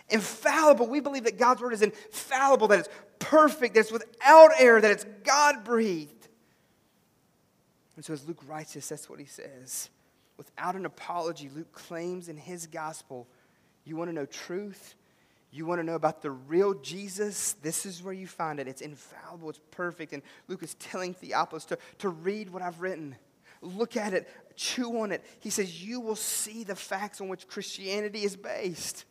Infallible. 0.09 0.89
We 0.89 0.99
believe 0.99 1.23
that 1.23 1.39
God's 1.39 1.61
word 1.61 1.73
is 1.73 1.83
infallible, 1.83 2.67
that 2.69 2.81
it's 2.81 2.89
perfect, 3.21 3.75
that 3.75 3.81
it's 3.81 3.93
without 3.93 4.51
error, 4.59 4.81
that 4.81 4.91
it's 4.91 5.07
God 5.23 5.63
breathed. 5.63 6.18
And 7.99 8.05
so, 8.05 8.13
as 8.13 8.29
Luke 8.29 8.39
writes 8.47 8.75
this, 8.75 8.91
that's 8.91 9.11
what 9.11 9.19
he 9.19 9.25
says. 9.25 9.91
Without 10.37 10.77
an 10.77 10.87
apology, 10.87 11.51
Luke 11.53 11.73
claims 11.73 12.29
in 12.29 12.37
his 12.37 12.69
gospel 12.69 13.27
you 13.85 13.97
want 13.97 14.09
to 14.09 14.15
know 14.15 14.25
truth, 14.25 14.95
you 15.51 15.67
want 15.67 15.81
to 15.81 15.83
know 15.83 15.97
about 15.97 16.23
the 16.23 16.31
real 16.31 16.75
Jesus, 16.75 17.55
this 17.55 17.85
is 17.85 18.01
where 18.01 18.15
you 18.15 18.29
find 18.29 18.61
it. 18.61 18.69
It's 18.69 18.83
infallible, 18.83 19.51
it's 19.51 19.59
perfect. 19.73 20.13
And 20.13 20.23
Luke 20.47 20.63
is 20.63 20.75
telling 20.75 21.13
Theophilus 21.13 21.65
to, 21.65 21.79
to 21.99 22.11
read 22.11 22.51
what 22.51 22.63
I've 22.63 22.81
written. 22.81 23.17
Look 23.63 23.97
at 23.97 24.13
it, 24.13 24.29
chew 24.55 25.01
on 25.01 25.11
it. 25.11 25.25
He 25.41 25.51
says, 25.51 25.85
You 25.85 25.99
will 25.99 26.15
see 26.15 26.63
the 26.63 26.77
facts 26.77 27.21
on 27.21 27.27
which 27.27 27.49
Christianity 27.49 28.23
is 28.23 28.37
based. 28.37 29.07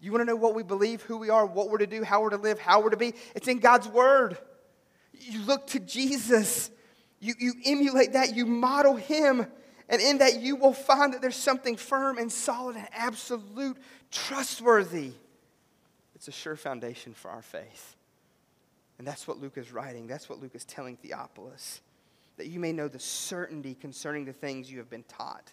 You 0.00 0.10
want 0.10 0.22
to 0.22 0.24
know 0.24 0.34
what 0.34 0.56
we 0.56 0.64
believe, 0.64 1.02
who 1.02 1.16
we 1.16 1.30
are, 1.30 1.46
what 1.46 1.70
we're 1.70 1.78
to 1.78 1.86
do, 1.86 2.02
how 2.02 2.22
we're 2.22 2.30
to 2.30 2.38
live, 2.38 2.58
how 2.58 2.82
we're 2.82 2.90
to 2.90 2.96
be? 2.96 3.14
It's 3.36 3.46
in 3.46 3.60
God's 3.60 3.86
Word. 3.86 4.36
You 5.12 5.42
look 5.42 5.68
to 5.68 5.78
Jesus. 5.78 6.72
You, 7.20 7.34
you 7.38 7.54
emulate 7.64 8.14
that, 8.14 8.34
you 8.34 8.46
model 8.46 8.96
him, 8.96 9.46
and 9.88 10.00
in 10.00 10.18
that 10.18 10.40
you 10.40 10.56
will 10.56 10.72
find 10.72 11.12
that 11.12 11.20
there's 11.20 11.36
something 11.36 11.76
firm 11.76 12.18
and 12.18 12.32
solid 12.32 12.76
and 12.76 12.88
absolute, 12.92 13.76
trustworthy. 14.10 15.12
It's 16.14 16.28
a 16.28 16.32
sure 16.32 16.56
foundation 16.56 17.14
for 17.14 17.30
our 17.30 17.42
faith. 17.42 17.96
And 18.98 19.06
that's 19.06 19.26
what 19.26 19.38
Luke 19.38 19.56
is 19.56 19.72
writing. 19.72 20.06
That's 20.06 20.28
what 20.28 20.40
Luke 20.40 20.54
is 20.54 20.64
telling 20.64 20.96
Theophilus. 20.96 21.80
That 22.36 22.48
you 22.48 22.60
may 22.60 22.72
know 22.72 22.88
the 22.88 22.98
certainty 22.98 23.74
concerning 23.74 24.24
the 24.24 24.32
things 24.32 24.70
you 24.70 24.78
have 24.78 24.90
been 24.90 25.04
taught. 25.04 25.52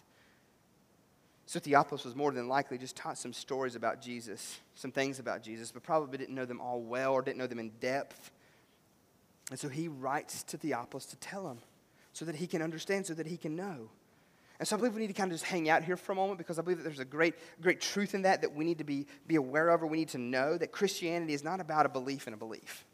So 1.46 1.58
Theophilus 1.58 2.04
was 2.04 2.14
more 2.14 2.30
than 2.30 2.46
likely 2.46 2.76
just 2.76 2.94
taught 2.94 3.16
some 3.16 3.32
stories 3.32 3.74
about 3.74 4.02
Jesus, 4.02 4.60
some 4.74 4.92
things 4.92 5.18
about 5.18 5.42
Jesus, 5.42 5.72
but 5.72 5.82
probably 5.82 6.18
didn't 6.18 6.34
know 6.34 6.44
them 6.44 6.60
all 6.60 6.82
well 6.82 7.14
or 7.14 7.22
didn't 7.22 7.38
know 7.38 7.46
them 7.46 7.58
in 7.58 7.70
depth. 7.80 8.30
And 9.50 9.58
so 9.58 9.68
he 9.68 9.88
writes 9.88 10.42
to 10.44 10.58
Theophilus 10.58 11.06
to 11.06 11.16
tell 11.16 11.48
him 11.48 11.58
so 12.12 12.24
that 12.24 12.36
he 12.36 12.46
can 12.46 12.62
understand, 12.62 13.06
so 13.06 13.14
that 13.14 13.26
he 13.26 13.36
can 13.36 13.56
know. 13.56 13.90
And 14.58 14.66
so 14.66 14.74
I 14.74 14.78
believe 14.78 14.94
we 14.94 15.00
need 15.02 15.08
to 15.08 15.12
kind 15.12 15.30
of 15.30 15.38
just 15.38 15.48
hang 15.48 15.68
out 15.68 15.84
here 15.84 15.96
for 15.96 16.12
a 16.12 16.14
moment 16.16 16.38
because 16.38 16.58
I 16.58 16.62
believe 16.62 16.78
that 16.78 16.84
there's 16.84 16.98
a 16.98 17.04
great, 17.04 17.34
great 17.60 17.80
truth 17.80 18.14
in 18.14 18.22
that 18.22 18.42
that 18.42 18.54
we 18.54 18.64
need 18.64 18.78
to 18.78 18.84
be, 18.84 19.06
be 19.26 19.36
aware 19.36 19.68
of 19.68 19.82
or 19.82 19.86
we 19.86 19.98
need 19.98 20.08
to 20.10 20.18
know 20.18 20.58
that 20.58 20.72
Christianity 20.72 21.32
is 21.32 21.44
not 21.44 21.60
about 21.60 21.86
a 21.86 21.88
belief 21.88 22.26
in 22.26 22.34
a 22.34 22.36
belief. 22.36 22.84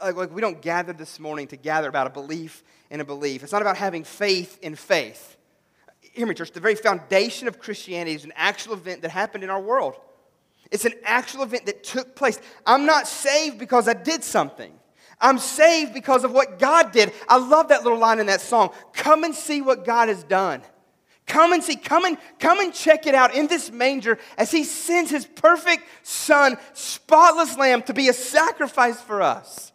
Like, 0.00 0.14
like 0.14 0.32
we 0.32 0.40
don't 0.40 0.62
gather 0.62 0.92
this 0.92 1.18
morning 1.18 1.48
to 1.48 1.56
gather 1.56 1.88
about 1.88 2.06
a 2.06 2.10
belief 2.10 2.62
in 2.90 3.00
a 3.00 3.04
belief. 3.04 3.42
It's 3.42 3.52
not 3.52 3.60
about 3.60 3.76
having 3.76 4.04
faith 4.04 4.58
in 4.62 4.76
faith. 4.76 5.36
hear 6.00 6.26
me, 6.26 6.34
church, 6.34 6.52
the 6.52 6.60
very 6.60 6.76
foundation 6.76 7.48
of 7.48 7.58
Christianity 7.58 8.14
is 8.14 8.24
an 8.24 8.32
actual 8.36 8.74
event 8.74 9.02
that 9.02 9.10
happened 9.10 9.42
in 9.42 9.50
our 9.50 9.60
world. 9.60 9.96
It's 10.70 10.84
an 10.84 10.94
actual 11.04 11.42
event 11.42 11.66
that 11.66 11.82
took 11.82 12.14
place. 12.14 12.40
I'm 12.64 12.86
not 12.86 13.08
saved 13.08 13.58
because 13.58 13.88
I 13.88 13.94
did 13.94 14.22
something. 14.22 14.72
I'm 15.22 15.38
saved 15.38 15.94
because 15.94 16.24
of 16.24 16.32
what 16.32 16.58
God 16.58 16.92
did. 16.92 17.12
I 17.28 17.38
love 17.38 17.68
that 17.68 17.84
little 17.84 17.98
line 17.98 18.18
in 18.18 18.26
that 18.26 18.40
song. 18.42 18.72
Come 18.92 19.24
and 19.24 19.34
see 19.34 19.62
what 19.62 19.84
God 19.84 20.08
has 20.08 20.24
done. 20.24 20.60
Come 21.26 21.52
and 21.52 21.62
see, 21.62 21.76
come 21.76 22.04
and 22.04 22.18
come 22.40 22.60
and 22.60 22.74
check 22.74 23.06
it 23.06 23.14
out 23.14 23.34
in 23.34 23.46
this 23.46 23.70
manger 23.70 24.18
as 24.36 24.50
he 24.50 24.64
sends 24.64 25.10
his 25.10 25.24
perfect 25.24 25.84
son, 26.02 26.56
spotless 26.72 27.56
lamb, 27.56 27.82
to 27.82 27.94
be 27.94 28.08
a 28.08 28.12
sacrifice 28.12 29.00
for 29.00 29.22
us. 29.22 29.72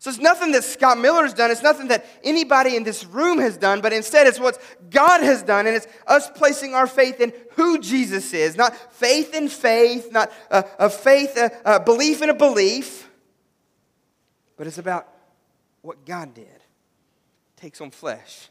So 0.00 0.08
it's 0.08 0.18
nothing 0.18 0.52
that 0.52 0.64
Scott 0.64 0.98
Miller 0.98 1.24
has 1.24 1.34
done. 1.34 1.50
It's 1.50 1.62
nothing 1.62 1.88
that 1.88 2.06
anybody 2.24 2.74
in 2.74 2.84
this 2.84 3.04
room 3.04 3.38
has 3.38 3.58
done, 3.58 3.82
but 3.82 3.92
instead 3.92 4.26
it's 4.26 4.40
what 4.40 4.58
God 4.90 5.20
has 5.22 5.42
done. 5.42 5.66
And 5.66 5.76
it's 5.76 5.86
us 6.06 6.28
placing 6.30 6.74
our 6.74 6.86
faith 6.86 7.20
in 7.20 7.34
who 7.52 7.78
Jesus 7.78 8.32
is. 8.32 8.56
Not 8.56 8.74
faith 8.94 9.34
in 9.34 9.48
faith, 9.48 10.10
not 10.10 10.32
a, 10.50 10.64
a 10.78 10.90
faith, 10.90 11.36
a, 11.36 11.52
a 11.66 11.80
belief 11.80 12.22
in 12.22 12.30
a 12.30 12.34
belief, 12.34 13.09
but 14.60 14.66
it's 14.66 14.76
about 14.76 15.08
what 15.80 16.04
God 16.04 16.34
did. 16.34 16.60
Takes 17.56 17.80
on 17.80 17.90
flesh. 17.90 18.50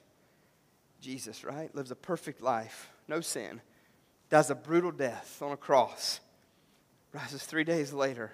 Jesus, 1.00 1.43
right? 1.43 1.74
Lives 1.76 1.91
a 1.91 1.95
perfect 1.95 2.41
life, 2.41 2.89
no 3.08 3.22
sin, 3.22 3.62
dies 4.28 4.50
a 4.50 4.56
brutal 4.56 4.89
death 4.89 5.39
on 5.39 5.52
a 5.52 5.56
cross, 5.56 6.19
rises 7.13 7.43
three 7.43 7.63
days 7.63 7.93
later 7.93 8.32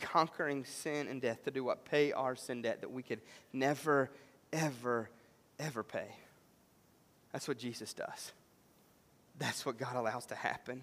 conquering 0.00 0.64
sin 0.64 1.06
and 1.06 1.22
death 1.22 1.44
to 1.44 1.52
do 1.52 1.62
what? 1.62 1.84
Pay 1.84 2.10
our 2.10 2.34
sin 2.34 2.62
debt 2.62 2.80
that 2.80 2.90
we 2.90 3.04
could 3.04 3.20
never, 3.52 4.10
ever, 4.52 5.08
ever 5.60 5.84
pay. 5.84 6.08
That's 7.32 7.46
what 7.46 7.56
Jesus 7.56 7.92
does. 7.92 8.32
That's 9.38 9.64
what 9.64 9.78
God 9.78 9.94
allows 9.94 10.26
to 10.26 10.34
happen. 10.34 10.82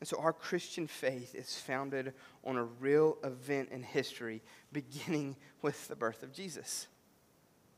And 0.00 0.08
so 0.08 0.18
our 0.18 0.32
Christian 0.32 0.86
faith 0.86 1.34
is 1.34 1.56
founded 1.56 2.12
on 2.44 2.56
a 2.56 2.64
real 2.64 3.18
event 3.24 3.70
in 3.70 3.82
history, 3.82 4.42
beginning 4.72 5.36
with 5.62 5.88
the 5.88 5.96
birth 5.96 6.22
of 6.22 6.32
Jesus. 6.32 6.86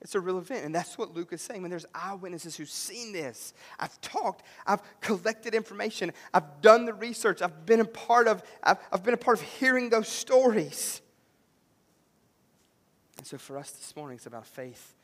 It's 0.02 0.14
a 0.14 0.20
real 0.20 0.38
event. 0.38 0.64
And 0.64 0.74
that's 0.74 0.96
what 0.96 1.14
Luke 1.14 1.32
is 1.32 1.42
saying. 1.42 1.62
When 1.62 1.70
there's 1.70 1.86
eyewitnesses 1.94 2.56
who've 2.56 2.70
seen 2.70 3.12
this, 3.12 3.52
I've 3.78 4.00
talked, 4.00 4.42
I've 4.66 4.80
collected 5.00 5.54
information, 5.54 6.12
I've 6.32 6.62
done 6.62 6.86
the 6.86 6.94
research, 6.94 7.42
I've 7.42 7.66
been 7.66 7.80
a 7.80 7.84
part 7.84 8.26
of, 8.26 8.42
I've, 8.62 8.78
I've 8.92 9.02
been 9.02 9.14
a 9.14 9.18
part 9.18 9.38
of 9.38 9.44
hearing 9.44 9.90
those 9.90 10.08
stories. 10.08 11.02
And 13.18 13.26
so 13.26 13.36
for 13.36 13.58
us 13.58 13.70
this 13.72 13.94
morning, 13.94 14.16
it's 14.16 14.26
about 14.26 14.46
faith 14.46 14.94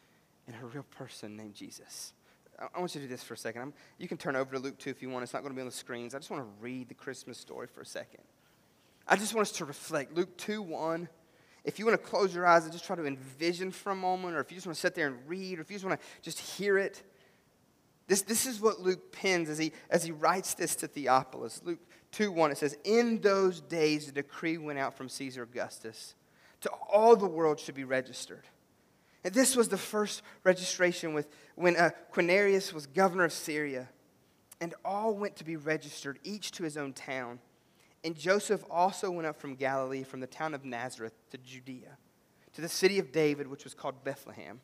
in 0.49 0.55
a 0.55 0.65
real 0.67 0.87
person 0.91 1.37
named 1.37 1.55
Jesus. 1.55 2.15
I 2.59 2.79
want 2.79 2.95
you 2.95 3.01
to 3.03 3.07
do 3.07 3.13
this 3.13 3.23
for 3.23 3.35
a 3.35 3.37
2nd 3.37 3.73
you 3.99 4.09
can 4.09 4.17
turn 4.17 4.35
over 4.35 4.57
to 4.57 4.59
Luke 4.59 4.79
2 4.79 4.91
if 4.91 5.03
you 5.03 5.11
want. 5.11 5.23
It's 5.23 5.35
not 5.35 5.43
going 5.43 5.53
to 5.53 5.55
be 5.55 5.61
on 5.61 5.67
the 5.67 5.73
screens. 5.73 6.15
I 6.15 6.19
just 6.19 6.31
want 6.31 6.43
to 6.43 6.49
read 6.63 6.89
the 6.89 6.95
Christmas 6.95 7.39
story 7.39 7.67
for 7.67 7.83
a 7.83 7.87
second. 7.87 8.23
I 9.07 9.17
just 9.17 9.35
want 9.35 9.49
us 9.49 9.53
to 9.59 9.65
reflect. 9.65 10.15
Luke 10.15 10.37
2 10.39 10.63
1 10.63 11.09
if 11.67 11.81
you 11.81 11.85
want 11.85 12.01
to 12.01 12.09
close 12.09 12.33
your 12.33 12.47
eyes 12.47 12.63
and 12.63 12.73
just 12.73 12.85
try 12.85 12.95
to 12.95 13.05
envision 13.05 13.73
for 13.73 13.91
a 13.91 13.97
moment, 13.97 14.37
or 14.37 14.41
if 14.41 14.53
you 14.53 14.55
just 14.55 14.69
want 14.69 14.77
to 14.77 14.81
sit 14.81 14.95
there 14.95 15.09
and 15.09 15.19
read, 15.27 15.59
or 15.59 15.63
if 15.63 15.69
you 15.69 15.75
just 15.75 15.85
want 15.85 16.01
to 16.01 16.07
just 16.23 16.39
hear 16.39 16.79
it, 16.79 17.03
this, 18.07 18.23
this 18.23 18.47
is 18.47 18.61
what 18.61 18.81
Luke 18.81 19.11
pens 19.11 19.49
as 19.49 19.59
he, 19.59 19.73
as 19.91 20.05
he 20.05 20.13
writes 20.13 20.55
this 20.55 20.77
to 20.77 20.87
Theophilus. 20.87 21.61
Luke 21.65 21.81
2 22.13 22.31
1, 22.31 22.53
it 22.53 22.59
says, 22.59 22.79
In 22.85 23.21
those 23.21 23.61
days, 23.61 24.09
a 24.09 24.13
decree 24.13 24.59
went 24.59 24.79
out 24.79 24.97
from 24.97 25.09
Caesar 25.09 25.43
Augustus 25.43 26.15
to 26.61 26.71
all 26.71 27.17
the 27.17 27.27
world 27.27 27.59
should 27.59 27.75
be 27.75 27.85
registered. 27.85 28.45
And 29.27 29.35
this 29.35 29.57
was 29.57 29.69
the 29.69 29.77
first 29.77 30.23
registration 30.45 31.13
with, 31.13 31.27
when 31.57 31.77
uh, 31.77 31.91
Quirinius 32.15 32.73
was 32.73 32.87
governor 32.87 33.25
of 33.25 33.33
Syria. 33.33 33.89
And 34.61 34.73
all 34.85 35.17
went 35.17 35.35
to 35.39 35.45
be 35.45 35.57
registered, 35.57 36.21
each 36.23 36.53
to 36.53 36.63
his 36.63 36.77
own 36.77 36.93
town. 36.93 37.41
And 38.05 38.17
Joseph 38.17 38.63
also 38.71 39.11
went 39.11 39.27
up 39.27 39.41
from 39.41 39.57
Galilee, 39.57 40.05
from 40.05 40.21
the 40.21 40.29
town 40.29 40.55
of 40.55 40.65
Nazareth 40.65 41.13
to 41.33 41.39
Judea, 41.39 41.99
to 42.53 42.61
the 42.61 42.69
city 42.69 43.01
of 43.01 43.11
David, 43.11 43.49
which 43.49 43.65
was 43.65 43.75
called 43.75 44.05
Bethlehem. 44.05 44.61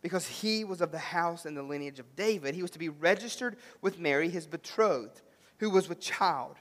Because 0.00 0.26
he 0.26 0.64
was 0.64 0.80
of 0.80 0.90
the 0.90 0.96
house 0.96 1.44
and 1.44 1.54
the 1.54 1.62
lineage 1.62 1.98
of 1.98 2.16
David, 2.16 2.54
he 2.54 2.62
was 2.62 2.70
to 2.70 2.78
be 2.78 2.88
registered 2.88 3.56
with 3.82 3.98
Mary, 3.98 4.30
his 4.30 4.46
betrothed, 4.46 5.20
who 5.58 5.68
was 5.68 5.86
with 5.86 6.00
child. 6.00 6.56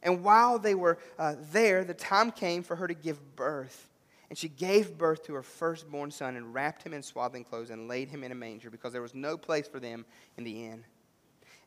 And 0.00 0.22
while 0.22 0.60
they 0.60 0.76
were 0.76 0.98
uh, 1.18 1.34
there, 1.50 1.82
the 1.82 1.92
time 1.92 2.30
came 2.30 2.62
for 2.62 2.76
her 2.76 2.86
to 2.86 2.94
give 2.94 3.34
birth. 3.34 3.88
And 4.34 4.38
she 4.40 4.48
gave 4.48 4.98
birth 4.98 5.22
to 5.26 5.34
her 5.34 5.44
firstborn 5.44 6.10
son 6.10 6.34
and 6.34 6.52
wrapped 6.52 6.82
him 6.82 6.92
in 6.92 7.04
swaddling 7.04 7.44
clothes 7.44 7.70
and 7.70 7.86
laid 7.86 8.08
him 8.08 8.24
in 8.24 8.32
a 8.32 8.34
manger 8.34 8.68
because 8.68 8.92
there 8.92 9.00
was 9.00 9.14
no 9.14 9.36
place 9.36 9.68
for 9.68 9.78
them 9.78 10.04
in 10.36 10.42
the 10.42 10.64
inn. 10.64 10.84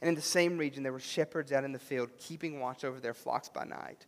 And 0.01 0.09
in 0.09 0.15
the 0.15 0.21
same 0.21 0.57
region, 0.57 0.83
there 0.83 0.91
were 0.91 0.99
shepherds 0.99 1.53
out 1.53 1.63
in 1.63 1.71
the 1.71 1.79
field, 1.79 2.09
keeping 2.19 2.59
watch 2.59 2.83
over 2.83 2.99
their 2.99 3.13
flocks 3.13 3.47
by 3.47 3.63
night. 3.63 4.05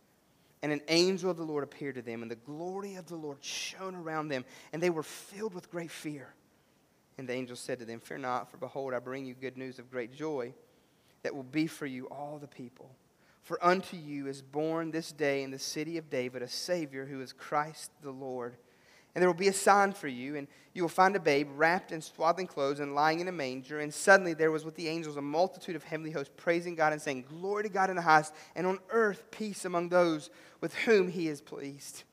And 0.61 0.73
an 0.73 0.81
angel 0.89 1.31
of 1.31 1.37
the 1.37 1.45
Lord 1.45 1.63
appeared 1.63 1.95
to 1.95 2.01
them, 2.01 2.21
and 2.21 2.29
the 2.29 2.35
glory 2.35 2.95
of 2.95 3.07
the 3.07 3.15
Lord 3.15 3.37
shone 3.39 3.95
around 3.95 4.27
them, 4.27 4.43
and 4.73 4.83
they 4.83 4.89
were 4.89 5.03
filled 5.03 5.53
with 5.53 5.71
great 5.71 5.89
fear. 5.89 6.33
And 7.17 7.29
the 7.29 7.33
angel 7.35 7.55
said 7.55 7.79
to 7.79 7.85
them, 7.85 8.01
Fear 8.01 8.17
not, 8.17 8.51
for 8.51 8.57
behold, 8.57 8.93
I 8.93 8.99
bring 8.99 9.25
you 9.25 9.35
good 9.35 9.57
news 9.57 9.79
of 9.79 9.89
great 9.89 10.13
joy 10.13 10.53
that 11.23 11.33
will 11.33 11.43
be 11.43 11.65
for 11.65 11.85
you 11.85 12.07
all 12.07 12.37
the 12.37 12.47
people. 12.47 12.91
For 13.49 13.57
unto 13.65 13.97
you 13.97 14.27
is 14.27 14.43
born 14.43 14.91
this 14.91 15.11
day 15.11 15.41
in 15.41 15.49
the 15.49 15.57
city 15.57 15.97
of 15.97 16.07
David 16.07 16.43
a 16.43 16.47
Savior 16.47 17.07
who 17.07 17.19
is 17.19 17.33
Christ 17.33 17.89
the 18.03 18.11
Lord. 18.11 18.55
And 19.15 19.23
there 19.23 19.27
will 19.27 19.33
be 19.33 19.47
a 19.47 19.53
sign 19.53 19.91
for 19.91 20.07
you, 20.07 20.35
and 20.35 20.47
you 20.75 20.83
will 20.83 20.87
find 20.87 21.15
a 21.15 21.19
babe 21.19 21.47
wrapped 21.55 21.91
in 21.91 21.99
swaddling 21.99 22.45
clothes 22.45 22.79
and 22.79 22.93
lying 22.93 23.21
in 23.21 23.27
a 23.27 23.31
manger. 23.31 23.79
And 23.79 23.91
suddenly 23.91 24.35
there 24.35 24.51
was 24.51 24.65
with 24.65 24.75
the 24.75 24.87
angels 24.87 25.17
a 25.17 25.23
multitude 25.23 25.75
of 25.75 25.83
heavenly 25.83 26.11
hosts 26.11 26.31
praising 26.37 26.75
God 26.75 26.93
and 26.93 27.01
saying, 27.01 27.25
Glory 27.27 27.63
to 27.63 27.69
God 27.69 27.89
in 27.89 27.95
the 27.95 28.03
highest, 28.03 28.35
and 28.55 28.67
on 28.67 28.77
earth 28.91 29.31
peace 29.31 29.65
among 29.65 29.89
those 29.89 30.29
with 30.61 30.75
whom 30.75 31.07
he 31.07 31.27
is 31.27 31.41
pleased. 31.41 32.03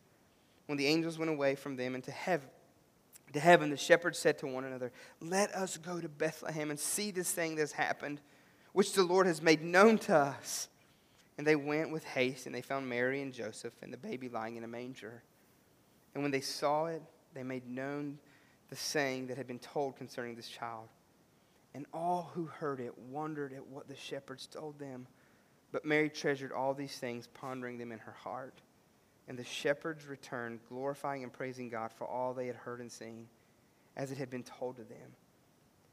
When 0.64 0.78
the 0.78 0.86
angels 0.86 1.18
went 1.18 1.30
away 1.30 1.54
from 1.54 1.76
them 1.76 1.94
into 1.94 2.12
heaven, 2.12 2.48
to 3.34 3.40
heaven, 3.40 3.68
the 3.68 3.76
shepherds 3.76 4.18
said 4.18 4.38
to 4.38 4.46
one 4.46 4.64
another, 4.64 4.90
Let 5.20 5.54
us 5.54 5.76
go 5.76 6.00
to 6.00 6.08
Bethlehem 6.08 6.70
and 6.70 6.80
see 6.80 7.10
this 7.10 7.30
thing 7.30 7.56
that's 7.56 7.72
happened, 7.72 8.22
which 8.72 8.94
the 8.94 9.04
Lord 9.04 9.26
has 9.26 9.42
made 9.42 9.62
known 9.62 9.98
to 9.98 10.16
us. 10.16 10.70
And 11.38 11.46
they 11.46 11.56
went 11.56 11.90
with 11.90 12.04
haste, 12.04 12.46
and 12.46 12.54
they 12.54 12.62
found 12.62 12.88
Mary 12.88 13.20
and 13.20 13.32
Joseph 13.32 13.74
and 13.82 13.92
the 13.92 13.98
baby 13.98 14.28
lying 14.28 14.56
in 14.56 14.64
a 14.64 14.68
manger. 14.68 15.22
And 16.14 16.22
when 16.22 16.32
they 16.32 16.40
saw 16.40 16.86
it, 16.86 17.02
they 17.34 17.42
made 17.42 17.68
known 17.68 18.18
the 18.70 18.76
saying 18.76 19.26
that 19.26 19.36
had 19.36 19.46
been 19.46 19.58
told 19.58 19.96
concerning 19.96 20.34
this 20.34 20.48
child. 20.48 20.88
And 21.74 21.84
all 21.92 22.30
who 22.34 22.46
heard 22.46 22.80
it 22.80 22.96
wondered 22.96 23.52
at 23.52 23.66
what 23.66 23.86
the 23.86 23.96
shepherds 23.96 24.46
told 24.46 24.78
them. 24.78 25.06
But 25.72 25.84
Mary 25.84 26.08
treasured 26.08 26.52
all 26.52 26.72
these 26.72 26.96
things, 26.98 27.26
pondering 27.26 27.76
them 27.76 27.92
in 27.92 27.98
her 27.98 28.16
heart. 28.24 28.62
And 29.28 29.38
the 29.38 29.44
shepherds 29.44 30.06
returned, 30.06 30.60
glorifying 30.68 31.22
and 31.22 31.32
praising 31.32 31.68
God 31.68 31.92
for 31.92 32.06
all 32.06 32.32
they 32.32 32.46
had 32.46 32.56
heard 32.56 32.80
and 32.80 32.90
seen, 32.90 33.28
as 33.94 34.10
it 34.10 34.16
had 34.16 34.30
been 34.30 34.42
told 34.42 34.76
to 34.76 34.84
them. 34.84 35.16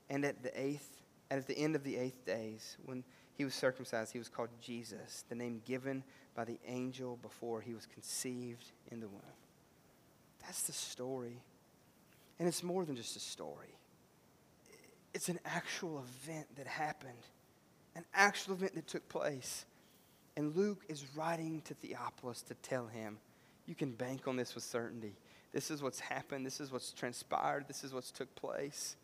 And 0.09 0.23
at 0.23 0.41
the 0.41 0.57
eighth, 0.59 1.01
at 1.29 1.45
the 1.47 1.57
end 1.57 1.75
of 1.75 1.83
the 1.83 1.97
eighth 1.97 2.25
days, 2.25 2.77
when 2.85 3.03
he 3.35 3.45
was 3.45 3.53
circumcised, 3.53 4.13
he 4.13 4.19
was 4.19 4.29
called 4.29 4.49
Jesus, 4.61 5.23
the 5.29 5.35
name 5.35 5.61
given 5.65 6.03
by 6.35 6.45
the 6.45 6.59
angel 6.67 7.17
before 7.21 7.61
he 7.61 7.73
was 7.73 7.85
conceived 7.85 8.71
in 8.91 8.99
the 8.99 9.07
womb. 9.07 9.21
That's 10.41 10.63
the 10.63 10.73
story. 10.73 11.41
And 12.39 12.47
it's 12.47 12.63
more 12.63 12.85
than 12.85 12.95
just 12.95 13.15
a 13.15 13.19
story, 13.19 13.75
it's 15.13 15.29
an 15.29 15.39
actual 15.45 16.03
event 16.03 16.47
that 16.57 16.67
happened, 16.67 17.27
an 17.95 18.03
actual 18.13 18.55
event 18.55 18.75
that 18.75 18.87
took 18.87 19.07
place. 19.09 19.65
And 20.35 20.55
Luke 20.55 20.83
is 20.89 21.05
writing 21.15 21.61
to 21.65 21.75
Theophilus 21.75 22.41
to 22.43 22.55
tell 22.55 22.87
him, 22.87 23.19
you 23.67 23.75
can 23.75 23.91
bank 23.91 24.27
on 24.27 24.35
this 24.35 24.55
with 24.55 24.63
certainty. 24.63 25.13
This 25.53 25.69
is 25.69 25.83
what's 25.83 25.99
happened. 25.99 26.43
This 26.43 26.59
is 26.59 26.71
what's 26.71 26.91
transpired. 26.91 27.65
This 27.67 27.83
is 27.83 27.93
what's 27.93 28.09
took 28.09 28.33
place. 28.33 28.95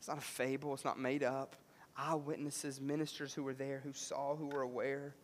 It's 0.00 0.08
not 0.08 0.18
a 0.18 0.22
fable. 0.22 0.74
It's 0.74 0.84
not 0.84 0.98
made 0.98 1.22
up. 1.22 1.54
Eyewitnesses, 2.00 2.80
ministers 2.80 3.34
who 3.34 3.42
were 3.42 3.54
there, 3.54 3.80
who 3.84 3.92
saw, 3.92 4.34
who 4.34 4.46
were 4.46 4.62
aware. 4.62 5.14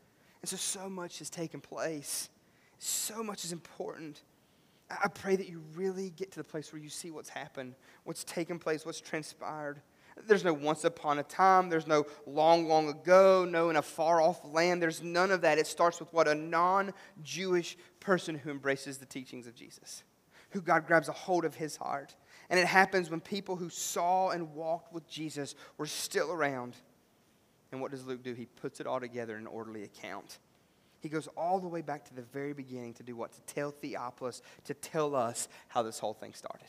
And 0.43 0.49
so, 0.49 0.57
so 0.57 0.89
much 0.89 1.21
has 1.21 1.31
taken 1.31 1.61
place. 1.61 2.29
So 2.79 3.23
much 3.23 3.45
is 3.45 3.53
important. 3.53 4.23
I 4.91 5.09
pray 5.09 5.37
that 5.37 5.49
you 5.49 5.63
really 5.75 6.11
get 6.11 6.31
to 6.33 6.39
the 6.39 6.45
place 6.45 6.73
where 6.73 6.81
you 6.81 6.91
see 6.91 7.11
what's 7.11 7.31
happened, 7.31 7.75
what's 8.05 8.25
taken 8.25 8.59
place, 8.59 8.85
what's 8.85 9.01
transpired. 9.01 9.81
There's 10.27 10.45
no 10.45 10.53
once 10.53 10.85
upon 10.85 11.19
a 11.19 11.23
time. 11.23 11.69
There's 11.69 11.87
no 11.87 12.07
long, 12.27 12.69
long 12.69 12.89
ago, 12.89 13.47
no 13.49 13.69
in 13.71 13.77
a 13.77 13.83
far 13.83 14.21
off 14.21 14.41
land. 14.45 14.81
There's 14.81 15.03
none 15.03 15.31
of 15.31 15.43
that. 15.43 15.59
It 15.59 15.67
starts 15.67 16.01
with 16.01 16.13
what? 16.13 16.29
A 16.29 16.35
non 16.35 16.95
Jewish 17.23 17.77
person 18.01 18.37
who 18.37 18.51
embraces 18.51 18.99
the 18.99 19.07
teachings 19.07 19.47
of 19.47 19.55
Jesus, 19.55 20.05
who 20.51 20.61
God 20.61 20.87
grabs 20.87 21.09
a 21.09 21.13
hold 21.13 21.45
of 21.45 21.55
his 21.55 21.77
heart. 21.77 22.15
And 22.49 22.61
it 22.61 22.67
happens 22.67 23.11
when 23.11 23.21
people 23.21 23.57
who 23.57 23.69
saw 23.69 24.31
and 24.31 24.55
walked 24.55 24.93
with 24.93 25.09
Jesus 25.09 25.55
were 25.79 25.87
still 25.87 26.31
around. 26.31 26.75
And 27.73 27.81
what 27.81 27.91
does 27.91 28.07
Luke 28.07 28.23
do? 28.23 28.35
He 28.35 28.47
puts 28.47 28.81
it 28.81 28.87
all 28.87 29.01
together 29.01 29.35
in 29.35 29.43
an 29.43 29.47
orderly 29.47 29.83
account. 29.83 30.39
He 31.01 31.09
goes 31.09 31.29
all 31.37 31.59
the 31.59 31.69
way 31.69 31.83
back 31.83 32.05
to 32.07 32.15
the 32.15 32.23
very 32.23 32.53
beginning 32.53 32.95
to 32.95 33.03
do 33.03 33.17
what? 33.17 33.33
To 33.33 33.41
tell 33.43 33.71
Theophilus, 33.71 34.43
to 34.65 34.75
tell 34.75 35.15
us 35.15 35.49
how 35.69 35.83
this 35.83 35.99
whole 35.99 36.15
thing 36.15 36.33
started. 36.35 36.67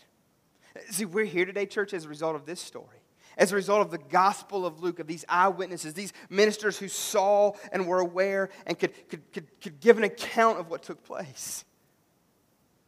See, 0.89 1.05
we're 1.05 1.25
here 1.25 1.45
today, 1.45 1.65
church, 1.65 1.93
as 1.93 2.05
a 2.05 2.09
result 2.09 2.35
of 2.35 2.45
this 2.45 2.59
story. 2.59 3.01
as 3.37 3.51
a 3.51 3.55
result 3.55 3.81
of 3.81 3.91
the 3.91 3.97
gospel 3.97 4.65
of 4.65 4.81
Luke, 4.81 4.99
of 4.99 5.07
these 5.07 5.23
eyewitnesses, 5.29 5.93
these 5.93 6.13
ministers 6.29 6.77
who 6.77 6.87
saw 6.87 7.53
and 7.71 7.87
were 7.87 7.99
aware 7.99 8.49
and 8.65 8.77
could, 8.77 8.91
could, 9.09 9.31
could, 9.31 9.61
could 9.61 9.79
give 9.79 9.97
an 9.97 10.03
account 10.03 10.59
of 10.59 10.69
what 10.69 10.81
took 10.81 11.03
place. 11.03 11.63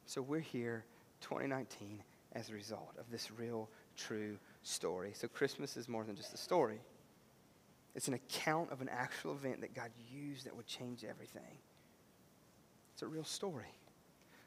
So 0.05 0.21
we're 0.21 0.39
here, 0.39 0.85
2019, 1.21 2.01
as 2.39 2.49
a 2.49 2.53
result 2.53 2.93
of 2.97 3.09
this 3.11 3.29
real, 3.31 3.69
true 3.97 4.37
story. 4.63 5.11
So 5.13 5.27
Christmas 5.27 5.77
is 5.77 5.87
more 5.87 6.03
than 6.03 6.15
just 6.15 6.33
a 6.33 6.37
story, 6.37 6.79
it's 7.95 8.07
an 8.07 8.13
account 8.13 8.71
of 8.71 8.81
an 8.81 8.89
actual 8.89 9.33
event 9.33 9.61
that 9.61 9.73
God 9.73 9.89
used 10.11 10.45
that 10.45 10.55
would 10.55 10.67
change 10.67 11.03
everything. 11.03 11.57
It's 12.93 13.01
a 13.01 13.07
real 13.07 13.23
story. 13.23 13.73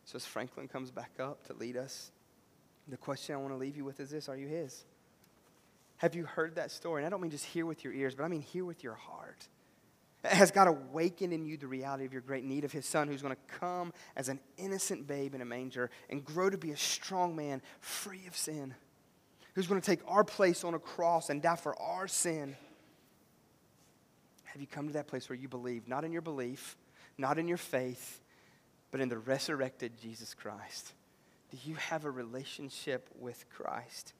So 0.05 0.17
as 0.17 0.25
Franklin 0.25 0.69
comes 0.69 0.91
back 0.91 1.13
up 1.19 1.47
to 1.47 1.55
lead 1.55 1.77
us, 1.77 2.11
the 2.89 2.97
question 2.97 3.35
I 3.35 3.39
want 3.39 3.53
to 3.53 3.57
leave 3.59 3.77
you 3.77 3.85
with 3.85 4.01
is 4.01 4.11
this 4.11 4.29
Are 4.29 4.37
you 4.37 4.47
His? 4.47 4.85
Have 5.99 6.15
you 6.15 6.25
heard 6.25 6.57
that 6.57 6.71
story? 6.71 7.03
And 7.03 7.07
I 7.07 7.11
don't 7.11 7.21
mean 7.21 7.31
just 7.31 7.45
hear 7.45 7.65
with 7.65 7.85
your 7.85 7.93
ears, 7.93 8.15
but 8.15 8.25
I 8.25 8.29
mean 8.29 8.41
hear 8.41 8.65
with 8.65 8.83
your 8.83 8.95
heart. 8.95 9.49
Has 10.25 10.53
God 10.53 10.69
awakened 10.69 11.33
in 11.33 11.45
you 11.45 11.57
the 11.57 11.67
reality 11.67 12.05
of 12.05 12.13
your 12.13 12.23
great 12.23 12.45
need 12.45 12.65
of 12.65 12.71
His 12.71 12.87
Son, 12.87 13.09
who's 13.09 13.23
going 13.23 13.35
to 13.35 13.55
come 13.59 13.93
as 14.15 14.29
an 14.29 14.39
innocent 14.57 15.07
babe 15.09 15.35
in 15.35 15.41
a 15.41 15.45
manger 15.45 15.91
and 16.09 16.25
grow 16.25 16.49
to 16.49 16.59
be 16.59 16.71
a 16.71 16.77
strong 16.77 17.35
man, 17.35 17.61
free 17.81 18.27
of 18.29 18.37
sin, 18.37 18.75
who's 19.55 19.67
going 19.67 19.81
to 19.81 19.87
take 19.87 20.01
our 20.07 20.23
place 20.23 20.63
on 20.63 20.75
a 20.75 20.79
cross 20.79 21.29
and 21.29 21.43
die 21.43 21.57
for 21.57 21.81
our 21.81 22.07
sin? 22.07 22.57
Have 24.45 24.61
you 24.61 24.67
come 24.69 24.87
to 24.87 24.93
that 24.93 25.09
place 25.09 25.29
where 25.29 25.37
you 25.37 25.49
believe, 25.49 25.89
not 25.89 26.05
in 26.05 26.13
your 26.13 26.23
belief, 26.23 26.77
not 27.19 27.39
in 27.39 27.49
your 27.49 27.57
faith, 27.57 28.21
but 28.93 29.01
in 29.01 29.09
the 29.09 29.19
resurrected 29.19 29.93
Jesus 30.01 30.35
Christ? 30.35 30.93
Do 31.51 31.59
you 31.65 31.75
have 31.75 32.05
a 32.05 32.11
relationship 32.11 33.09
with 33.19 33.45
Christ? 33.51 34.13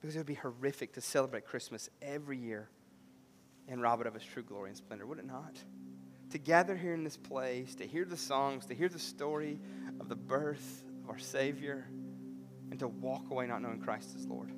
Because 0.00 0.16
it 0.16 0.18
would 0.18 0.26
be 0.26 0.34
horrific 0.34 0.94
to 0.94 1.00
celebrate 1.00 1.46
Christmas 1.46 1.88
every 2.02 2.38
year 2.38 2.68
and 3.68 3.82
rob 3.82 4.00
it 4.00 4.06
of 4.06 4.16
its 4.16 4.24
true 4.24 4.42
glory 4.42 4.70
and 4.70 4.76
splendor, 4.76 5.06
would 5.06 5.18
it 5.18 5.26
not? 5.26 5.56
To 6.30 6.38
gather 6.38 6.76
here 6.76 6.94
in 6.94 7.04
this 7.04 7.16
place, 7.16 7.74
to 7.76 7.86
hear 7.86 8.04
the 8.04 8.16
songs, 8.16 8.66
to 8.66 8.74
hear 8.74 8.88
the 8.88 8.98
story 8.98 9.58
of 10.00 10.08
the 10.08 10.16
birth 10.16 10.84
of 11.02 11.10
our 11.10 11.18
Savior, 11.18 11.86
and 12.70 12.78
to 12.80 12.88
walk 12.88 13.30
away 13.30 13.46
not 13.46 13.62
knowing 13.62 13.80
Christ 13.80 14.14
as 14.16 14.26
Lord. 14.26 14.50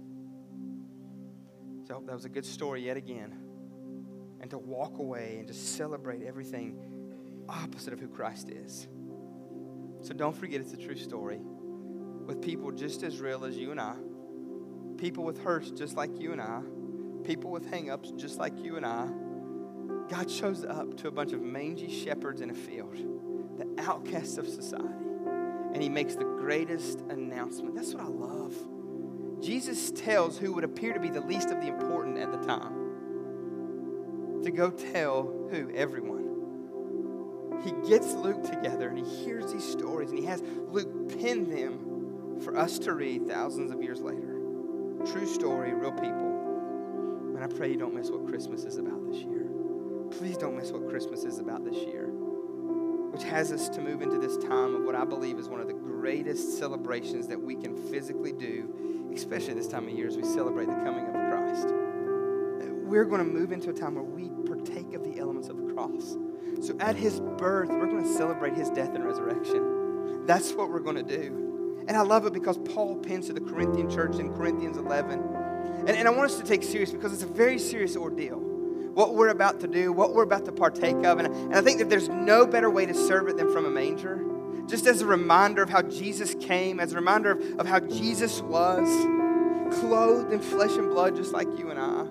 So 1.87 1.95
I 1.95 1.97
hope 1.97 2.07
that 2.07 2.15
was 2.15 2.25
a 2.25 2.31
good 2.31 2.47
story 2.47 2.85
yet 2.87 2.97
again. 2.97 3.37
And 4.41 4.51
to 4.51 4.59
walk 4.59 4.99
away 4.99 5.37
and 5.39 5.47
just 5.47 5.77
celebrate 5.77 6.23
everything 6.23 7.45
opposite 7.49 7.93
of 7.93 8.01
who 8.01 8.09
Christ 8.09 8.49
is. 8.49 8.89
So 10.03 10.15
don't 10.15 10.37
forget 10.37 10.61
it's 10.61 10.73
a 10.73 10.77
true 10.77 10.97
story 10.97 11.41
with 12.25 12.41
people 12.41 12.71
just 12.73 13.03
as 13.03 13.21
real 13.21 13.45
as 13.45 13.57
you 13.57 13.71
and 13.71 13.81
I 13.81 13.95
people 15.01 15.25
with 15.25 15.43
hurts 15.43 15.71
just 15.71 15.97
like 15.97 16.11
you 16.21 16.33
and 16.33 16.41
I, 16.41 16.61
people 17.25 17.51
with 17.51 17.71
hangups 17.71 18.17
just 18.17 18.39
like 18.39 18.59
you 18.63 18.77
and 18.77 18.87
I. 18.87 19.09
God 20.09 20.31
shows 20.31 20.65
up 20.65 20.97
to 20.99 21.09
a 21.09 21.11
bunch 21.11 21.33
of 21.33 21.41
mangy 21.41 21.91
shepherds 21.91 22.41
in 22.41 22.51
a 22.51 22.55
field, 22.55 22.97
the 23.59 23.83
outcasts 23.83 24.39
of 24.39 24.49
society, 24.49 24.87
and 25.73 25.83
he 25.83 25.89
makes 25.89 26.17
the 26.17 26.25
greatest 26.25 27.01
announcement. 27.11 27.75
That's 27.75 27.95
what 27.95 28.03
I 28.03 28.09
love. 28.09 28.55
Jesus 29.41 29.91
tells 29.93 30.37
who 30.39 30.53
would 30.53 30.65
appear 30.65 30.93
to 30.93 31.01
be 31.01 31.09
the 31.09 31.21
least 31.21 31.51
of 31.51 31.61
the 31.61 31.69
important 31.69 32.19
at 32.19 32.31
the 32.33 32.47
time 32.47 32.81
to 34.43 34.51
go 34.51 34.71
tell 34.71 35.23
who? 35.51 35.71
Everyone. 35.75 36.21
He 37.65 37.73
gets 37.89 38.15
Luke 38.15 38.43
together 38.43 38.89
and 38.89 38.99
he 38.99 39.25
hears 39.25 39.53
these 39.53 39.65
stories 39.65 40.11
and 40.11 40.19
he 40.19 40.25
has 40.25 40.43
Luke 40.43 41.21
pen 41.21 41.51
them 41.51 42.41
for 42.43 42.57
us 42.57 42.79
to 42.81 42.95
read 42.95 43.29
thousands 43.29 43.71
of 43.71 43.83
years 43.83 44.01
later. 44.01 44.39
True 45.05 45.27
story, 45.27 45.75
real 45.75 45.93
people. 45.93 46.20
Pray 47.57 47.71
you 47.71 47.77
don't 47.77 47.95
miss 47.95 48.11
what 48.11 48.27
Christmas 48.27 48.65
is 48.65 48.79
about 48.79 49.07
this 49.11 49.23
year. 49.23 49.47
Please 50.11 50.37
don't 50.37 50.57
miss 50.57 50.71
what 50.71 50.89
Christmas 50.89 51.25
is 51.25 51.39
about 51.39 51.65
this 51.65 51.77
year, 51.77 52.09
which 53.11 53.23
has 53.23 53.53
us 53.53 53.69
to 53.71 53.81
move 53.81 54.03
into 54.03 54.19
this 54.19 54.37
time 54.39 54.75
of 54.75 54.83
what 54.83 54.95
I 54.95 55.05
believe 55.05 55.39
is 55.39 55.49
one 55.49 55.61
of 55.61 55.67
the 55.67 55.75
greatest 55.75 56.59
celebrations 56.59 57.29
that 57.29 57.41
we 57.41 57.55
can 57.55 57.77
physically 57.91 58.33
do, 58.33 59.11
especially 59.15 59.55
this 59.55 59.69
time 59.69 59.87
of 59.87 59.95
year 59.95 60.09
as 60.09 60.17
we 60.17 60.25
celebrate 60.25 60.67
the 60.67 60.75
coming 60.77 61.07
of 61.07 61.13
Christ. 61.13 61.75
We're 62.91 63.05
going 63.05 63.25
to 63.25 63.33
move 63.33 63.53
into 63.53 63.71
a 63.71 63.73
time 63.73 63.95
where 63.95 64.03
we 64.03 64.31
partake 64.47 64.95
of 64.95 65.05
the 65.05 65.21
elements 65.21 65.49
of 65.49 65.57
the 65.57 65.73
cross. 65.73 66.17
So 66.61 66.77
at 66.81 66.97
his 66.97 67.21
birth, 67.21 67.69
we're 67.69 67.87
going 67.87 68.03
to 68.03 68.17
celebrate 68.17 68.55
his 68.55 68.69
death 68.71 68.95
and 68.95 69.05
resurrection. 69.05 70.27
That's 70.27 70.53
what 70.53 70.71
we're 70.71 70.81
going 70.81 70.97
to 70.97 71.03
do. 71.03 71.85
And 71.87 71.97
I 71.97 72.03
love 72.03 72.27
it 72.27 72.33
because 72.33 72.59
Paul 72.59 72.97
pins 72.97 73.27
to 73.29 73.33
the 73.33 73.41
Corinthian 73.41 73.89
church 73.89 74.17
in 74.17 74.35
Corinthians 74.35 74.77
11. 74.77 75.40
And, 75.79 75.91
and 75.91 76.09
I 76.09 76.11
want 76.11 76.31
us 76.31 76.39
to 76.39 76.45
take 76.45 76.63
serious 76.63 76.91
because 76.91 77.13
it's 77.13 77.23
a 77.23 77.27
very 77.27 77.59
serious 77.59 77.97
ordeal. 77.97 78.39
What 78.39 79.15
we're 79.15 79.29
about 79.29 79.61
to 79.61 79.69
do, 79.69 79.93
what 79.93 80.15
we're 80.15 80.25
about 80.25 80.45
to 80.47 80.53
partake 80.53 81.05
of. 81.05 81.19
And, 81.19 81.29
and 81.29 81.55
I 81.55 81.61
think 81.61 81.79
that 81.79 81.89
there's 81.89 82.09
no 82.09 82.47
better 82.47 82.69
way 82.69 82.87
to 82.87 82.95
serve 82.95 83.29
it 83.29 83.37
than 83.37 83.53
from 83.53 83.65
a 83.65 83.71
manger. 83.71 84.25
Just 84.67 84.87
as 84.87 85.01
a 85.01 85.07
reminder 85.07 85.63
of 85.63 85.71
how 85.71 85.83
Jesus 85.83 86.35
came, 86.35 86.81
as 86.81 86.93
a 86.93 86.97
reminder 86.97 87.33
of, 87.33 87.61
of 87.61 87.67
how 87.67 87.81
Jesus 87.81 88.41
was, 88.43 88.89
clothed 89.81 90.33
in 90.33 90.41
flesh 90.41 90.73
and 90.73 90.91
blood 90.91 91.17
just 91.17 91.33
like 91.33 91.47
you 91.59 91.71
and 91.71 91.79
I, 91.79 92.03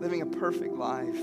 living 0.00 0.22
a 0.22 0.26
perfect 0.26 0.74
life. 0.74 1.16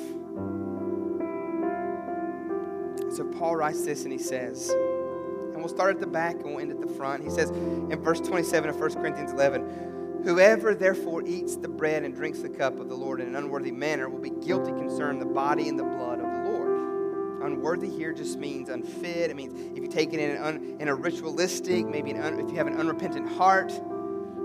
So 3.16 3.26
Paul 3.38 3.56
writes 3.56 3.86
this 3.86 4.04
and 4.04 4.12
he 4.12 4.18
says, 4.18 4.70
and 4.70 5.58
we'll 5.58 5.70
start 5.70 5.94
at 5.94 6.02
the 6.02 6.08
back 6.08 6.36
and 6.36 6.46
we'll 6.46 6.60
end 6.60 6.72
at 6.72 6.82
the 6.82 6.88
front. 6.88 7.24
He 7.24 7.30
says 7.30 7.52
in 7.52 7.96
verse 8.02 8.20
27 8.20 8.70
of 8.70 8.80
1 8.80 8.94
Corinthians 8.96 9.32
11, 9.32 9.93
Whoever 10.24 10.74
therefore 10.74 11.24
eats 11.26 11.58
the 11.58 11.68
bread 11.68 12.04
and 12.04 12.16
drinks 12.16 12.40
the 12.40 12.50
cup 12.50 12.80
of 12.80 12.88
the 12.88 12.96
Lord 12.96 13.20
in 13.20 13.28
an 13.28 13.36
unworthy 13.36 13.72
manner 13.72 14.08
will 14.08 14.22
be 14.22 14.30
guilty 14.30 14.72
concerning 14.72 15.20
the 15.20 15.26
body 15.26 15.68
and 15.68 15.78
the 15.78 15.84
blood 15.84 16.20
of 16.20 16.26
the 16.26 16.50
Lord. 16.50 17.44
Unworthy 17.44 17.90
here 17.90 18.14
just 18.14 18.40
means 18.40 18.70
unfit. 18.70 19.30
It 19.30 19.36
means 19.36 19.54
if 19.78 19.84
you 19.84 19.90
take 19.90 20.14
it 20.14 20.22
in, 20.22 20.42
un, 20.42 20.78
in 20.80 20.88
a 20.88 20.96
ritualistic, 20.96 21.86
maybe 21.86 22.14
un, 22.14 22.40
if 22.40 22.50
you 22.50 22.56
have 22.56 22.68
an 22.68 22.80
unrepentant 22.80 23.28
heart, 23.28 23.74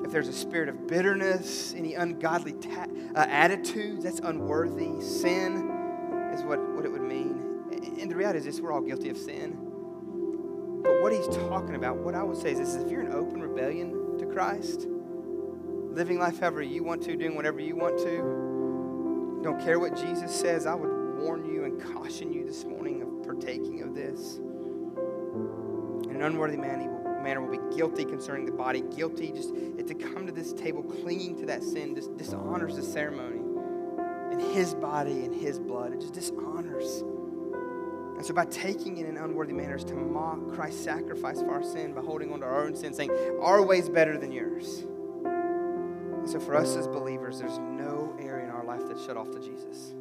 if 0.04 0.10
there's 0.10 0.26
a 0.26 0.32
spirit 0.32 0.68
of 0.68 0.88
bitterness, 0.88 1.74
any 1.76 1.94
ungodly 1.94 2.54
ta- 2.54 2.88
uh, 3.14 3.26
attitudes, 3.28 4.02
that's 4.02 4.18
unworthy. 4.18 5.00
Sin 5.00 5.70
is 6.34 6.42
what, 6.42 6.58
what 6.74 6.84
it 6.84 6.90
would 6.90 7.02
mean. 7.02 7.44
And 8.00 8.10
the 8.10 8.16
reality 8.16 8.40
is 8.40 8.44
this 8.44 8.60
we're 8.60 8.72
all 8.72 8.80
guilty 8.80 9.10
of 9.10 9.16
sin. 9.16 9.56
But 10.82 11.02
what 11.02 11.12
he's 11.12 11.28
talking 11.28 11.76
about, 11.76 11.98
what 11.98 12.16
I 12.16 12.24
would 12.24 12.36
say 12.36 12.50
is 12.50 12.58
this 12.58 12.74
if 12.74 12.90
you're 12.90 13.02
in 13.02 13.12
open 13.12 13.40
rebellion 13.40 14.18
to 14.18 14.26
Christ, 14.26 14.88
living 15.90 16.18
life 16.18 16.40
however 16.40 16.62
you 16.62 16.82
want 16.82 17.02
to, 17.02 17.16
doing 17.16 17.34
whatever 17.34 17.60
you 17.60 17.76
want 17.76 17.98
to, 17.98 19.42
don't 19.42 19.60
care 19.60 19.78
what 19.78 19.96
Jesus 19.96 20.34
says, 20.34 20.66
I 20.66 20.74
would 20.74 20.90
warn 21.18 21.44
you 21.44 21.64
and 21.64 21.80
caution 21.94 22.32
you 22.32 22.44
this 22.44 22.64
morning 22.64 23.02
of 23.02 23.22
partaking 23.24 23.82
of 23.82 23.94
this. 23.94 24.36
In 26.08 26.16
an 26.16 26.22
unworthy 26.22 26.56
man, 26.56 26.80
he 26.80 26.88
will, 26.88 27.02
manner 27.22 27.40
will 27.40 27.56
be 27.56 27.76
guilty 27.76 28.04
concerning 28.04 28.46
the 28.46 28.52
body, 28.52 28.82
guilty 28.94 29.32
just 29.32 29.54
to 29.54 29.94
come 29.94 30.26
to 30.26 30.32
this 30.32 30.52
table 30.52 30.82
clinging 30.82 31.36
to 31.38 31.46
that 31.46 31.62
sin 31.62 31.94
just 31.94 32.16
dishonors 32.16 32.76
the 32.76 32.82
ceremony 32.82 33.40
and 34.30 34.40
his 34.54 34.74
body 34.74 35.24
and 35.24 35.34
his 35.34 35.58
blood. 35.58 35.92
It 35.92 36.00
just 36.00 36.14
dishonors. 36.14 37.02
And 38.16 38.26
so, 38.26 38.34
by 38.34 38.46
taking 38.46 38.98
it 38.98 39.06
in 39.06 39.16
unworthy 39.16 39.52
manners 39.52 39.84
to 39.84 39.94
mock 39.94 40.52
Christ's 40.52 40.82
sacrifice 40.82 41.40
for 41.40 41.52
our 41.52 41.62
sin, 41.62 41.94
by 41.94 42.00
holding 42.00 42.32
on 42.32 42.40
to 42.40 42.46
our 42.46 42.64
own 42.64 42.74
sin, 42.74 42.92
saying, 42.92 43.12
Our 43.40 43.64
way 43.64 43.78
is 43.78 43.88
better 43.88 44.18
than 44.18 44.32
yours. 44.32 44.84
So, 46.30 46.38
for 46.38 46.54
us 46.54 46.76
as 46.76 46.86
believers, 46.86 47.38
there's 47.38 47.58
no 47.58 48.14
area 48.20 48.44
in 48.44 48.50
our 48.50 48.64
life 48.64 48.82
that's 48.86 49.04
shut 49.04 49.16
off 49.16 49.30
to 49.30 49.40
Jesus. 49.40 49.94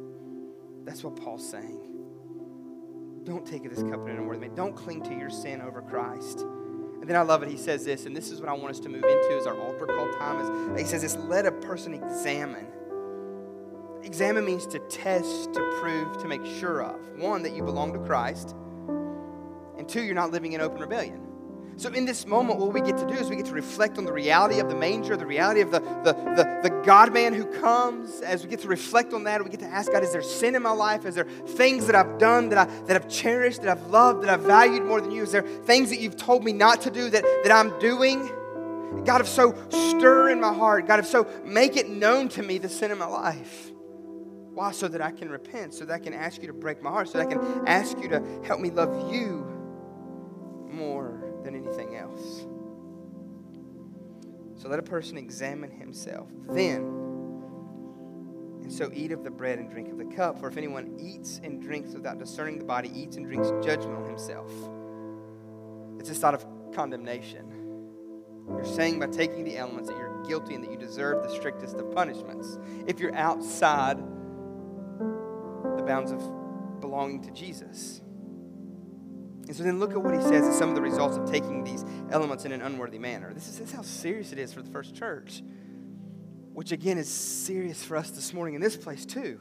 That's 0.84 1.02
what 1.02 1.16
Paul's 1.16 1.48
saying. 1.48 1.80
Don't 3.24 3.46
take 3.46 3.68
this 3.68 3.82
cup 3.82 4.08
in 4.08 4.16
unworthy 4.16 4.40
manner. 4.40 4.54
Don't 4.54 4.76
cling 4.76 5.02
to 5.02 5.14
your 5.14 5.30
sin 5.30 5.60
over 5.60 5.82
Christ. 5.82 6.40
And 6.40 7.08
then 7.08 7.16
I 7.16 7.22
love 7.22 7.42
it. 7.42 7.48
He 7.48 7.56
says 7.56 7.84
this, 7.84 8.06
and 8.06 8.16
this 8.16 8.30
is 8.30 8.40
what 8.40 8.48
I 8.48 8.52
want 8.52 8.70
us 8.70 8.80
to 8.80 8.88
move 8.88 9.04
into 9.04 9.38
as 9.38 9.46
our 9.46 9.58
altar 9.58 9.86
call 9.86 10.12
time. 10.18 10.74
Is 10.74 10.80
he 10.80 10.86
says 10.86 11.02
this: 11.02 11.16
Let 11.16 11.46
a 11.46 11.52
person 11.52 11.94
examine 11.94 12.66
Examine 14.02 14.44
means 14.44 14.66
to 14.66 14.78
test, 14.78 15.52
to 15.54 15.60
prove, 15.80 16.18
to 16.18 16.28
make 16.28 16.44
sure 16.44 16.82
of. 16.82 16.98
One, 17.18 17.42
that 17.42 17.52
you 17.52 17.62
belong 17.62 17.92
to 17.92 17.98
Christ, 17.98 18.54
and 19.76 19.88
two, 19.88 20.02
you're 20.02 20.14
not 20.14 20.30
living 20.30 20.52
in 20.52 20.60
open 20.60 20.80
rebellion. 20.80 21.27
So, 21.78 21.92
in 21.92 22.06
this 22.06 22.26
moment, 22.26 22.58
what 22.58 22.74
we 22.74 22.80
get 22.80 22.96
to 22.96 23.06
do 23.06 23.14
is 23.14 23.30
we 23.30 23.36
get 23.36 23.46
to 23.46 23.52
reflect 23.52 23.98
on 23.98 24.04
the 24.04 24.12
reality 24.12 24.58
of 24.58 24.68
the 24.68 24.74
manger, 24.74 25.16
the 25.16 25.24
reality 25.24 25.60
of 25.60 25.70
the, 25.70 25.78
the, 25.78 26.12
the, 26.12 26.60
the 26.68 26.82
God 26.84 27.14
man 27.14 27.32
who 27.32 27.44
comes. 27.44 28.20
As 28.20 28.42
we 28.42 28.50
get 28.50 28.58
to 28.62 28.68
reflect 28.68 29.12
on 29.12 29.22
that, 29.24 29.44
we 29.44 29.48
get 29.48 29.60
to 29.60 29.66
ask 29.66 29.92
God, 29.92 30.02
is 30.02 30.10
there 30.10 30.20
sin 30.20 30.56
in 30.56 30.62
my 30.64 30.72
life? 30.72 31.06
Is 31.06 31.14
there 31.14 31.26
things 31.46 31.86
that 31.86 31.94
I've 31.94 32.18
done 32.18 32.48
that, 32.48 32.58
I, 32.58 32.64
that 32.86 32.96
I've 32.96 33.08
cherished, 33.08 33.62
that 33.62 33.70
I've 33.70 33.86
loved, 33.86 34.24
that 34.24 34.28
I've 34.28 34.40
valued 34.40 34.86
more 34.86 35.00
than 35.00 35.12
you? 35.12 35.22
Is 35.22 35.30
there 35.30 35.42
things 35.42 35.90
that 35.90 36.00
you've 36.00 36.16
told 36.16 36.42
me 36.42 36.52
not 36.52 36.80
to 36.80 36.90
do 36.90 37.10
that, 37.10 37.22
that 37.44 37.52
I'm 37.52 37.78
doing? 37.78 38.28
God, 39.04 39.20
if 39.20 39.28
so, 39.28 39.54
stir 39.68 40.30
in 40.30 40.40
my 40.40 40.52
heart. 40.52 40.88
God, 40.88 40.98
if 40.98 41.06
so, 41.06 41.28
make 41.44 41.76
it 41.76 41.88
known 41.88 42.28
to 42.30 42.42
me 42.42 42.58
the 42.58 42.68
sin 42.68 42.90
in 42.90 42.98
my 42.98 43.06
life. 43.06 43.70
Why? 44.52 44.72
So 44.72 44.88
that 44.88 45.00
I 45.00 45.12
can 45.12 45.30
repent, 45.30 45.74
so 45.74 45.84
that 45.84 45.94
I 45.94 46.00
can 46.00 46.12
ask 46.12 46.40
you 46.40 46.48
to 46.48 46.54
break 46.54 46.82
my 46.82 46.90
heart, 46.90 47.08
so 47.08 47.18
that 47.18 47.28
I 47.28 47.30
can 47.30 47.68
ask 47.68 47.96
you 48.00 48.08
to 48.08 48.20
help 48.42 48.58
me 48.58 48.70
love 48.70 49.12
you 49.12 49.46
more 50.72 51.17
than 51.48 51.66
anything 51.66 51.96
else. 51.96 52.46
So 54.60 54.68
let 54.68 54.78
a 54.78 54.82
person 54.82 55.16
examine 55.16 55.70
himself. 55.70 56.28
Then, 56.50 56.94
And 58.62 58.72
so 58.72 58.90
eat 58.92 59.12
of 59.12 59.24
the 59.24 59.30
bread 59.30 59.58
and 59.58 59.70
drink 59.70 59.88
of 59.88 59.96
the 59.96 60.04
cup. 60.04 60.38
For 60.38 60.48
if 60.48 60.58
anyone 60.58 60.98
eats 61.00 61.40
and 61.42 61.62
drinks 61.62 61.94
without 61.94 62.18
discerning 62.18 62.58
the 62.58 62.66
body, 62.66 62.90
eats 62.94 63.16
and 63.16 63.24
drinks 63.24 63.48
judgment 63.64 63.96
on 63.96 64.04
himself. 64.04 64.50
It's 65.98 66.10
a 66.10 66.14
thought 66.14 66.34
of 66.34 66.44
condemnation. 66.74 67.46
You're 68.48 68.64
saying 68.64 68.98
by 68.98 69.06
taking 69.06 69.44
the 69.44 69.56
elements 69.56 69.88
that 69.88 69.96
you're 69.96 70.22
guilty 70.24 70.54
and 70.54 70.64
that 70.64 70.70
you 70.70 70.76
deserve 70.76 71.22
the 71.22 71.30
strictest 71.34 71.76
of 71.76 71.90
punishments. 71.94 72.58
If 72.86 73.00
you're 73.00 73.14
outside 73.14 73.96
the 73.98 75.84
bounds 75.86 76.10
of 76.10 76.20
belonging 76.80 77.22
to 77.22 77.30
Jesus. 77.30 78.02
And 79.48 79.56
so 79.56 79.62
then 79.62 79.78
look 79.78 79.92
at 79.92 80.02
what 80.02 80.14
he 80.14 80.20
says 80.20 80.46
as 80.46 80.58
some 80.58 80.68
of 80.68 80.74
the 80.74 80.82
results 80.82 81.16
of 81.16 81.28
taking 81.28 81.64
these 81.64 81.82
elements 82.10 82.44
in 82.44 82.52
an 82.52 82.60
unworthy 82.60 82.98
manner. 82.98 83.32
This 83.32 83.48
is, 83.48 83.58
this 83.58 83.70
is 83.70 83.74
how 83.74 83.80
serious 83.80 84.30
it 84.30 84.38
is 84.38 84.52
for 84.52 84.60
the 84.60 84.70
first 84.70 84.94
church, 84.94 85.42
which 86.52 86.70
again 86.70 86.98
is 86.98 87.08
serious 87.08 87.82
for 87.82 87.96
us 87.96 88.10
this 88.10 88.34
morning 88.34 88.54
in 88.54 88.60
this 88.60 88.76
place 88.76 89.06
too. 89.06 89.40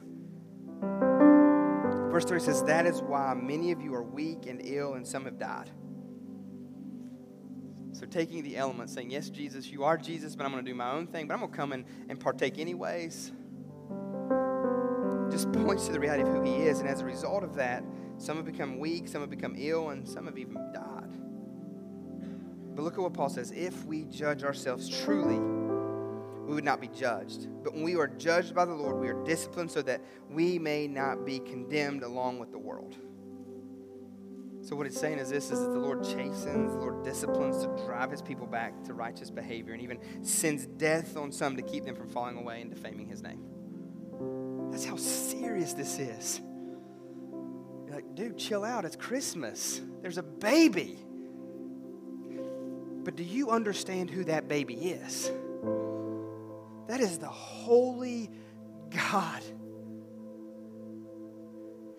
Verse 2.09 2.23
3 2.23 2.39
says, 2.39 2.63
That 2.63 2.85
is 2.85 3.01
why 3.01 3.33
many 3.33 3.73
of 3.73 3.81
you 3.81 3.93
are 3.93 4.01
weak 4.01 4.45
and 4.45 4.61
ill, 4.63 4.93
and 4.93 5.05
some 5.05 5.25
have 5.25 5.37
died. 5.37 5.71
So 7.91 8.05
taking 8.05 8.43
the 8.43 8.55
elements, 8.55 8.93
saying, 8.93 9.11
Yes, 9.11 9.29
Jesus, 9.29 9.67
you 9.67 9.83
are 9.83 9.97
Jesus, 9.97 10.37
but 10.37 10.45
I'm 10.45 10.53
going 10.53 10.63
to 10.63 10.71
do 10.71 10.75
my 10.75 10.91
own 10.91 11.07
thing, 11.07 11.27
but 11.27 11.33
I'm 11.33 11.41
going 11.41 11.51
to 11.51 11.57
come 11.57 11.73
in 11.73 11.85
and 12.07 12.17
partake 12.17 12.59
anyways. 12.59 13.33
Just 15.29 15.51
points 15.51 15.85
to 15.87 15.91
the 15.91 15.99
reality 15.99 16.23
of 16.23 16.29
who 16.29 16.43
he 16.43 16.63
is. 16.63 16.79
And 16.79 16.87
as 16.87 17.01
a 17.01 17.05
result 17.05 17.43
of 17.43 17.55
that, 17.55 17.83
some 18.17 18.37
have 18.37 18.45
become 18.45 18.79
weak, 18.79 19.07
some 19.07 19.21
have 19.21 19.29
become 19.29 19.55
ill, 19.57 19.89
and 19.89 20.07
some 20.07 20.25
have 20.25 20.37
even 20.37 20.55
died. 20.73 21.11
But 22.75 22.83
look 22.83 22.93
at 22.93 22.99
what 22.99 23.13
Paul 23.13 23.29
says. 23.29 23.51
If 23.51 23.85
we 23.85 24.03
judge 24.03 24.43
ourselves 24.43 24.87
truly, 24.87 25.39
we 26.47 26.55
would 26.55 26.63
not 26.63 26.79
be 26.79 26.87
judged. 26.87 27.47
But 27.63 27.73
when 27.73 27.83
we 27.83 27.95
are 27.95 28.07
judged 28.07 28.55
by 28.55 28.65
the 28.65 28.73
Lord, 28.73 28.99
we 28.99 29.09
are 29.09 29.23
disciplined 29.25 29.71
so 29.71 29.81
that 29.81 30.01
we 30.29 30.59
may 30.59 30.87
not 30.87 31.25
be 31.25 31.39
condemned 31.39 32.03
along 32.03 32.39
with 32.39 32.51
the 32.51 32.57
world. 32.57 32.95
So 34.61 34.75
what 34.75 34.85
it's 34.85 34.99
saying 34.99 35.19
is 35.19 35.29
this 35.29 35.49
is 35.49 35.59
that 35.59 35.71
the 35.71 35.79
Lord 35.79 36.03
chastens, 36.03 36.73
the 36.73 36.79
Lord 36.79 37.03
disciplines 37.03 37.63
to 37.63 37.67
drive 37.85 38.11
his 38.11 38.21
people 38.21 38.47
back 38.47 38.83
to 38.83 38.93
righteous 38.93 39.29
behavior 39.29 39.73
and 39.73 39.81
even 39.81 39.97
sends 40.23 40.65
death 40.65 41.15
on 41.15 41.31
some 41.31 41.55
to 41.55 41.61
keep 41.61 41.85
them 41.85 41.95
from 41.95 42.09
falling 42.09 42.37
away 42.37 42.61
and 42.61 42.69
defaming 42.69 43.07
his 43.07 43.21
name. 43.21 43.39
That's 44.69 44.85
how 44.85 44.97
serious 44.97 45.73
this 45.73 45.99
is. 45.99 46.41
You're 47.87 47.95
like, 47.95 48.13
dude, 48.13 48.37
chill 48.37 48.63
out. 48.63 48.85
It's 48.85 48.95
Christmas. 48.95 49.81
There's 50.03 50.19
a 50.19 50.23
baby. 50.23 50.99
But 53.03 53.15
do 53.15 53.23
you 53.23 53.49
understand 53.49 54.11
who 54.11 54.25
that 54.25 54.47
baby 54.47 54.75
is? 54.75 55.31
That 56.87 56.99
is 56.99 57.17
the 57.17 57.27
holy 57.27 58.29
God 59.09 59.41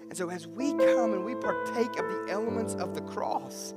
and 0.09 0.17
so, 0.17 0.31
as 0.31 0.47
we 0.47 0.71
come 0.71 1.13
and 1.13 1.25
we 1.25 1.35
partake 1.35 1.99
of 1.99 2.09
the 2.09 2.27
elements 2.31 2.75
of 2.75 2.95
the 2.95 3.03
cross, 3.03 3.75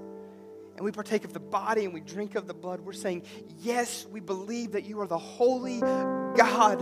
and 0.78 0.86
we 0.86 0.92
partake 0.92 1.26
of 1.26 1.34
the 1.34 1.42
body 1.42 1.84
and 1.84 1.94
we 1.94 2.00
drink 2.00 2.36
of 2.36 2.48
the 2.48 2.54
blood, 2.54 2.80
we're 2.80 2.94
saying, 2.94 3.24
Yes, 3.60 4.08
we 4.10 4.22
believe 4.22 4.72
that 4.72 4.86
you 4.86 5.00
are 5.02 5.08
the 5.08 5.18
holy 5.18 5.82
God, 5.82 6.80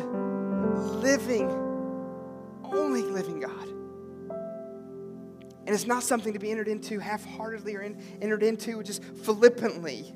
living, 1.01 1.49
only 2.63 3.01
living 3.01 3.39
God. 3.39 3.78
And 5.69 5.75
it's 5.75 5.85
not 5.85 6.01
something 6.01 6.33
to 6.33 6.39
be 6.39 6.49
entered 6.49 6.67
into 6.67 6.97
half 6.97 7.23
heartedly 7.23 7.75
or 7.75 7.83
in, 7.83 8.01
entered 8.23 8.41
into 8.41 8.81
just 8.81 9.03
flippantly. 9.03 10.11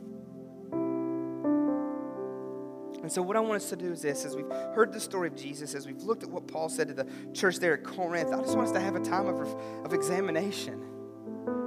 And 3.04 3.12
so, 3.12 3.22
what 3.22 3.38
I 3.38 3.39
want 3.39 3.58
us 3.62 3.70
to 3.70 3.76
do 3.76 3.91
is 3.91 4.01
this 4.01 4.26
as 4.26 4.36
we've 4.36 4.49
heard 4.49 4.91
the 4.91 4.99
story 4.99 5.28
of 5.28 5.36
Jesus, 5.36 5.76
as 5.76 5.86
we've 5.86 6.01
looked 6.01 6.24
at 6.24 6.30
what 6.30 6.47
Paul 6.47 6.70
said 6.70 6.88
to 6.88 6.95
the 6.95 7.06
church 7.34 7.60
there 7.60 7.76
at 7.76 7.84
Corinth, 7.84 8.34
I 8.34 8.41
just 8.41 8.56
want 8.56 8.70
us 8.70 8.74
to 8.74 8.80
have 8.80 8.95
a 8.95 8.99
time 8.99 9.28
of, 9.28 9.56
of 9.86 9.93
examination, 9.93 10.82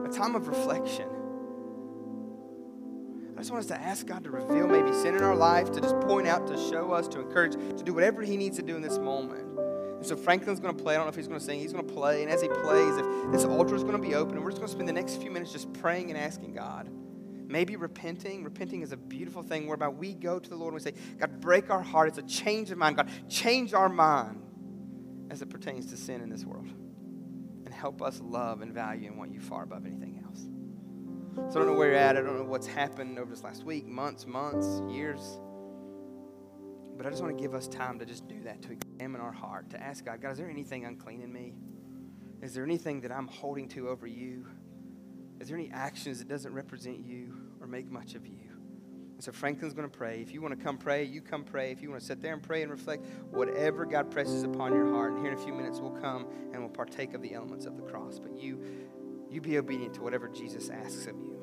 a 0.05 0.09
time 0.09 0.34
of 0.34 0.49
reflection. 0.49 1.09
I 3.37 3.39
just 3.39 3.53
want 3.53 3.61
us 3.61 3.68
to 3.68 3.80
ask 3.80 4.05
God 4.05 4.24
to 4.24 4.30
reveal 4.30 4.66
maybe 4.66 4.93
sin 4.95 5.14
in 5.14 5.22
our 5.22 5.37
life, 5.37 5.70
to 5.70 5.80
just 5.80 6.01
point 6.01 6.26
out, 6.26 6.49
to 6.49 6.57
show 6.57 6.91
us, 6.91 7.07
to 7.07 7.20
encourage, 7.20 7.53
to 7.53 7.84
do 7.84 7.95
whatever 7.95 8.22
He 8.22 8.37
needs 8.37 8.57
to 8.57 8.64
do 8.64 8.74
in 8.74 8.82
this 8.82 8.99
moment. 8.99 9.45
And 9.97 10.07
so 10.07 10.16
Franklin's 10.16 10.61
going 10.61 10.76
to 10.76 10.82
play. 10.82 10.94
I 10.94 10.99
don't 10.99 11.07
know 11.07 11.11
if 11.11 11.16
he's 11.16 11.28
going 11.28 11.40
to 11.40 11.44
sing. 11.44 11.61
He's 11.61 11.72
going 11.72 11.86
to 11.86 11.92
play. 11.92 12.22
And 12.22 12.30
as 12.30 12.42
he 12.42 12.49
plays, 12.49 12.97
if 12.97 13.32
this 13.32 13.44
altar 13.44 13.74
is 13.74 13.82
going 13.82 14.01
to 14.01 14.03
be 14.03 14.14
open, 14.14 14.36
and 14.36 14.44
we're 14.44 14.51
just 14.51 14.61
going 14.61 14.68
to 14.68 14.74
spend 14.74 14.88
the 14.88 14.92
next 14.92 15.16
few 15.20 15.30
minutes 15.30 15.53
just 15.53 15.72
praying 15.72 16.11
and 16.11 16.18
asking 16.18 16.55
God 16.55 16.88
maybe 17.49 17.76
repenting. 17.76 18.44
Repenting 18.44 18.82
is 18.82 18.92
a 18.92 18.97
beautiful 18.97 19.42
thing 19.42 19.66
whereby 19.66 19.88
we 19.88 20.14
go 20.14 20.38
to 20.38 20.49
the 20.49 20.57
Lord 20.57 20.74
and 20.74 20.82
we 20.82 20.90
say, 20.90 20.97
God, 21.18 21.40
break 21.40 21.70
our 21.70 21.82
heart. 21.82 22.09
It's 22.09 22.18
a 22.18 22.22
change 22.22 22.70
of 22.70 22.78
mind. 22.78 22.97
God, 22.97 23.11
change 23.28 23.74
our 23.74 23.88
mind 23.88 24.42
as 25.30 25.42
it 25.42 25.51
pertains 25.51 25.86
to 25.86 25.97
sin 25.97 26.20
in 26.20 26.28
this 26.28 26.44
world. 26.44 26.68
And 27.64 27.74
help 27.74 28.03
us 28.03 28.20
love 28.22 28.62
and 28.62 28.72
value 28.72 29.09
and 29.09 29.18
want 29.18 29.32
you 29.32 29.40
far 29.40 29.64
above 29.64 29.86
anything 29.86 30.22
else. 30.24 30.47
So 31.53 31.61
I 31.61 31.64
don't 31.64 31.72
know 31.72 31.78
where 31.78 31.90
you're 31.90 31.99
at. 31.99 32.16
I 32.16 32.22
don't 32.22 32.38
know 32.38 32.44
what's 32.44 32.66
happened 32.66 33.18
over 33.18 33.30
this 33.30 33.42
last 33.42 33.64
week, 33.64 33.86
months, 33.86 34.26
months, 34.26 34.80
years. 34.90 35.38
But 36.97 37.07
I 37.07 37.11
just 37.11 37.22
want 37.22 37.36
to 37.36 37.42
give 37.42 37.55
us 37.55 37.68
time 37.68 37.99
to 37.99 38.07
just 38.07 38.26
do 38.26 38.42
that, 38.44 38.62
to 38.62 38.72
examine 38.72 39.20
our 39.20 39.32
heart, 39.32 39.70
to 39.70 39.82
ask 39.82 40.05
God, 40.05 40.20
God, 40.20 40.32
is 40.32 40.38
there 40.38 40.49
anything 40.49 40.84
unclean 40.84 41.20
in 41.20 41.32
me? 41.32 41.55
Is 42.42 42.55
there 42.55 42.64
anything 42.64 43.01
that 43.03 43.12
I'm 43.12 43.28
holding 43.28 43.68
to 43.70 43.88
over 43.88 44.07
you? 44.07 44.47
Is 45.40 45.49
there 45.49 45.57
any 45.57 45.70
actions 45.72 46.18
that 46.18 46.28
doesn't 46.28 46.53
represent 46.53 46.99
you 47.05 47.34
or 47.61 47.66
make 47.66 47.90
much 47.90 48.14
of 48.14 48.26
you? 48.26 48.47
And 49.16 49.24
so 49.24 49.32
Franklin's 49.32 49.72
going 49.72 49.88
to 49.88 49.97
pray. 49.97 50.20
If 50.20 50.32
you 50.32 50.42
want 50.42 50.59
to 50.59 50.62
come 50.62 50.76
pray, 50.76 51.05
you 51.05 51.22
come 51.22 51.42
pray. 51.42 51.72
If 51.72 51.80
you 51.80 51.88
want 51.88 52.03
to 52.03 52.07
sit 52.07 52.20
there 52.20 52.34
and 52.34 52.42
pray 52.42 52.62
and 52.62 52.70
reflect, 52.70 53.07
whatever 53.30 53.86
God 53.86 54.11
presses 54.11 54.42
upon 54.42 54.74
your 54.74 54.90
heart. 54.92 55.12
And 55.12 55.20
here 55.22 55.32
in 55.32 55.38
a 55.38 55.42
few 55.42 55.55
minutes, 55.55 55.80
we'll 55.80 55.99
come 56.03 56.26
and 56.53 56.61
we'll 56.61 56.68
partake 56.68 57.14
of 57.14 57.22
the 57.22 57.32
elements 57.32 57.64
of 57.64 57.76
the 57.76 57.82
cross. 57.82 58.18
But 58.18 58.38
you, 58.38 58.61
you 59.30 59.40
be 59.40 59.57
obedient 59.57 59.94
to 59.94 60.03
whatever 60.03 60.28
Jesus 60.28 60.68
asks 60.68 61.07
of 61.07 61.16
you. 61.16 61.36